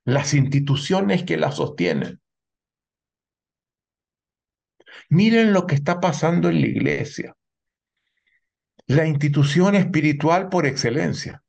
las 0.03 0.33
instituciones 0.33 1.23
que 1.23 1.37
la 1.37 1.51
sostienen. 1.51 2.19
Miren 5.09 5.53
lo 5.53 5.67
que 5.67 5.75
está 5.75 5.99
pasando 5.99 6.49
en 6.49 6.59
la 6.59 6.67
iglesia, 6.67 7.35
la 8.87 9.05
institución 9.05 9.75
espiritual 9.75 10.49
por 10.49 10.65
excelencia. 10.65 11.43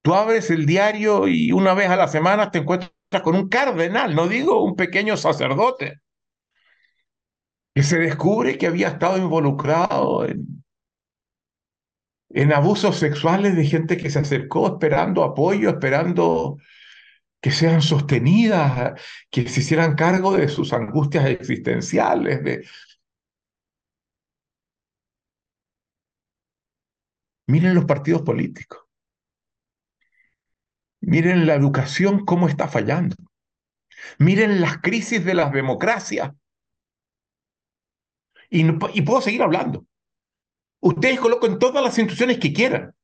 Tú 0.00 0.14
abres 0.14 0.50
el 0.50 0.64
diario 0.64 1.28
y 1.28 1.52
una 1.52 1.74
vez 1.74 1.90
a 1.90 1.96
la 1.96 2.08
semana 2.08 2.50
te 2.50 2.60
encuentras 2.60 2.92
con 3.22 3.36
un 3.36 3.50
cardenal, 3.50 4.14
no 4.14 4.26
digo 4.26 4.64
un 4.64 4.74
pequeño 4.74 5.18
sacerdote, 5.18 6.00
que 7.74 7.82
se 7.82 7.98
descubre 7.98 8.56
que 8.56 8.68
había 8.68 8.88
estado 8.88 9.18
involucrado 9.18 10.24
en, 10.24 10.61
en 12.34 12.52
abusos 12.52 12.96
sexuales 12.98 13.56
de 13.56 13.64
gente 13.66 13.96
que 13.96 14.10
se 14.10 14.18
acercó 14.18 14.74
esperando 14.74 15.22
apoyo, 15.22 15.70
esperando 15.70 16.58
que 17.40 17.50
sean 17.50 17.82
sostenidas, 17.82 19.00
que 19.30 19.48
se 19.48 19.60
hicieran 19.60 19.96
cargo 19.96 20.36
de 20.36 20.48
sus 20.48 20.72
angustias 20.72 21.26
existenciales. 21.26 22.66
Miren 27.46 27.74
los 27.74 27.84
partidos 27.84 28.22
políticos. 28.22 28.80
Miren 31.00 31.46
la 31.46 31.54
educación 31.54 32.24
cómo 32.24 32.48
está 32.48 32.68
fallando. 32.68 33.16
Miren 34.18 34.60
las 34.60 34.78
crisis 34.78 35.24
de 35.24 35.34
las 35.34 35.52
democracias 35.52 36.32
y, 38.52 38.70
puedo 39.02 39.20
seguir 39.22 39.42
hablando. 39.42 39.86
Ustedes 40.82 41.20
colocan 41.20 41.60
todas 41.60 41.82
las 41.82 41.96
instituciones 41.96 42.38
que 42.38 42.52
quieran. 42.52 42.94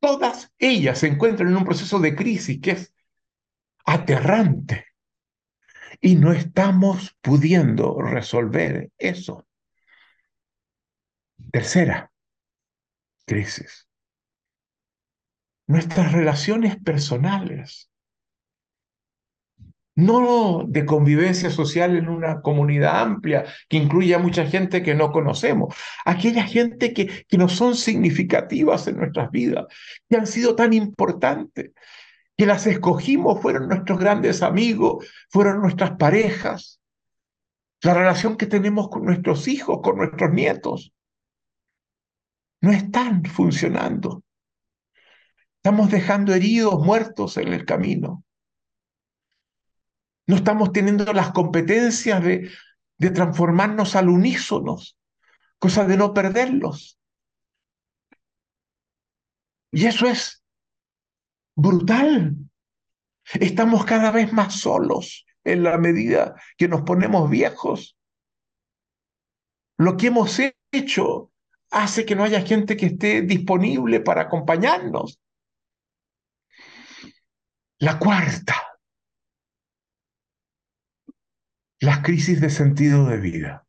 Todas 0.00 0.50
ellas 0.58 0.98
se 0.98 1.08
encuentran 1.08 1.50
en 1.50 1.56
un 1.56 1.64
proceso 1.64 1.98
de 1.98 2.16
crisis 2.16 2.58
que 2.60 2.70
es 2.70 2.94
aterrante. 3.84 4.86
Y 6.00 6.16
no 6.16 6.32
estamos 6.32 7.14
pudiendo 7.20 8.00
resolver 8.00 8.90
eso. 8.96 9.46
Tercera 11.52 12.10
crisis. 13.26 13.86
Nuestras 15.66 16.12
relaciones 16.12 16.76
personales 16.82 17.91
no 19.94 20.64
de 20.66 20.86
convivencia 20.86 21.50
social 21.50 21.96
en 21.96 22.08
una 22.08 22.40
comunidad 22.40 23.00
amplia 23.00 23.44
que 23.68 23.76
incluye 23.76 24.14
a 24.14 24.18
mucha 24.18 24.46
gente 24.46 24.82
que 24.82 24.94
no 24.94 25.12
conocemos, 25.12 25.74
aquella 26.04 26.44
gente 26.44 26.94
que, 26.94 27.24
que 27.28 27.38
no 27.38 27.48
son 27.48 27.76
significativas 27.76 28.86
en 28.86 28.96
nuestras 28.96 29.30
vidas, 29.30 29.66
que 30.08 30.16
han 30.16 30.26
sido 30.26 30.56
tan 30.56 30.72
importantes, 30.72 31.72
que 32.36 32.46
las 32.46 32.66
escogimos, 32.66 33.40
fueron 33.42 33.68
nuestros 33.68 33.98
grandes 33.98 34.42
amigos, 34.42 35.06
fueron 35.28 35.60
nuestras 35.60 35.92
parejas, 35.92 36.80
la 37.82 37.94
relación 37.94 38.36
que 38.36 38.46
tenemos 38.46 38.88
con 38.88 39.04
nuestros 39.04 39.48
hijos, 39.48 39.80
con 39.82 39.96
nuestros 39.96 40.32
nietos, 40.32 40.92
no 42.60 42.70
están 42.70 43.24
funcionando. 43.24 44.22
Estamos 45.56 45.90
dejando 45.90 46.32
heridos, 46.32 46.84
muertos 46.84 47.36
en 47.36 47.52
el 47.52 47.64
camino. 47.64 48.24
No 50.32 50.38
estamos 50.38 50.72
teniendo 50.72 51.12
las 51.12 51.30
competencias 51.32 52.24
de, 52.24 52.50
de 52.96 53.10
transformarnos 53.10 53.94
al 53.96 54.08
unísono, 54.08 54.78
cosa 55.58 55.84
de 55.84 55.98
no 55.98 56.14
perderlos. 56.14 56.98
Y 59.72 59.84
eso 59.84 60.06
es 60.06 60.42
brutal. 61.54 62.34
Estamos 63.34 63.84
cada 63.84 64.10
vez 64.10 64.32
más 64.32 64.58
solos 64.58 65.26
en 65.44 65.64
la 65.64 65.76
medida 65.76 66.34
que 66.56 66.66
nos 66.66 66.80
ponemos 66.80 67.28
viejos. 67.28 67.98
Lo 69.76 69.98
que 69.98 70.06
hemos 70.06 70.40
hecho 70.72 71.30
hace 71.70 72.06
que 72.06 72.16
no 72.16 72.24
haya 72.24 72.40
gente 72.40 72.78
que 72.78 72.86
esté 72.86 73.20
disponible 73.20 74.00
para 74.00 74.22
acompañarnos. 74.22 75.20
La 77.80 77.98
cuarta, 77.98 78.71
las 81.82 81.98
crisis 81.98 82.40
de 82.40 82.48
sentido 82.48 83.06
de 83.06 83.16
vida. 83.16 83.66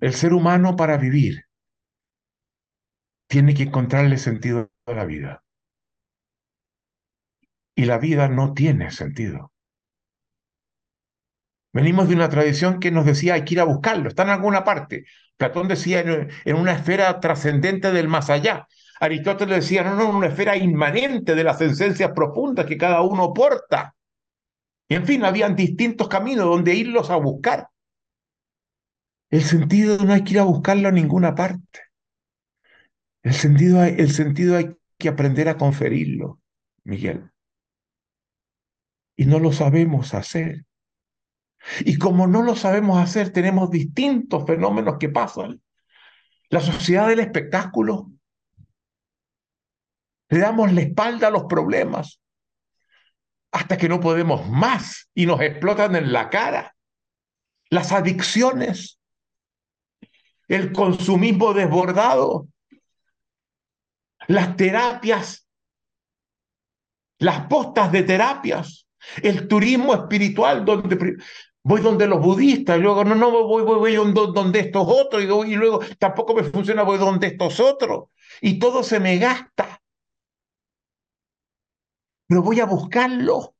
El 0.00 0.12
ser 0.12 0.34
humano 0.34 0.76
para 0.76 0.98
vivir 0.98 1.46
tiene 3.26 3.54
que 3.54 3.62
encontrarle 3.62 4.18
sentido 4.18 4.70
a 4.84 4.92
la 4.92 5.06
vida. 5.06 5.44
Y 7.74 7.86
la 7.86 7.96
vida 7.96 8.28
no 8.28 8.52
tiene 8.52 8.90
sentido. 8.90 9.50
Venimos 11.72 12.08
de 12.08 12.16
una 12.16 12.28
tradición 12.28 12.80
que 12.80 12.90
nos 12.90 13.06
decía 13.06 13.34
hay 13.34 13.46
que 13.46 13.54
ir 13.54 13.60
a 13.60 13.64
buscarlo, 13.64 14.10
está 14.10 14.24
en 14.24 14.30
alguna 14.30 14.64
parte. 14.64 15.06
Platón 15.38 15.68
decía 15.68 16.00
en, 16.00 16.56
una 16.56 16.72
esfera 16.72 17.18
trascendente 17.18 17.92
del 17.92 18.08
más 18.08 18.28
allá. 18.28 18.66
Aristóteles 19.00 19.64
decía, 19.64 19.84
no, 19.84 19.94
no, 19.94 20.10
en 20.10 20.16
una 20.16 20.26
esfera 20.26 20.54
inmanente 20.54 21.34
de 21.34 21.44
las 21.44 21.58
esencias 21.62 22.10
profundas 22.14 22.66
que 22.66 22.76
cada 22.76 23.00
uno 23.00 23.32
porta. 23.32 23.94
Y 24.88 24.94
en 24.94 25.06
fin, 25.06 25.24
habían 25.24 25.54
distintos 25.54 26.08
caminos 26.08 26.46
donde 26.46 26.74
irlos 26.74 27.10
a 27.10 27.16
buscar. 27.16 27.68
El 29.30 29.42
sentido 29.42 29.98
no 29.98 30.14
hay 30.14 30.24
que 30.24 30.32
ir 30.32 30.38
a 30.40 30.44
buscarlo 30.44 30.88
a 30.88 30.92
ninguna 30.92 31.34
parte. 31.34 31.80
El 33.22 33.34
sentido, 33.34 33.84
el 33.84 34.10
sentido 34.10 34.56
hay 34.56 34.74
que 34.96 35.10
aprender 35.10 35.50
a 35.50 35.58
conferirlo, 35.58 36.40
Miguel. 36.84 37.30
Y 39.16 39.26
no 39.26 39.38
lo 39.38 39.52
sabemos 39.52 40.14
hacer. 40.14 40.64
Y 41.80 41.98
como 41.98 42.26
no 42.26 42.42
lo 42.42 42.56
sabemos 42.56 42.98
hacer, 42.98 43.30
tenemos 43.30 43.70
distintos 43.70 44.46
fenómenos 44.46 44.96
que 44.98 45.10
pasan. 45.10 45.60
La 46.48 46.60
sociedad 46.60 47.08
del 47.08 47.20
espectáculo. 47.20 48.10
Le 50.30 50.38
damos 50.38 50.72
la 50.72 50.80
espalda 50.80 51.28
a 51.28 51.30
los 51.30 51.44
problemas 51.44 52.17
hasta 53.52 53.76
que 53.76 53.88
no 53.88 54.00
podemos 54.00 54.48
más 54.48 55.08
y 55.14 55.26
nos 55.26 55.40
explotan 55.40 55.96
en 55.96 56.12
la 56.12 56.30
cara. 56.30 56.74
Las 57.70 57.92
adicciones, 57.92 58.98
el 60.48 60.72
consumismo 60.72 61.52
desbordado, 61.52 62.48
las 64.26 64.56
terapias, 64.56 65.46
las 67.18 67.46
postas 67.46 67.92
de 67.92 68.02
terapias, 68.02 68.86
el 69.22 69.48
turismo 69.48 69.94
espiritual, 69.94 70.64
donde 70.64 71.16
voy 71.62 71.80
donde 71.80 72.06
los 72.06 72.20
budistas, 72.20 72.78
luego 72.78 73.04
no, 73.04 73.14
no, 73.14 73.30
voy, 73.30 73.62
voy, 73.62 73.94
voy 73.94 74.14
donde 74.32 74.60
estos 74.60 74.86
otros, 74.88 75.22
y, 75.22 75.52
y 75.52 75.56
luego 75.56 75.80
tampoco 75.98 76.34
me 76.34 76.44
funciona, 76.44 76.82
voy 76.82 76.98
donde 76.98 77.26
estos 77.26 77.60
otros, 77.60 78.04
y 78.40 78.58
todo 78.58 78.82
se 78.82 79.00
me 79.00 79.18
gasta. 79.18 79.77
Pero 82.28 82.42
voy 82.42 82.60
a 82.60 82.66
buscarlo. 82.66 83.56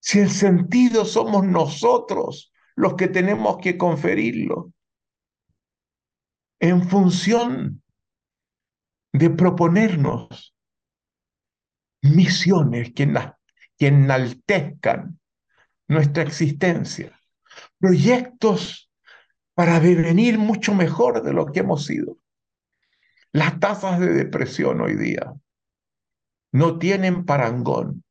Si 0.00 0.18
el 0.18 0.30
sentido 0.30 1.04
somos 1.04 1.46
nosotros 1.46 2.52
los 2.74 2.94
que 2.94 3.08
tenemos 3.08 3.58
que 3.58 3.78
conferirlo 3.78 4.72
en 6.58 6.88
función 6.88 7.82
de 9.12 9.30
proponernos 9.30 10.54
misiones 12.02 12.92
que, 12.94 13.12
enaltezcan 13.78 15.18
nuestra 15.88 16.22
existencia, 16.22 17.18
proyectos 17.78 18.90
para 19.54 19.80
devenir 19.80 20.38
mucho 20.38 20.74
mejor 20.74 21.22
de 21.22 21.32
lo 21.32 21.46
que 21.46 21.60
hemos 21.60 21.86
sido. 21.86 22.18
Las 23.32 23.60
tasas 23.60 24.00
de 24.00 24.12
depresión 24.12 24.80
hoy 24.80 24.96
día 24.96 25.34
no 26.52 26.78
tienen 26.78 27.24
parangón. 27.24 28.04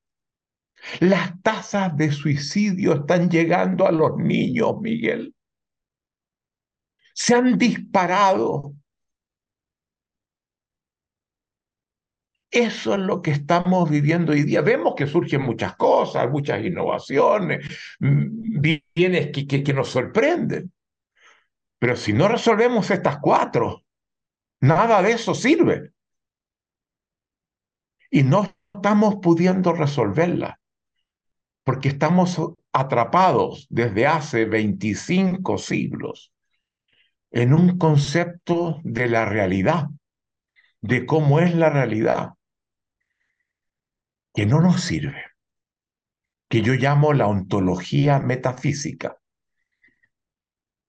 Las 0.99 1.41
tasas 1.41 1.95
de 1.97 2.11
suicidio 2.11 2.93
están 2.93 3.29
llegando 3.29 3.85
a 3.85 3.91
los 3.91 4.17
niños, 4.17 4.79
Miguel. 4.79 5.35
Se 7.13 7.35
han 7.35 7.57
disparado 7.57 8.75
Eso 12.51 12.95
es 12.95 12.99
lo 12.99 13.21
que 13.21 13.31
estamos 13.31 13.89
viviendo 13.89 14.31
hoy 14.31 14.43
día. 14.43 14.61
Vemos 14.61 14.95
que 14.95 15.05
surgen 15.05 15.43
muchas 15.43 15.75
cosas, 15.75 16.29
muchas 16.31 16.63
innovaciones, 16.65 17.67
mm, 17.99 18.59
bienes 18.95 19.27
que, 19.31 19.45
que, 19.45 19.63
que 19.63 19.73
nos 19.73 19.89
sorprenden. 19.89 20.71
Pero 21.77 21.95
si 21.95 22.11
no 22.11 22.27
resolvemos 22.27 22.89
estas 22.89 23.19
cuatro, 23.19 23.83
nada 24.61 25.01
de 25.03 25.11
eso 25.11 25.35
sirve. 25.35 25.91
Y 28.09 28.23
no 28.23 28.51
estamos 28.73 29.17
pudiendo 29.21 29.73
resolverlas 29.73 30.55
porque 31.63 31.89
estamos 31.89 32.39
atrapados 32.73 33.67
desde 33.69 34.07
hace 34.07 34.45
25 34.45 35.57
siglos 35.57 36.31
en 37.31 37.53
un 37.53 37.77
concepto 37.77 38.79
de 38.83 39.07
la 39.07 39.25
realidad, 39.25 39.87
de 40.81 41.05
cómo 41.05 41.39
es 41.39 41.53
la 41.53 41.69
realidad 41.69 42.29
que 44.33 44.45
no 44.45 44.61
nos 44.61 44.81
sirve, 44.81 45.25
que 46.47 46.61
yo 46.61 46.73
llamo 46.73 47.13
la 47.13 47.27
ontología 47.27 48.19
metafísica, 48.19 49.18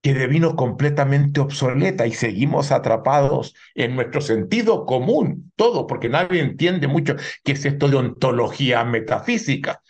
que 0.02 0.14
devino 0.14 0.56
completamente 0.56 1.40
obsoleta 1.40 2.06
y 2.06 2.12
seguimos 2.12 2.72
atrapados 2.72 3.54
en 3.74 3.96
nuestro 3.96 4.20
sentido 4.20 4.86
común, 4.86 5.52
todo, 5.56 5.86
porque 5.86 6.08
nadie 6.08 6.40
entiende 6.40 6.88
mucho 6.88 7.16
qué 7.44 7.52
es 7.52 7.64
esto 7.64 7.88
de 7.88 7.96
ontología 7.96 8.84
metafísica. 8.84 9.82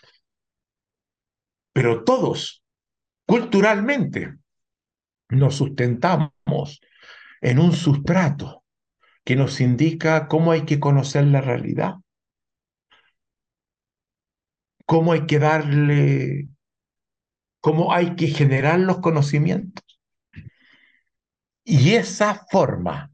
Pero 1.72 2.02
todos, 2.02 2.62
culturalmente, 3.26 4.36
nos 5.28 5.56
sustentamos 5.56 6.80
en 7.40 7.58
un 7.61 7.72
sustrato 7.72 8.64
que 9.24 9.36
nos 9.36 9.61
indica 9.61 10.26
cómo 10.26 10.50
hay 10.50 10.62
que 10.62 10.80
conocer 10.80 11.24
la 11.26 11.40
realidad 11.40 11.94
cómo 14.90 15.12
hay 15.12 15.24
que 15.24 15.38
darle, 15.38 16.48
cómo 17.61 17.92
hay 17.94 18.16
que 18.16 18.26
generar 18.26 18.80
los 18.80 18.98
conocimientos. 18.98 19.84
Y 21.64 21.94
esa 21.94 22.46
forma 22.50 23.11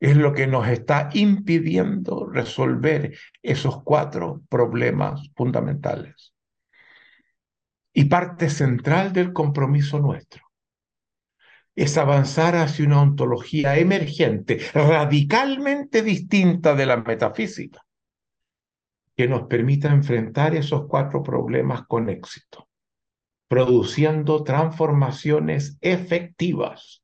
es 0.00 0.16
lo 0.16 0.32
que 0.32 0.46
nos 0.46 0.66
está 0.68 1.10
impidiendo 1.12 2.26
resolver 2.26 3.16
esos 3.42 3.82
cuatro 3.82 4.42
problemas 4.48 5.30
fundamentales. 5.36 6.32
Y 7.92 8.04
parte 8.04 8.48
central 8.48 9.12
del 9.12 9.32
compromiso 9.32 9.98
nuestro 9.98 10.50
es 11.76 11.96
avanzar 11.98 12.56
hacia 12.56 12.86
una 12.86 13.02
ontología 13.02 13.78
emergente, 13.78 14.58
radicalmente 14.74 16.02
distinta 16.02 16.74
de 16.74 16.86
la 16.86 16.96
metafísica, 16.96 17.84
que 19.16 19.28
nos 19.28 19.42
permita 19.42 19.88
enfrentar 19.88 20.54
esos 20.54 20.86
cuatro 20.88 21.22
problemas 21.22 21.86
con 21.86 22.08
éxito, 22.08 22.68
produciendo 23.48 24.42
transformaciones 24.44 25.78
efectivas 25.80 27.02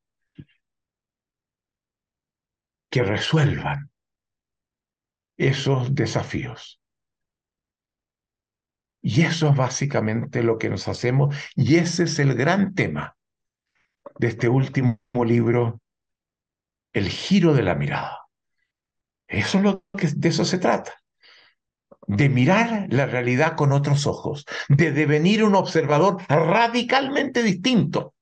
que 2.89 3.03
resuelvan 3.03 3.91
esos 5.37 5.93
desafíos. 5.93 6.81
Y 9.01 9.21
eso 9.21 9.49
es 9.49 9.55
básicamente 9.55 10.43
lo 10.43 10.57
que 10.57 10.69
nos 10.69 10.87
hacemos 10.87 11.35
y 11.55 11.75
ese 11.75 12.03
es 12.03 12.19
el 12.19 12.33
gran 12.33 12.73
tema 12.73 13.15
de 14.19 14.27
este 14.27 14.49
último 14.49 14.97
libro, 15.25 15.79
El 16.91 17.07
giro 17.07 17.53
de 17.53 17.63
la 17.63 17.75
mirada. 17.75 18.27
Eso 19.27 19.59
es 19.59 19.63
lo 19.63 19.83
que 19.97 20.07
de 20.07 20.29
eso 20.29 20.45
se 20.45 20.57
trata 20.57 20.93
de 22.07 22.29
mirar 22.29 22.87
la 22.89 23.05
realidad 23.05 23.55
con 23.55 23.73
otros 23.73 24.07
ojos, 24.07 24.45
de 24.69 24.91
devenir 24.91 25.43
un 25.43 25.55
observador 25.55 26.21
radicalmente 26.29 27.43
distinto 27.43 28.15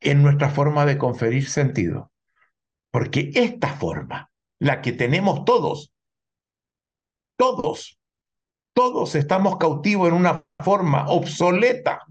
en 0.00 0.22
nuestra 0.22 0.50
forma 0.50 0.84
de 0.84 0.98
conferir 0.98 1.48
sentido. 1.48 2.12
Porque 2.96 3.30
esta 3.34 3.74
forma, 3.74 4.30
la 4.58 4.80
que 4.80 4.90
tenemos 4.90 5.44
todos, 5.44 5.92
todos, 7.36 8.00
todos 8.72 9.14
estamos 9.14 9.58
cautivos 9.58 10.08
en 10.08 10.14
una 10.14 10.42
forma 10.64 11.06
obsoleta 11.08 12.06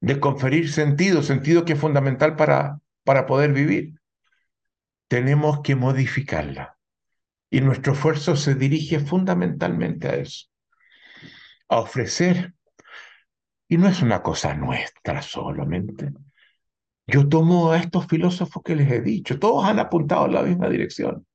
de 0.00 0.18
conferir 0.18 0.72
sentido, 0.72 1.22
sentido 1.22 1.64
que 1.64 1.74
es 1.74 1.78
fundamental 1.78 2.34
para, 2.34 2.80
para 3.04 3.24
poder 3.26 3.52
vivir. 3.52 4.00
Tenemos 5.06 5.60
que 5.60 5.76
modificarla 5.76 6.76
y 7.50 7.60
nuestro 7.60 7.92
esfuerzo 7.92 8.34
se 8.34 8.56
dirige 8.56 8.98
fundamentalmente 8.98 10.08
a 10.08 10.16
eso, 10.16 10.48
a 11.68 11.78
ofrecer. 11.78 12.52
Y 13.68 13.76
no 13.76 13.86
es 13.86 14.02
una 14.02 14.24
cosa 14.24 14.54
nuestra 14.54 15.22
solamente. 15.22 16.10
Yo 17.08 17.26
tomo 17.26 17.72
a 17.72 17.78
estos 17.78 18.06
filósofos 18.06 18.62
que 18.62 18.76
les 18.76 18.92
he 18.92 19.00
dicho, 19.00 19.38
todos 19.38 19.64
han 19.64 19.78
apuntado 19.78 20.26
en 20.26 20.34
la 20.34 20.42
misma 20.42 20.68
dirección. 20.68 21.26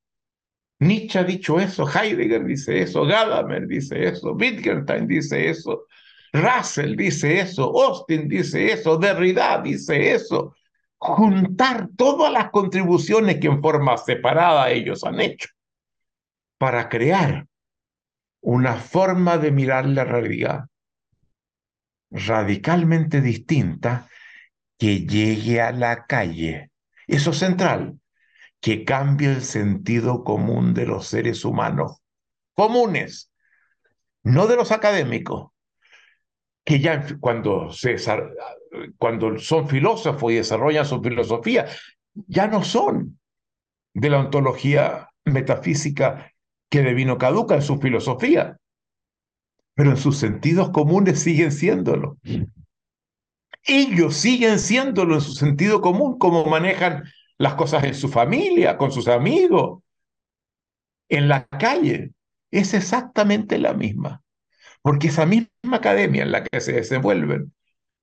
Nietzsche 0.79 1.17
ha 1.17 1.23
dicho 1.23 1.59
eso, 1.59 1.87
Heidegger 1.87 2.45
dice 2.45 2.79
eso, 2.79 3.05
Gadamer 3.05 3.65
dice 3.67 4.07
eso, 4.07 4.33
Wittgenstein 4.33 5.07
dice 5.07 5.49
eso, 5.49 5.87
Russell 6.31 6.95
dice 6.95 7.39
eso, 7.39 7.63
Austin 7.63 8.27
dice 8.27 8.71
eso, 8.71 8.97
Derrida 8.97 9.61
dice 9.61 10.13
eso. 10.13 10.55
Juntar 10.97 11.89
todas 11.97 12.31
las 12.31 12.49
contribuciones 12.51 13.39
que 13.39 13.47
en 13.47 13.61
forma 13.61 13.97
separada 13.97 14.69
ellos 14.69 15.03
han 15.03 15.19
hecho 15.19 15.49
para 16.57 16.87
crear 16.87 17.47
una 18.41 18.75
forma 18.75 19.37
de 19.37 19.51
mirar 19.51 19.85
la 19.85 20.05
realidad 20.05 20.65
radicalmente 22.09 23.21
distinta 23.21 24.07
que 24.83 25.05
llegue 25.05 25.61
a 25.61 25.71
la 25.71 26.05
calle. 26.07 26.69
Eso 27.07 27.31
central, 27.31 28.01
que 28.59 28.83
cambie 28.83 29.29
el 29.29 29.41
sentido 29.41 30.25
común 30.25 30.73
de 30.73 30.85
los 30.85 31.07
seres 31.07 31.45
humanos 31.45 32.01
comunes, 32.53 33.31
no 34.23 34.45
de 34.45 34.57
los 34.57 34.73
académicos, 34.73 35.51
que 36.65 36.81
ya 36.81 37.05
cuando, 37.21 37.71
se, 37.71 37.95
cuando 38.97 39.39
son 39.39 39.69
filósofos 39.69 40.33
y 40.33 40.35
desarrollan 40.35 40.85
su 40.85 41.01
filosofía, 41.01 41.65
ya 42.13 42.47
no 42.47 42.61
son 42.65 43.21
de 43.93 44.09
la 44.09 44.19
ontología 44.19 45.11
metafísica 45.23 46.33
que 46.69 46.81
devino 46.81 47.17
caduca 47.17 47.55
en 47.55 47.61
su 47.61 47.79
filosofía, 47.79 48.57
pero 49.75 49.91
en 49.91 49.97
sus 49.97 50.17
sentidos 50.17 50.71
comunes 50.71 51.21
siguen 51.21 51.53
siéndolo. 51.53 52.17
Ellos 53.65 54.17
siguen 54.17 54.59
siéndolo 54.59 55.15
en 55.15 55.21
su 55.21 55.33
sentido 55.33 55.79
común, 55.81 56.17
como 56.17 56.45
manejan 56.45 57.03
las 57.37 57.55
cosas 57.55 57.85
en 57.85 57.95
su 57.95 58.09
familia, 58.09 58.77
con 58.77 58.91
sus 58.91 59.07
amigos, 59.07 59.81
en 61.09 61.29
la 61.29 61.45
calle. 61.45 62.11
Es 62.51 62.73
exactamente 62.73 63.57
la 63.57 63.73
misma, 63.73 64.21
porque 64.81 65.07
esa 65.07 65.25
misma 65.25 65.77
academia 65.77 66.23
en 66.23 66.31
la 66.31 66.43
que 66.43 66.59
se 66.59 66.73
desenvuelven 66.73 67.53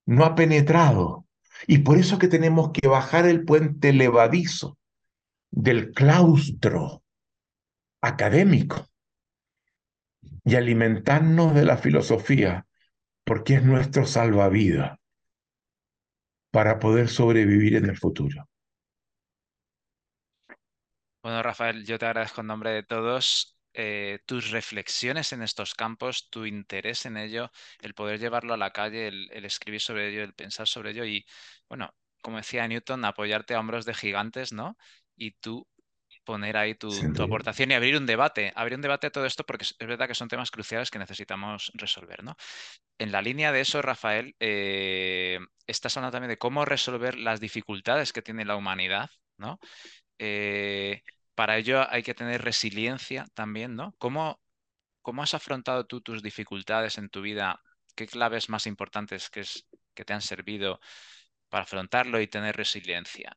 no 0.07 0.25
ha 0.25 0.35
penetrado. 0.35 1.27
Y 1.67 1.79
por 1.79 1.99
eso 1.99 2.19
que 2.19 2.29
tenemos 2.29 2.71
que 2.73 2.89
bajar 2.89 3.27
el 3.27 3.45
puente 3.45 3.93
levadizo 3.93 4.79
del 5.51 5.93
claustro 5.93 7.03
académico 8.01 8.87
y 10.43 10.57
alimentarnos 10.57 11.55
de 11.55 11.67
la 11.67 11.77
filosofía, 11.77 12.67
porque 13.25 13.57
es 13.57 13.63
nuestro 13.63 14.07
salvavidas 14.07 15.00
para 16.51 16.79
poder 16.79 17.09
sobrevivir 17.09 17.77
en 17.77 17.87
el 17.87 17.97
futuro. 17.97 18.49
Bueno, 21.23 21.43
Rafael, 21.43 21.85
yo 21.85 21.99
te 21.99 22.07
agradezco 22.07 22.41
en 22.41 22.47
nombre 22.47 22.71
de 22.71 22.83
todos 22.83 23.59
eh, 23.75 24.21
tus 24.27 24.51
reflexiones 24.51 25.33
en 25.33 25.43
estos 25.43 25.75
campos, 25.75 26.29
tu 26.31 26.47
interés 26.47 27.07
en 27.07 27.17
ello, 27.17 27.51
el 27.81 27.95
poder 27.95 28.19
llevarlo 28.19 28.55
a 28.55 28.57
la 28.57 28.71
calle, 28.73 29.09
el, 29.09 29.45
escribir 29.45 29.81
sobre 29.81 30.09
ello, 30.09 30.23
el 30.25 30.35
pensar 30.35 30.67
sobre 30.67 30.91
ello 30.91 31.05
y, 31.05 31.27
bueno, 31.69 31.95
como 32.23 32.39
decía 32.39 32.67
Newton, 32.67 33.05
apoyarte 33.05 33.55
a 33.55 33.61
hombros 33.61 33.85
de 33.85 33.95
gigantes, 33.95 34.53
¿no? 34.53 34.77
Y 35.17 35.33
tú 35.33 35.67
poner 36.25 36.57
ahí 36.57 36.75
tu, 36.75 36.91
aportación 37.23 37.71
y 37.71 37.75
abrir 37.75 37.97
un 37.97 38.07
debate, 38.07 38.53
abrir 38.55 38.77
un 38.77 38.83
debate 38.83 39.09
a 39.09 39.11
todo 39.11 39.27
esto 39.27 39.45
porque 39.45 39.65
es 39.65 39.77
verdad 39.79 40.07
que 40.07 40.15
son 40.15 40.29
temas 40.29 40.51
cruciales 40.51 40.91
que 40.91 40.99
necesitamos 40.99 41.73
resolver, 41.75 42.23
¿no? 42.23 42.37
En 42.99 43.13
la 43.13 43.23
línea 43.23 43.53
de 43.53 43.61
eso, 43.61 43.83
Rafael, 43.83 44.37
eh, 44.41 45.39
estás 45.67 45.97
hablando 45.97 46.13
también 46.13 46.31
de 46.31 46.39
cómo 46.39 46.65
resolver 46.65 47.17
las 47.17 47.41
dificultades 47.41 48.13
que 48.13 48.23
tiene 48.23 48.45
la 48.45 48.57
humanidad, 48.57 49.11
¿no? 49.39 49.59
Eh, 50.19 51.03
para 51.35 51.57
ello 51.57 51.91
hay 51.91 52.03
que 52.03 52.15
tener 52.15 52.43
resiliencia 52.43 53.27
también, 53.35 53.75
¿no? 53.75 53.95
¿Cómo, 53.99 54.41
¿Cómo, 55.03 55.23
has 55.23 55.35
afrontado 55.35 55.87
tú 55.87 56.03
tus 56.03 56.23
dificultades 56.23 56.99
en 56.99 57.09
tu 57.09 57.23
vida? 57.23 57.63
¿Qué 57.97 58.07
claves 58.07 58.51
más 58.51 58.67
importantes 58.67 59.31
que, 59.31 59.41
es, 59.41 59.67
que 59.95 60.05
te 60.05 60.13
han 60.13 60.21
servido 60.21 60.81
para 61.49 61.65
afrontarlo 61.65 62.21
y 62.21 62.27
tener 62.27 62.57
resiliencia? 62.57 63.37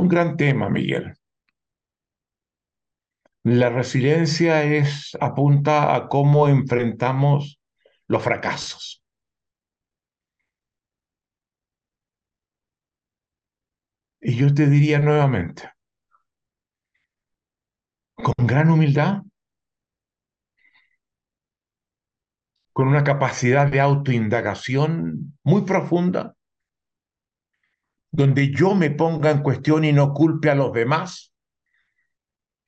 Un 0.00 0.08
gran 0.08 0.36
tema, 0.36 0.68
Miguel. 0.68 1.14
La 3.44 3.70
resiliencia 3.70 4.62
es 4.62 5.16
apunta 5.20 5.94
a 5.94 6.08
cómo 6.08 6.48
enfrentamos 6.48 7.60
los 8.06 8.22
fracasos. 8.22 9.02
Y 14.20 14.36
yo 14.36 14.54
te 14.54 14.68
diría 14.68 15.00
nuevamente, 15.00 15.70
con 18.14 18.46
gran 18.46 18.70
humildad, 18.70 19.22
con 22.72 22.88
una 22.88 23.04
capacidad 23.04 23.66
de 23.70 23.80
autoindagación 23.80 25.36
muy 25.42 25.62
profunda, 25.62 26.34
donde 28.12 28.50
yo 28.50 28.74
me 28.74 28.90
ponga 28.90 29.30
en 29.30 29.42
cuestión 29.42 29.84
y 29.84 29.92
no 29.92 30.12
culpe 30.12 30.50
a 30.50 30.54
los 30.54 30.72
demás. 30.72 31.32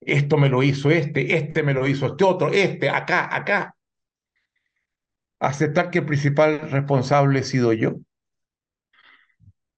Esto 0.00 0.38
me 0.38 0.48
lo 0.48 0.62
hizo 0.62 0.90
este, 0.90 1.36
este 1.36 1.62
me 1.62 1.74
lo 1.74 1.86
hizo 1.86 2.06
este 2.06 2.24
otro, 2.24 2.48
este, 2.48 2.90
acá, 2.90 3.34
acá. 3.34 3.76
Aceptar 5.38 5.90
que 5.90 5.98
el 5.98 6.06
principal 6.06 6.70
responsable 6.70 7.40
he 7.40 7.42
sido 7.44 7.72
yo. 7.74 7.96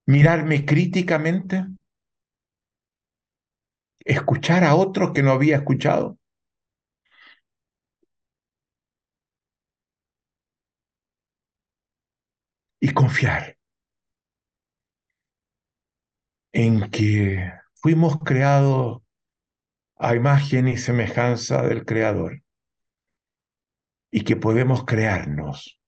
Mirarme 0.07 0.65
críticamente. 0.65 1.67
Escuchar 4.05 4.63
a 4.63 4.77
otros 4.77 5.11
que 5.13 5.23
no 5.23 5.33
había 5.33 5.57
escuchado. 5.57 6.17
Y 12.81 12.93
confiar. 12.93 13.56
En 16.59 16.91
que 16.91 17.53
fuimos 17.75 18.19
creados 18.21 19.03
a 19.97 20.15
imagen 20.15 20.69
y 20.69 20.79
semejanza 20.79 21.61
del 21.61 21.85
Creador 21.85 22.43
y 24.11 24.25
que 24.25 24.37
podemos 24.37 24.87
crearnos 24.87 25.79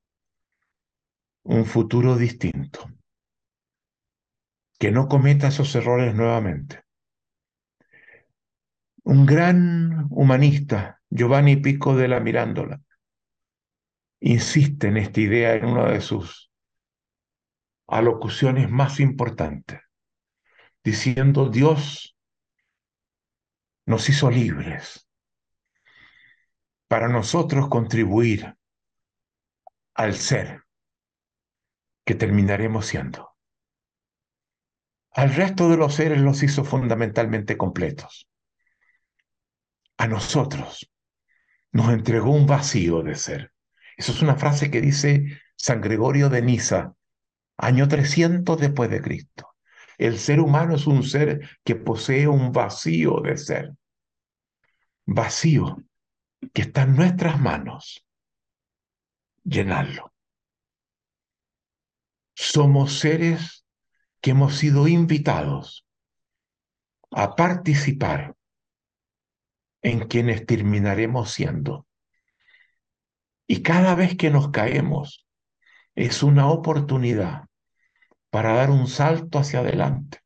un 1.43 1.65
futuro 1.65 2.17
distinto, 2.19 2.87
que 4.79 4.91
no 4.93 5.09
cometa 5.09 5.49
esos 5.49 5.75
errores 5.75 6.15
nuevamente. 6.15 6.83
Un 9.05 9.25
gran 9.25 10.07
humanista, 10.11 11.01
Giovanni 11.09 11.57
Pico 11.57 11.97
de 11.97 12.09
la 12.09 12.21
Mirándola, 12.21 12.83
insiste 14.21 14.89
en 14.89 14.99
esta 14.99 15.19
idea 15.19 15.55
en 15.55 15.65
una 15.65 15.89
de 15.89 16.03
sus 16.03 16.53
alocuciones 17.87 18.69
más 18.69 19.01
importantes 19.01 19.88
diciendo 20.89 21.51
Dios 21.51 22.17
nos 23.85 24.09
hizo 24.09 24.31
libres 24.31 25.07
para 26.89 27.09
nosotros 27.09 27.69
contribuir 27.69 28.57
al 29.93 30.15
ser 30.15 30.63
que 32.07 32.15
terminaremos 32.15 32.87
siendo. 32.87 33.37
Al 35.13 35.35
resto 35.35 35.69
de 35.69 35.77
los 35.77 35.95
seres 35.95 36.23
los 36.23 36.43
hizo 36.43 36.65
fundamentalmente 36.65 37.59
completos. 37.59 38.31
A 39.99 40.07
nosotros 40.07 40.91
nos 41.71 41.93
entregó 41.93 42.31
un 42.31 42.47
vacío 42.47 43.03
de 43.03 43.15
ser. 43.15 43.53
Eso 43.99 44.13
es 44.13 44.23
una 44.23 44.37
frase 44.37 44.71
que 44.71 44.81
dice 44.81 45.39
San 45.55 45.83
Gregorio 45.83 46.31
de 46.31 46.41
Niza, 46.41 46.95
año 47.59 47.89
300 47.89 48.59
después 48.59 48.89
de 48.89 49.03
Cristo. 49.03 49.48
El 49.99 50.19
ser 50.19 50.41
humano 50.41 50.77
es 50.77 50.87
un 50.87 51.03
ser 51.03 51.59
que 51.65 51.75
posee 51.75 52.29
un 52.29 52.53
vacío 52.53 53.21
de 53.21 53.37
ser. 53.37 53.75
Vacío 55.05 55.83
que 56.55 56.63
está 56.63 56.83
en 56.83 56.95
nuestras 56.95 57.41
manos. 57.41 58.07
Llenarlo. 59.43 60.13
Somos 62.35 63.01
seres 63.01 63.67
que 64.21 64.31
hemos 64.31 64.57
sido 64.57 64.87
invitados 64.87 65.85
a 67.11 67.35
participar 67.35 68.37
en 69.83 70.07
quienes 70.07 70.47
terminaremos 70.47 71.33
siendo. 71.33 71.87
Y 73.49 73.63
cada 73.63 73.97
vez 73.97 74.17
que 74.17 74.31
nos 74.31 74.51
caemos 74.51 75.27
es 75.97 76.23
una 76.23 76.51
oportunidad 76.51 77.48
para 78.31 78.55
dar 78.55 78.71
un 78.71 78.87
salto 78.87 79.39
hacia 79.39 79.61
adelante, 79.61 80.19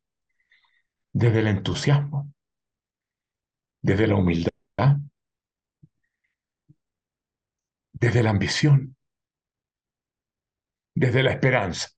desde 1.13 1.39
el 1.39 1.47
entusiasmo, 1.47 2.33
desde 3.81 4.07
la 4.07 4.15
humildad, 4.15 4.51
desde 7.91 8.23
la 8.23 8.31
ambición, 8.31 8.95
desde 10.95 11.23
la 11.23 11.31
esperanza. 11.31 11.89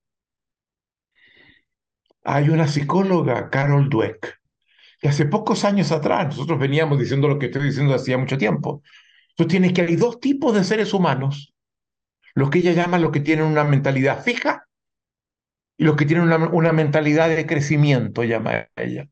Hay 2.24 2.48
una 2.48 2.66
psicóloga, 2.66 3.50
Carol 3.50 3.88
Dweck, 3.88 4.40
que 5.00 5.08
hace 5.08 5.26
pocos 5.26 5.64
años 5.64 5.92
atrás, 5.92 6.26
nosotros 6.26 6.58
veníamos 6.58 6.98
diciendo 6.98 7.28
lo 7.28 7.38
que 7.38 7.46
estoy 7.46 7.64
diciendo 7.64 7.94
hacía 7.94 8.18
mucho 8.18 8.38
tiempo, 8.38 8.82
tú 9.36 9.46
tienes 9.46 9.72
que 9.72 9.82
hay 9.82 9.96
dos 9.96 10.20
tipos 10.20 10.54
de 10.54 10.64
seres 10.64 10.92
humanos, 10.92 11.54
los 12.34 12.50
que 12.50 12.58
ella 12.58 12.72
llama 12.72 12.98
los 12.98 13.12
que 13.12 13.20
tienen 13.20 13.46
una 13.46 13.64
mentalidad 13.64 14.22
fija 14.22 14.65
y 15.76 15.84
los 15.84 15.96
que 15.96 16.06
tienen 16.06 16.30
una, 16.30 16.72
mentalidad 16.72 17.28
de 17.28 17.46
crecimiento, 17.46 18.24
llama 18.24 18.68
ella. 18.76 19.08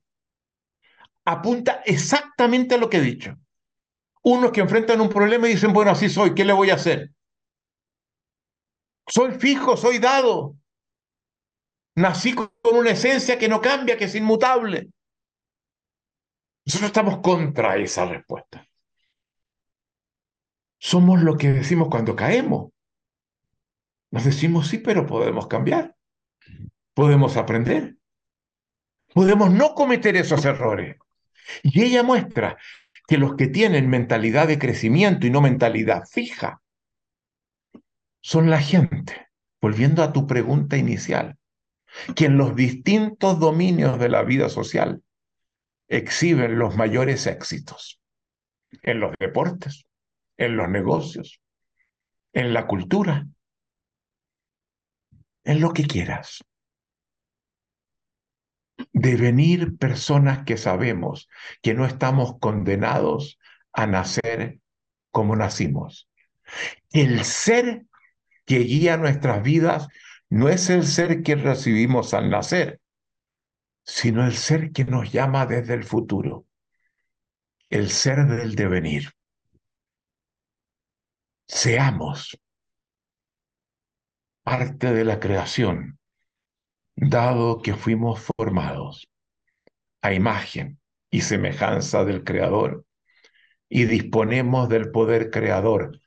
Apunta 1.25 1.83
exactamente 1.85 2.75
a 2.75 2.79
lo 2.79 2.89
que 2.89 2.99
he 2.99 3.03
dicho. 3.03 3.37
Unos 4.23 4.53
que 4.53 4.61
enfrentan 4.61 5.01
un 5.01 5.11
problema 5.11 5.47
y 5.47 5.53
dicen, 5.53 5.73
bueno, 5.73 5.91
así 5.91 6.09
soy, 6.09 6.35
¿qué 6.35 6.45
le 6.45 6.55
voy 6.55 6.71
a 6.71 6.75
hacer? 6.75 7.11
Soy 9.07 9.33
fijo, 9.33 9.77
soy 9.77 9.99
dado. 9.99 10.57
Nací 11.97 12.35
con 12.35 12.51
una 12.73 12.91
esencia 12.91 13.39
que 13.39 13.49
no 13.49 13.61
cambia, 13.61 13.99
que 13.99 14.05
es 14.05 14.15
inmutable. 14.15 14.89
Nosotros 16.65 16.89
estamos 16.89 17.19
contra 17.19 17.77
esa 17.77 18.07
respuesta. 18.07 18.67
somos 20.79 21.23
lo 21.23 21.37
que 21.37 21.53
decimos 21.53 21.89
cuando 21.91 22.17
caemos. 22.17 22.71
Nos 24.11 24.25
decimos 24.25 24.69
sí, 24.69 24.79
pero 24.79 25.07
podemos 25.07 25.47
cambiar. 25.47 25.95
Podemos 26.95 27.37
aprender. 27.37 27.97
Podemos 29.13 29.51
no 29.51 29.75
cometer 29.75 30.17
esos 30.17 30.45
errores. 30.45 30.97
Y 31.63 31.83
ella 31.83 32.03
muestra 32.03 32.57
que 33.07 33.19
los 33.19 33.35
que 33.37 33.49
tienen 33.49 33.91
mentalidad 33.91 34.49
de 34.49 34.59
crecimiento 34.59 35.27
y 35.27 35.31
no 35.31 35.41
mentalidad 35.41 36.05
fija 36.11 36.63
son 38.21 38.49
la 38.49 38.61
gente, 38.61 39.29
volviendo 39.61 40.03
a 40.03 40.13
tu 40.13 40.27
pregunta 40.27 40.77
inicial, 40.77 41.37
que 42.17 42.27
en 42.27 42.39
los 42.39 42.57
distintos 42.57 43.39
dominios 43.39 43.99
de 43.99 44.09
la 44.09 44.23
vida 44.23 44.49
social 44.49 45.03
exhiben 45.89 46.59
los 46.59 46.77
mayores 46.77 47.27
éxitos, 47.27 48.01
en 48.83 49.01
los 49.01 49.15
deportes, 49.21 49.85
en 50.39 50.57
los 50.57 50.69
negocios, 50.69 51.41
en 52.33 52.55
la 52.55 52.67
cultura, 52.67 53.27
en 55.45 55.61
lo 55.61 55.73
que 55.73 55.87
quieras. 55.87 56.43
Devenir 58.93 59.77
personas 59.77 60.45
que 60.45 60.57
sabemos 60.57 61.29
que 61.63 61.75
no 61.75 61.87
estamos 61.87 62.39
condenados 62.41 63.39
a 63.73 63.87
nacer 63.87 64.61
como 65.11 65.37
nacimos. 65.37 66.09
El 66.91 67.25
ser 67.25 67.87
que 68.45 68.59
guía 68.61 68.97
nuestras 68.97 69.43
vidas 69.43 69.89
no 70.29 70.49
es 70.49 70.71
el 70.71 70.87
ser 70.87 71.23
que 71.23 71.37
recibimos 71.37 72.15
al 72.15 72.31
nacer, 72.31 72.81
sino 73.85 74.25
el 74.25 74.35
ser 74.35 74.73
que 74.73 74.85
nos 74.85 75.13
llama 75.13 75.47
desde 75.47 75.75
el 75.75 75.85
futuro, 75.85 76.47
el 77.69 77.91
ser 77.91 78.27
del 78.27 78.55
devenir. 78.55 79.13
Seamos 81.47 82.39
parte 84.43 84.93
de 84.93 85.05
la 85.05 85.21
creación, 85.21 85.99
dado 86.97 87.61
que 87.61 87.75
fuimos 87.75 88.21
formados 88.37 89.09
a 90.03 90.13
imagen 90.13 90.81
y 91.11 91.23
semejanza 91.23 92.05
del 92.05 92.25
Creador 92.25 92.85
y 93.69 93.85
disponemos 93.87 94.69
del 94.69 94.91
poder 94.91 95.31
creador 95.31 96.01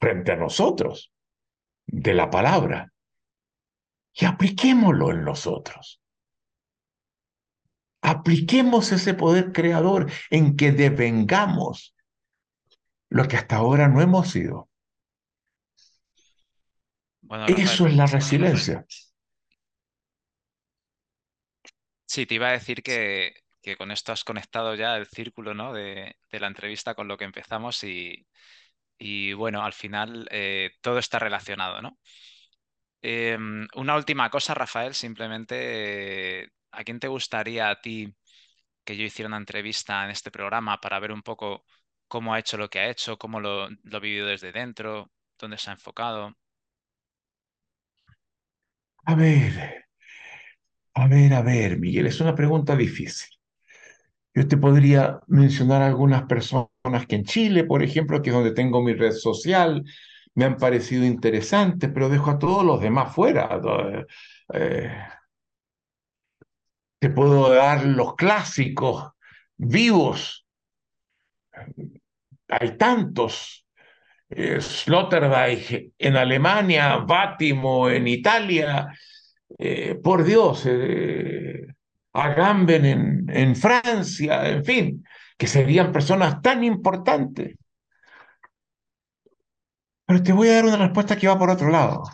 frente 0.00 0.32
a 0.32 0.36
nosotros, 0.36 1.12
de 1.86 2.14
la 2.14 2.30
palabra, 2.30 2.92
y 4.12 4.24
apliquémoslo 4.24 5.10
en 5.10 5.24
nosotros. 5.24 6.00
Apliquemos 8.00 8.92
ese 8.92 9.14
poder 9.14 9.52
creador 9.52 10.10
en 10.30 10.56
que 10.56 10.72
devengamos 10.72 11.94
lo 13.08 13.26
que 13.28 13.36
hasta 13.36 13.56
ahora 13.56 13.88
no 13.88 14.00
hemos 14.02 14.30
sido. 14.30 14.68
Eso 17.48 17.86
es 17.86 17.96
la 17.96 18.06
resiliencia. 18.06 18.84
Sí, 22.14 22.26
te 22.26 22.36
iba 22.36 22.48
a 22.48 22.52
decir 22.52 22.80
que, 22.84 23.34
con 23.76 23.90
esto 23.90 24.12
has 24.12 24.22
conectado 24.22 24.76
ya 24.76 24.96
el 24.96 25.06
círculo 25.08 25.52
¿no? 25.52 25.72
de, 25.72 26.16
la 26.30 26.46
entrevista 26.46 26.94
con 26.94 27.08
lo 27.08 27.16
que 27.16 27.24
empezamos 27.24 27.82
y, 27.82 29.32
bueno, 29.34 29.64
al 29.64 29.72
final 29.72 30.28
eh, 30.30 30.70
todo 30.80 30.98
está 30.98 31.18
relacionado, 31.18 31.82
¿no? 31.82 31.98
Em, 33.02 33.66
una 33.74 33.96
última 33.96 34.30
cosa, 34.30 34.54
Rafael, 34.54 34.94
simplemente, 34.94 36.48
¿a 36.70 36.84
quién 36.84 37.00
te 37.00 37.08
gustaría 37.08 37.68
a 37.68 37.80
ti 37.80 38.14
que 38.84 38.96
yo 38.96 39.04
hiciera 39.04 39.28
una 39.28 39.38
entrevista 39.38 40.04
en 40.04 40.10
este 40.10 40.30
programa 40.30 40.80
para 40.80 41.00
ver 41.00 41.12
un 41.12 41.22
poco 41.22 41.64
cómo 42.08 42.32
ha 42.34 42.38
hecho 42.38 42.56
lo 42.56 42.70
que 42.70 42.78
ha 42.80 42.90
hecho, 42.90 43.18
cómo 43.18 43.40
lo, 43.40 43.68
lo 43.70 43.96
ha 43.96 44.00
vivido 44.00 44.28
desde 44.28 44.52
dentro, 44.52 45.10
dónde 45.38 45.58
se 45.58 45.70
ha 45.70 45.74
enfocado? 45.74 46.36
A 49.06 49.14
ver, 49.14 49.83
a 50.94 51.08
ver, 51.08 51.34
a 51.34 51.42
ver, 51.42 51.78
Miguel, 51.78 52.06
es 52.06 52.20
una 52.20 52.34
pregunta 52.34 52.76
difícil. 52.76 53.28
Yo 54.34 54.48
te 54.48 54.56
podría 54.56 55.20
mencionar 55.28 55.82
algunas 55.82 56.24
personas 56.24 56.68
que 57.08 57.16
en 57.16 57.24
Chile, 57.24 57.64
por 57.64 57.82
ejemplo, 57.82 58.20
que 58.20 58.30
es 58.30 58.34
donde 58.34 58.52
tengo 58.52 58.82
mi 58.82 58.94
red 58.94 59.12
social, 59.12 59.84
me 60.34 60.44
han 60.44 60.56
parecido 60.56 61.04
interesantes, 61.04 61.90
pero 61.94 62.08
dejo 62.08 62.30
a 62.30 62.38
todos 62.38 62.64
los 62.64 62.80
demás 62.80 63.14
fuera. 63.14 63.60
Eh, 64.52 64.92
te 66.98 67.10
puedo 67.10 67.54
dar 67.54 67.84
los 67.84 68.14
clásicos 68.16 69.12
vivos. 69.56 70.46
Hay 72.48 72.76
tantos. 72.76 73.66
Eh, 74.28 74.60
Sloterdijk 74.60 75.92
en 75.98 76.16
Alemania, 76.16 76.96
Bátimo 76.96 77.88
en 77.88 78.08
Italia, 78.08 78.88
eh, 79.58 79.94
por 79.96 80.24
Dios, 80.24 80.64
eh, 80.66 81.66
Agamben 82.12 82.84
en, 82.84 83.26
en 83.28 83.56
Francia, 83.56 84.48
en 84.48 84.64
fin, 84.64 85.04
que 85.36 85.46
serían 85.48 85.92
personas 85.92 86.40
tan 86.42 86.62
importantes. 86.62 87.56
Pero 90.06 90.22
te 90.22 90.32
voy 90.32 90.48
a 90.48 90.54
dar 90.54 90.64
una 90.66 90.76
respuesta 90.76 91.16
que 91.16 91.28
va 91.28 91.38
por 91.38 91.50
otro 91.50 91.70
lado. 91.70 92.04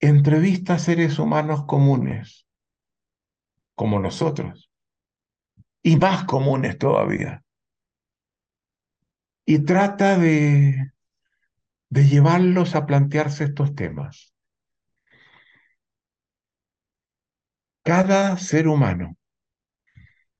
Entrevista 0.00 0.74
a 0.74 0.78
seres 0.78 1.18
humanos 1.18 1.64
comunes, 1.66 2.46
como 3.74 3.98
nosotros, 3.98 4.70
y 5.82 5.96
más 5.96 6.24
comunes 6.24 6.78
todavía. 6.78 7.42
Y 9.46 9.60
trata 9.60 10.18
de, 10.18 10.92
de 11.88 12.04
llevarlos 12.04 12.74
a 12.74 12.86
plantearse 12.86 13.44
estos 13.44 13.74
temas. 13.74 14.34
Cada 17.82 18.36
ser 18.38 18.66
humano 18.66 19.16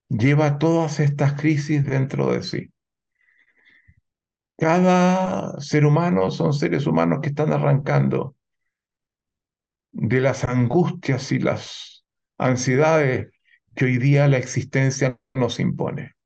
lleva 0.08 0.58
todas 0.58 1.00
estas 1.00 1.34
crisis 1.34 1.84
dentro 1.84 2.32
de 2.32 2.42
sí. 2.42 2.72
Cada 4.58 5.60
ser 5.60 5.84
humano 5.84 6.30
son 6.30 6.52
seres 6.54 6.86
humanos 6.86 7.20
que 7.22 7.28
están 7.28 7.52
arrancando 7.52 8.34
de 9.92 10.20
las 10.20 10.44
angustias 10.44 11.30
y 11.32 11.38
las 11.38 12.04
ansiedades 12.38 13.28
que 13.74 13.84
hoy 13.84 13.98
día 13.98 14.28
la 14.28 14.38
existencia 14.38 15.16
nos 15.34 15.60
impone. 15.60 16.16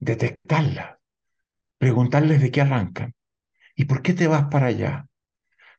Detectarlas, 0.00 0.98
preguntarles 1.78 2.42
de 2.42 2.50
qué 2.50 2.60
arrancan 2.60 3.14
y 3.74 3.84
por 3.86 4.02
qué 4.02 4.14
te 4.14 4.26
vas 4.26 4.46
para 4.50 4.66
allá. 4.66 5.06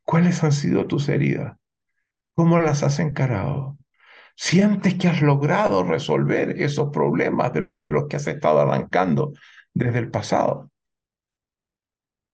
¿Cuáles 0.04 0.44
han 0.44 0.52
sido 0.52 0.88
tus 0.88 1.10
heridas? 1.10 1.58
¿Cómo 2.36 2.60
las 2.60 2.84
has 2.84 3.00
encarado? 3.00 3.78
¿Sientes 4.36 4.96
que 4.96 5.08
has 5.08 5.22
logrado 5.22 5.84
resolver 5.84 6.62
esos 6.62 6.90
problemas 6.90 7.54
de 7.54 7.70
los 7.90 8.08
que 8.08 8.16
has 8.16 8.28
estado 8.28 8.60
arrancando 8.60 9.34
desde 9.74 10.00
el 10.00 10.10
pasado? 10.10 10.72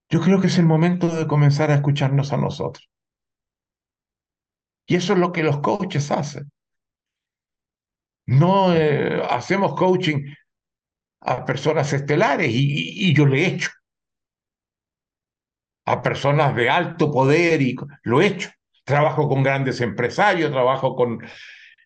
Yo 0.08 0.20
creo 0.20 0.40
que 0.40 0.48
es 0.48 0.58
el 0.58 0.66
momento 0.66 1.08
de 1.08 1.26
comenzar 1.26 1.70
a 1.70 1.76
escucharnos 1.76 2.32
a 2.32 2.36
nosotros. 2.36 2.90
Y 4.86 4.96
eso 4.96 5.12
es 5.12 5.20
lo 5.20 5.30
que 5.30 5.44
los 5.44 5.60
coaches 5.60 6.10
hacen. 6.10 6.50
No 8.26 8.74
eh, 8.74 9.22
hacemos 9.30 9.74
coaching 9.76 10.34
a 11.20 11.44
personas 11.44 11.92
estelares 11.92 12.50
y, 12.52 13.14
yo 13.14 13.26
le 13.26 13.42
he 13.42 13.46
hecho. 13.54 13.70
A 15.90 16.02
personas 16.02 16.54
de 16.54 16.70
alto 16.70 17.10
poder 17.10 17.60
y 17.62 17.76
lo 18.02 18.20
he 18.20 18.26
hecho. 18.26 18.50
Trabajo 18.84 19.28
con 19.28 19.42
grandes 19.42 19.80
empresarios, 19.80 20.50
trabajo 20.50 20.94
con 20.94 21.20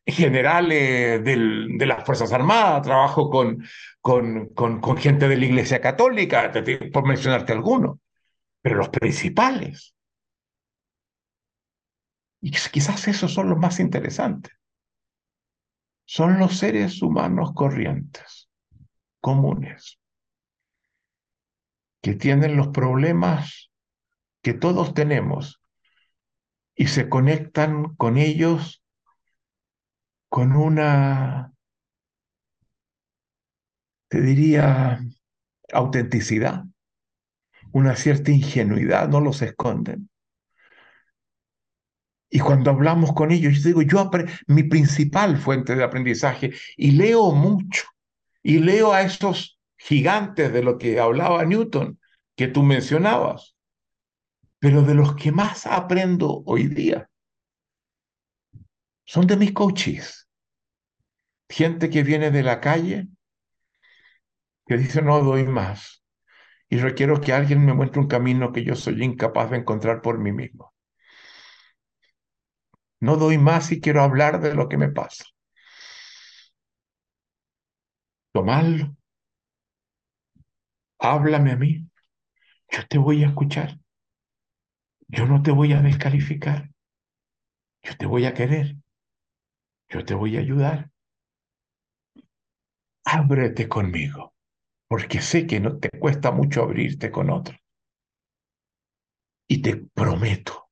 generales 0.07 1.25
de 1.25 1.87
las 1.87 2.05
Fuerzas 2.05 2.33
Armadas, 2.33 2.83
trabajo 2.83 3.31
con, 3.31 3.65
con, 4.01 4.49
con, 4.49 4.97
gente 4.99 5.29
de 5.29 5.37
la 5.37 5.45
Iglesia 5.47 5.81
Católica, 5.81 6.53
por 6.93 7.07
mencionarte 7.07 7.53
alguno 7.53 8.01
pero 8.65 8.77
los 8.77 8.89
principales. 8.89 9.95
Y 12.41 12.51
quizás 12.51 13.07
esos 13.09 13.31
son 13.31 13.51
los 13.51 13.59
más 13.59 13.79
interesantes. 13.79 14.55
Son 16.07 16.39
los 16.39 16.57
seres 16.57 17.03
humanos 17.03 17.53
corrientes, 17.55 18.49
comunes, 19.21 19.99
que 22.01 22.15
tienen 22.15 22.57
los 22.57 22.69
problemas 22.69 23.71
que 24.45 24.55
todos 24.55 24.95
tenemos 24.95 25.61
y 26.77 26.87
se 26.87 27.09
conectan 27.09 27.97
con 27.97 28.19
ellos 28.19 28.85
con 30.29 30.55
una, 30.55 31.53
te 34.09 34.21
diría, 34.21 35.01
autenticidad 35.73 36.65
una 37.75 37.97
cierta 37.97 38.31
ingenuidad, 38.31 39.09
no 39.09 39.21
los 39.21 39.43
esconden. 39.43 40.09
Y 42.31 42.39
cuando 42.39 42.71
hablamos 42.71 43.13
con 43.13 43.33
ellos, 43.33 43.59
yo 43.59 43.69
digo, 43.69 43.83
yo 43.83 44.11
mi 44.47 44.63
principal 44.63 45.37
fuente 45.39 45.75
de 45.75 45.83
aprendizaje, 45.83 46.53
y 46.77 46.93
leo 46.93 47.33
mucho, 47.33 47.87
y 48.45 48.59
leo 48.61 48.93
a 48.93 49.03
esos 49.03 49.59
gigantes 49.77 50.53
de 50.53 50.63
lo 50.63 50.79
que 50.79 51.01
hablaba 51.01 51.45
Newton, 51.45 51.99
que 52.37 52.47
tú 52.47 52.63
mencionabas, 52.63 53.54
pero 54.65 54.81
de 54.81 54.95
los 54.95 55.15
que 55.15 55.31
más 55.31 55.67
aprendo 55.67 56.43
hoy 56.47 56.69
día 56.69 57.11
son 59.05 59.27
de 59.27 59.37
mis 59.37 59.53
coaches. 59.53 60.27
Gente 61.51 61.91
que 61.91 62.03
viene 62.03 62.31
de 62.31 62.43
la 62.43 62.63
calle, 62.63 63.09
que 64.67 64.79
dice 64.79 65.03
no 65.03 65.23
doy 65.23 65.45
más 65.45 66.03
y 66.71 66.79
requiero 66.79 67.21
que 67.21 67.35
alguien 67.35 67.63
me 67.67 67.75
muestre 67.75 68.01
un 68.01 68.09
camino 68.09 68.53
que 68.53 68.65
yo 68.65 68.75
soy 68.75 69.05
incapaz 69.05 69.51
de 69.51 69.59
encontrar 69.59 70.01
por 70.01 70.19
mí 70.19 70.33
mismo. 70.33 70.73
No 73.01 73.17
doy 73.19 73.37
más 73.37 73.71
y 73.71 73.83
quiero 73.83 74.01
hablar 74.01 74.41
de 74.41 74.55
lo 74.55 74.71
que 74.71 74.79
me 74.79 74.89
pasa. 74.89 75.27
Tomarlo. 78.33 78.87
Háblame 80.99 81.53
a 81.53 81.57
mí. 81.57 81.89
Yo 82.71 82.87
te 82.89 82.99
voy 82.99 83.25
a 83.25 83.29
escuchar. 83.29 83.79
Yo 85.09 85.27
no 85.27 85.43
te 85.43 85.51
voy 85.51 85.73
a 85.73 85.83
descalificar. 85.83 86.71
Yo 87.83 87.97
te 87.97 88.07
voy 88.07 88.27
a 88.27 88.35
querer. 88.35 88.77
Yo 89.89 90.05
te 90.05 90.15
voy 90.15 90.37
a 90.37 90.41
ayudar. 90.41 90.91
Ábrete 93.05 93.69
conmigo, 93.69 94.35
porque 94.89 95.21
sé 95.21 95.47
que 95.47 95.61
no 95.61 95.79
te 95.79 95.91
cuesta 95.91 96.33
mucho 96.33 96.63
abrirte 96.63 97.11
con 97.11 97.31
otro. 97.31 97.57
Y 99.49 99.63
te 99.63 99.77
prometo 99.77 100.69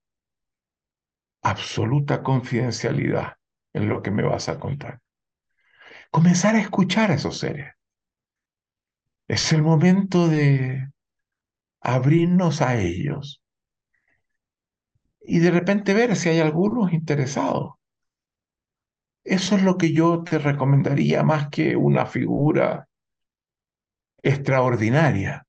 absoluta 1.43 2.23
confidencialidad 2.23 3.35
en 3.75 3.89
lo 3.89 4.03
que 4.03 4.11
me 4.11 4.23
vas 4.23 4.49
a 4.49 4.59
contar. 4.59 5.01
Comenzar 6.11 6.55
a 6.57 6.61
escuchar 6.61 7.11
a 7.11 7.15
esos 7.15 7.39
seres. 7.39 7.73
Es 9.29 9.53
el 9.53 9.63
momento 9.63 10.29
de 10.29 10.91
abrirnos 11.81 12.63
a 12.63 12.81
ellos 12.81 13.41
y 15.24 15.39
de 15.39 15.51
repente 15.51 15.94
ver 15.94 16.16
si 16.16 16.28
hay 16.28 16.40
algunos 16.40 16.93
interesados. 16.93 17.74
Eso 19.24 19.57
es 19.57 19.62
lo 19.62 19.78
que 19.78 19.93
yo 19.93 20.23
te 20.23 20.39
recomendaría 20.39 21.23
más 21.23 21.49
que 21.49 21.77
una 21.77 22.07
figura 22.07 22.89
extraordinaria, 24.23 25.47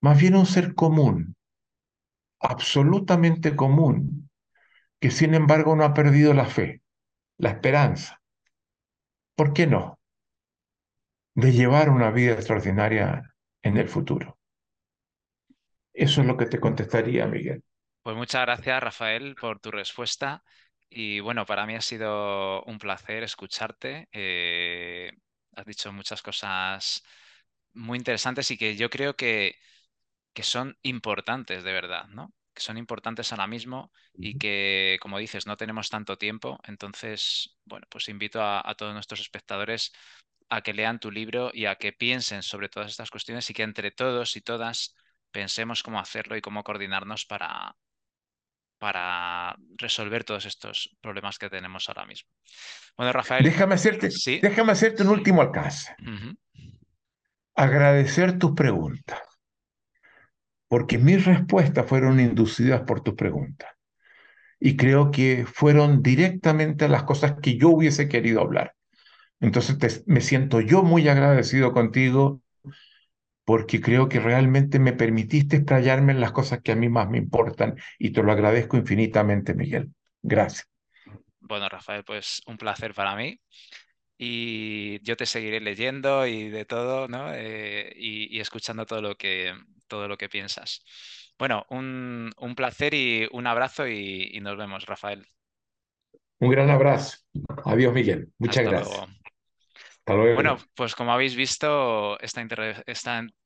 más 0.00 0.18
bien 0.20 0.36
un 0.36 0.46
ser 0.46 0.74
común, 0.74 1.36
absolutamente 2.40 3.56
común, 3.56 4.30
que 5.00 5.10
sin 5.10 5.34
embargo 5.34 5.76
no 5.76 5.84
ha 5.84 5.94
perdido 5.94 6.34
la 6.34 6.46
fe, 6.46 6.82
la 7.38 7.50
esperanza. 7.50 8.20
¿Por 9.36 9.52
qué 9.52 9.66
no? 9.66 9.98
De 11.36 11.52
llevar 11.52 11.90
una 11.90 12.10
vida 12.10 12.34
extraordinaria 12.34 13.34
en 13.62 13.76
el 13.76 13.88
futuro. 13.88 14.36
Eso 15.94 16.20
es 16.20 16.26
lo 16.26 16.36
que 16.36 16.46
te 16.46 16.60
contestaría, 16.60 17.26
Miguel. 17.26 17.62
Pues 18.04 18.16
muchas 18.16 18.42
gracias, 18.42 18.82
Rafael, 18.82 19.34
por 19.34 19.60
tu 19.60 19.70
respuesta. 19.72 20.44
Y 20.90 21.20
bueno, 21.20 21.46
para 21.46 21.66
mí 21.66 21.74
ha 21.74 21.80
sido 21.80 22.62
un 22.64 22.78
placer 22.78 23.22
escucharte. 23.24 24.08
Eh, 24.12 25.10
has 25.56 25.66
dicho 25.66 25.92
muchas 25.92 26.22
cosas 26.22 27.02
muy 27.74 27.98
interesantes 27.98 28.50
y 28.52 28.58
que 28.58 28.76
yo 28.76 28.90
creo 28.90 29.16
que, 29.16 29.56
que 30.34 30.42
son 30.44 30.78
importantes 30.82 31.64
de 31.64 31.72
verdad, 31.72 32.08
¿no? 32.08 32.34
Que 32.54 32.62
son 32.62 32.78
importantes 32.78 33.32
ahora 33.32 33.46
mismo 33.48 33.92
y 34.20 34.36
que, 34.36 34.98
como 35.02 35.18
dices, 35.18 35.46
no 35.46 35.56
tenemos 35.58 35.90
tanto 35.90 36.18
tiempo. 36.18 36.60
Entonces, 36.64 37.58
bueno, 37.66 37.86
pues 37.90 38.08
invito 38.10 38.42
a, 38.42 38.62
a 38.68 38.74
todos 38.76 38.94
nuestros 38.94 39.20
espectadores 39.20 39.92
a 40.50 40.62
que 40.62 40.74
lean 40.74 41.00
tu 41.00 41.10
libro 41.12 41.50
y 41.54 41.66
a 41.66 41.76
que 41.76 41.92
piensen 41.92 42.42
sobre 42.42 42.68
todas 42.70 42.90
estas 42.90 43.10
cuestiones 43.10 43.50
y 43.50 43.54
que 43.54 43.62
entre 43.64 43.90
todos 43.92 44.36
y 44.36 44.42
todas 44.42 44.94
pensemos 45.32 45.82
cómo 45.82 46.00
hacerlo 46.00 46.36
y 46.36 46.42
cómo 46.42 46.64
coordinarnos 46.64 47.26
para, 47.26 47.76
para 48.84 49.56
resolver 49.78 50.24
todos 50.24 50.44
estos 50.44 50.94
problemas 51.00 51.38
que 51.38 51.48
tenemos 51.48 51.88
ahora 51.88 52.04
mismo. 52.04 52.28
Bueno, 52.98 53.14
Rafael. 53.14 53.42
Déjame 53.42 53.76
hacerte, 53.76 54.10
déjame 54.42 54.72
hacerte 54.72 55.04
un 55.04 55.08
último 55.08 55.40
alcance. 55.40 55.96
Agradecer 57.54 58.38
tus 58.38 58.52
preguntas, 58.52 59.22
porque 60.68 60.98
mis 60.98 61.24
respuestas 61.24 61.86
fueron 61.86 62.20
inducidas 62.20 62.82
por 62.82 63.00
tus 63.00 63.14
preguntas. 63.14 63.70
Y 64.60 64.76
creo 64.76 65.10
que 65.10 65.46
fueron 65.46 66.02
directamente 66.02 66.86
las 66.86 67.04
cosas 67.04 67.36
que 67.40 67.56
yo 67.56 67.70
hubiese 67.70 68.06
querido 68.06 68.42
hablar. 68.42 68.74
Entonces 69.40 70.04
me 70.06 70.20
siento 70.20 70.60
yo 70.60 70.82
muy 70.82 71.08
agradecido 71.08 71.72
contigo 71.72 72.42
porque 73.44 73.80
creo 73.80 74.08
que 74.08 74.20
realmente 74.20 74.78
me 74.78 74.92
permitiste 74.92 75.56
explayarme 75.56 76.12
en 76.12 76.20
las 76.20 76.32
cosas 76.32 76.60
que 76.62 76.72
a 76.72 76.76
mí 76.76 76.88
más 76.88 77.08
me 77.08 77.18
importan 77.18 77.76
y 77.98 78.10
te 78.10 78.22
lo 78.22 78.32
agradezco 78.32 78.76
infinitamente, 78.76 79.54
Miguel. 79.54 79.90
Gracias. 80.22 80.68
Bueno, 81.40 81.68
Rafael, 81.68 82.04
pues 82.04 82.40
un 82.46 82.56
placer 82.56 82.94
para 82.94 83.14
mí 83.14 83.38
y 84.16 85.02
yo 85.02 85.16
te 85.16 85.26
seguiré 85.26 85.60
leyendo 85.60 86.26
y 86.26 86.48
de 86.48 86.64
todo, 86.64 87.08
¿no? 87.08 87.32
Eh, 87.34 87.92
y, 87.96 88.40
escuchando 88.40 88.86
todo 88.86 89.02
lo 89.02 89.16
que, 89.16 89.52
todo 89.86 90.08
lo 90.08 90.16
que 90.16 90.28
piensas. 90.28 90.82
Bueno, 91.38 91.66
un, 91.68 92.32
placer 92.56 92.94
y 92.94 93.28
un 93.32 93.46
abrazo 93.46 93.88
y, 93.88 94.38
nos 94.40 94.56
vemos, 94.56 94.86
Rafael. 94.86 95.26
Un 96.38 96.50
gran 96.50 96.70
abrazo. 96.70 97.18
Adiós, 97.64 97.92
Miguel. 97.92 98.32
Muchas 98.38 98.64
gracias. 98.64 99.23
Bueno, 100.06 100.58
pues 100.74 100.94
como 100.94 101.12
habéis 101.12 101.34
visto, 101.34 102.20
esta, 102.20 102.42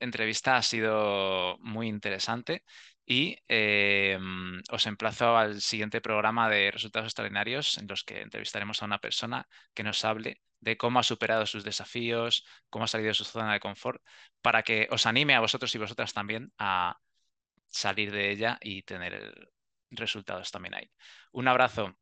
entrevista 0.01 0.57
ha 0.57 0.63
sido 0.63 1.57
muy 1.61 1.87
interesante 1.87 2.65
y 3.07 3.37
em, 3.47 4.61
os 4.71 4.87
emplazo 4.87 5.37
al 5.37 5.61
siguiente 5.61 6.01
programa 6.01 6.49
de 6.49 6.71
resultados 6.73 7.07
extraordinarios 7.07 7.79
en 7.79 7.87
los 7.87 8.03
que 8.03 8.23
entrevistaremos 8.23 8.83
a 8.83 8.87
una 8.87 8.99
persona 8.99 9.47
que 9.73 9.85
nos 9.85 10.05
hable 10.05 10.41
de 10.61 10.77
cómo 10.77 10.99
ha 10.99 11.05
superado 11.05 11.47
sus 11.47 11.63
desafíos, 11.63 12.45
cómo 12.71 12.85
ha 12.85 12.89
salido 12.89 13.09
de 13.09 13.15
su 13.15 13.25
zona 13.25 13.53
de 13.53 13.61
confort, 13.61 14.03
para 14.43 14.63
que 14.63 14.89
os 14.91 15.07
anime 15.07 15.35
a 15.35 15.41
vosotros 15.41 15.73
y 15.75 15.79
vosotras 15.79 16.13
también 16.13 16.53
a 16.59 16.99
salir 17.69 18.11
de 18.11 18.31
ella 18.31 18.59
y 18.61 18.83
tener 18.83 19.51
resultados 19.91 20.51
también 20.51 20.75
ahí. 20.75 20.91
Un 21.33 21.49
abrazo. 21.49 21.97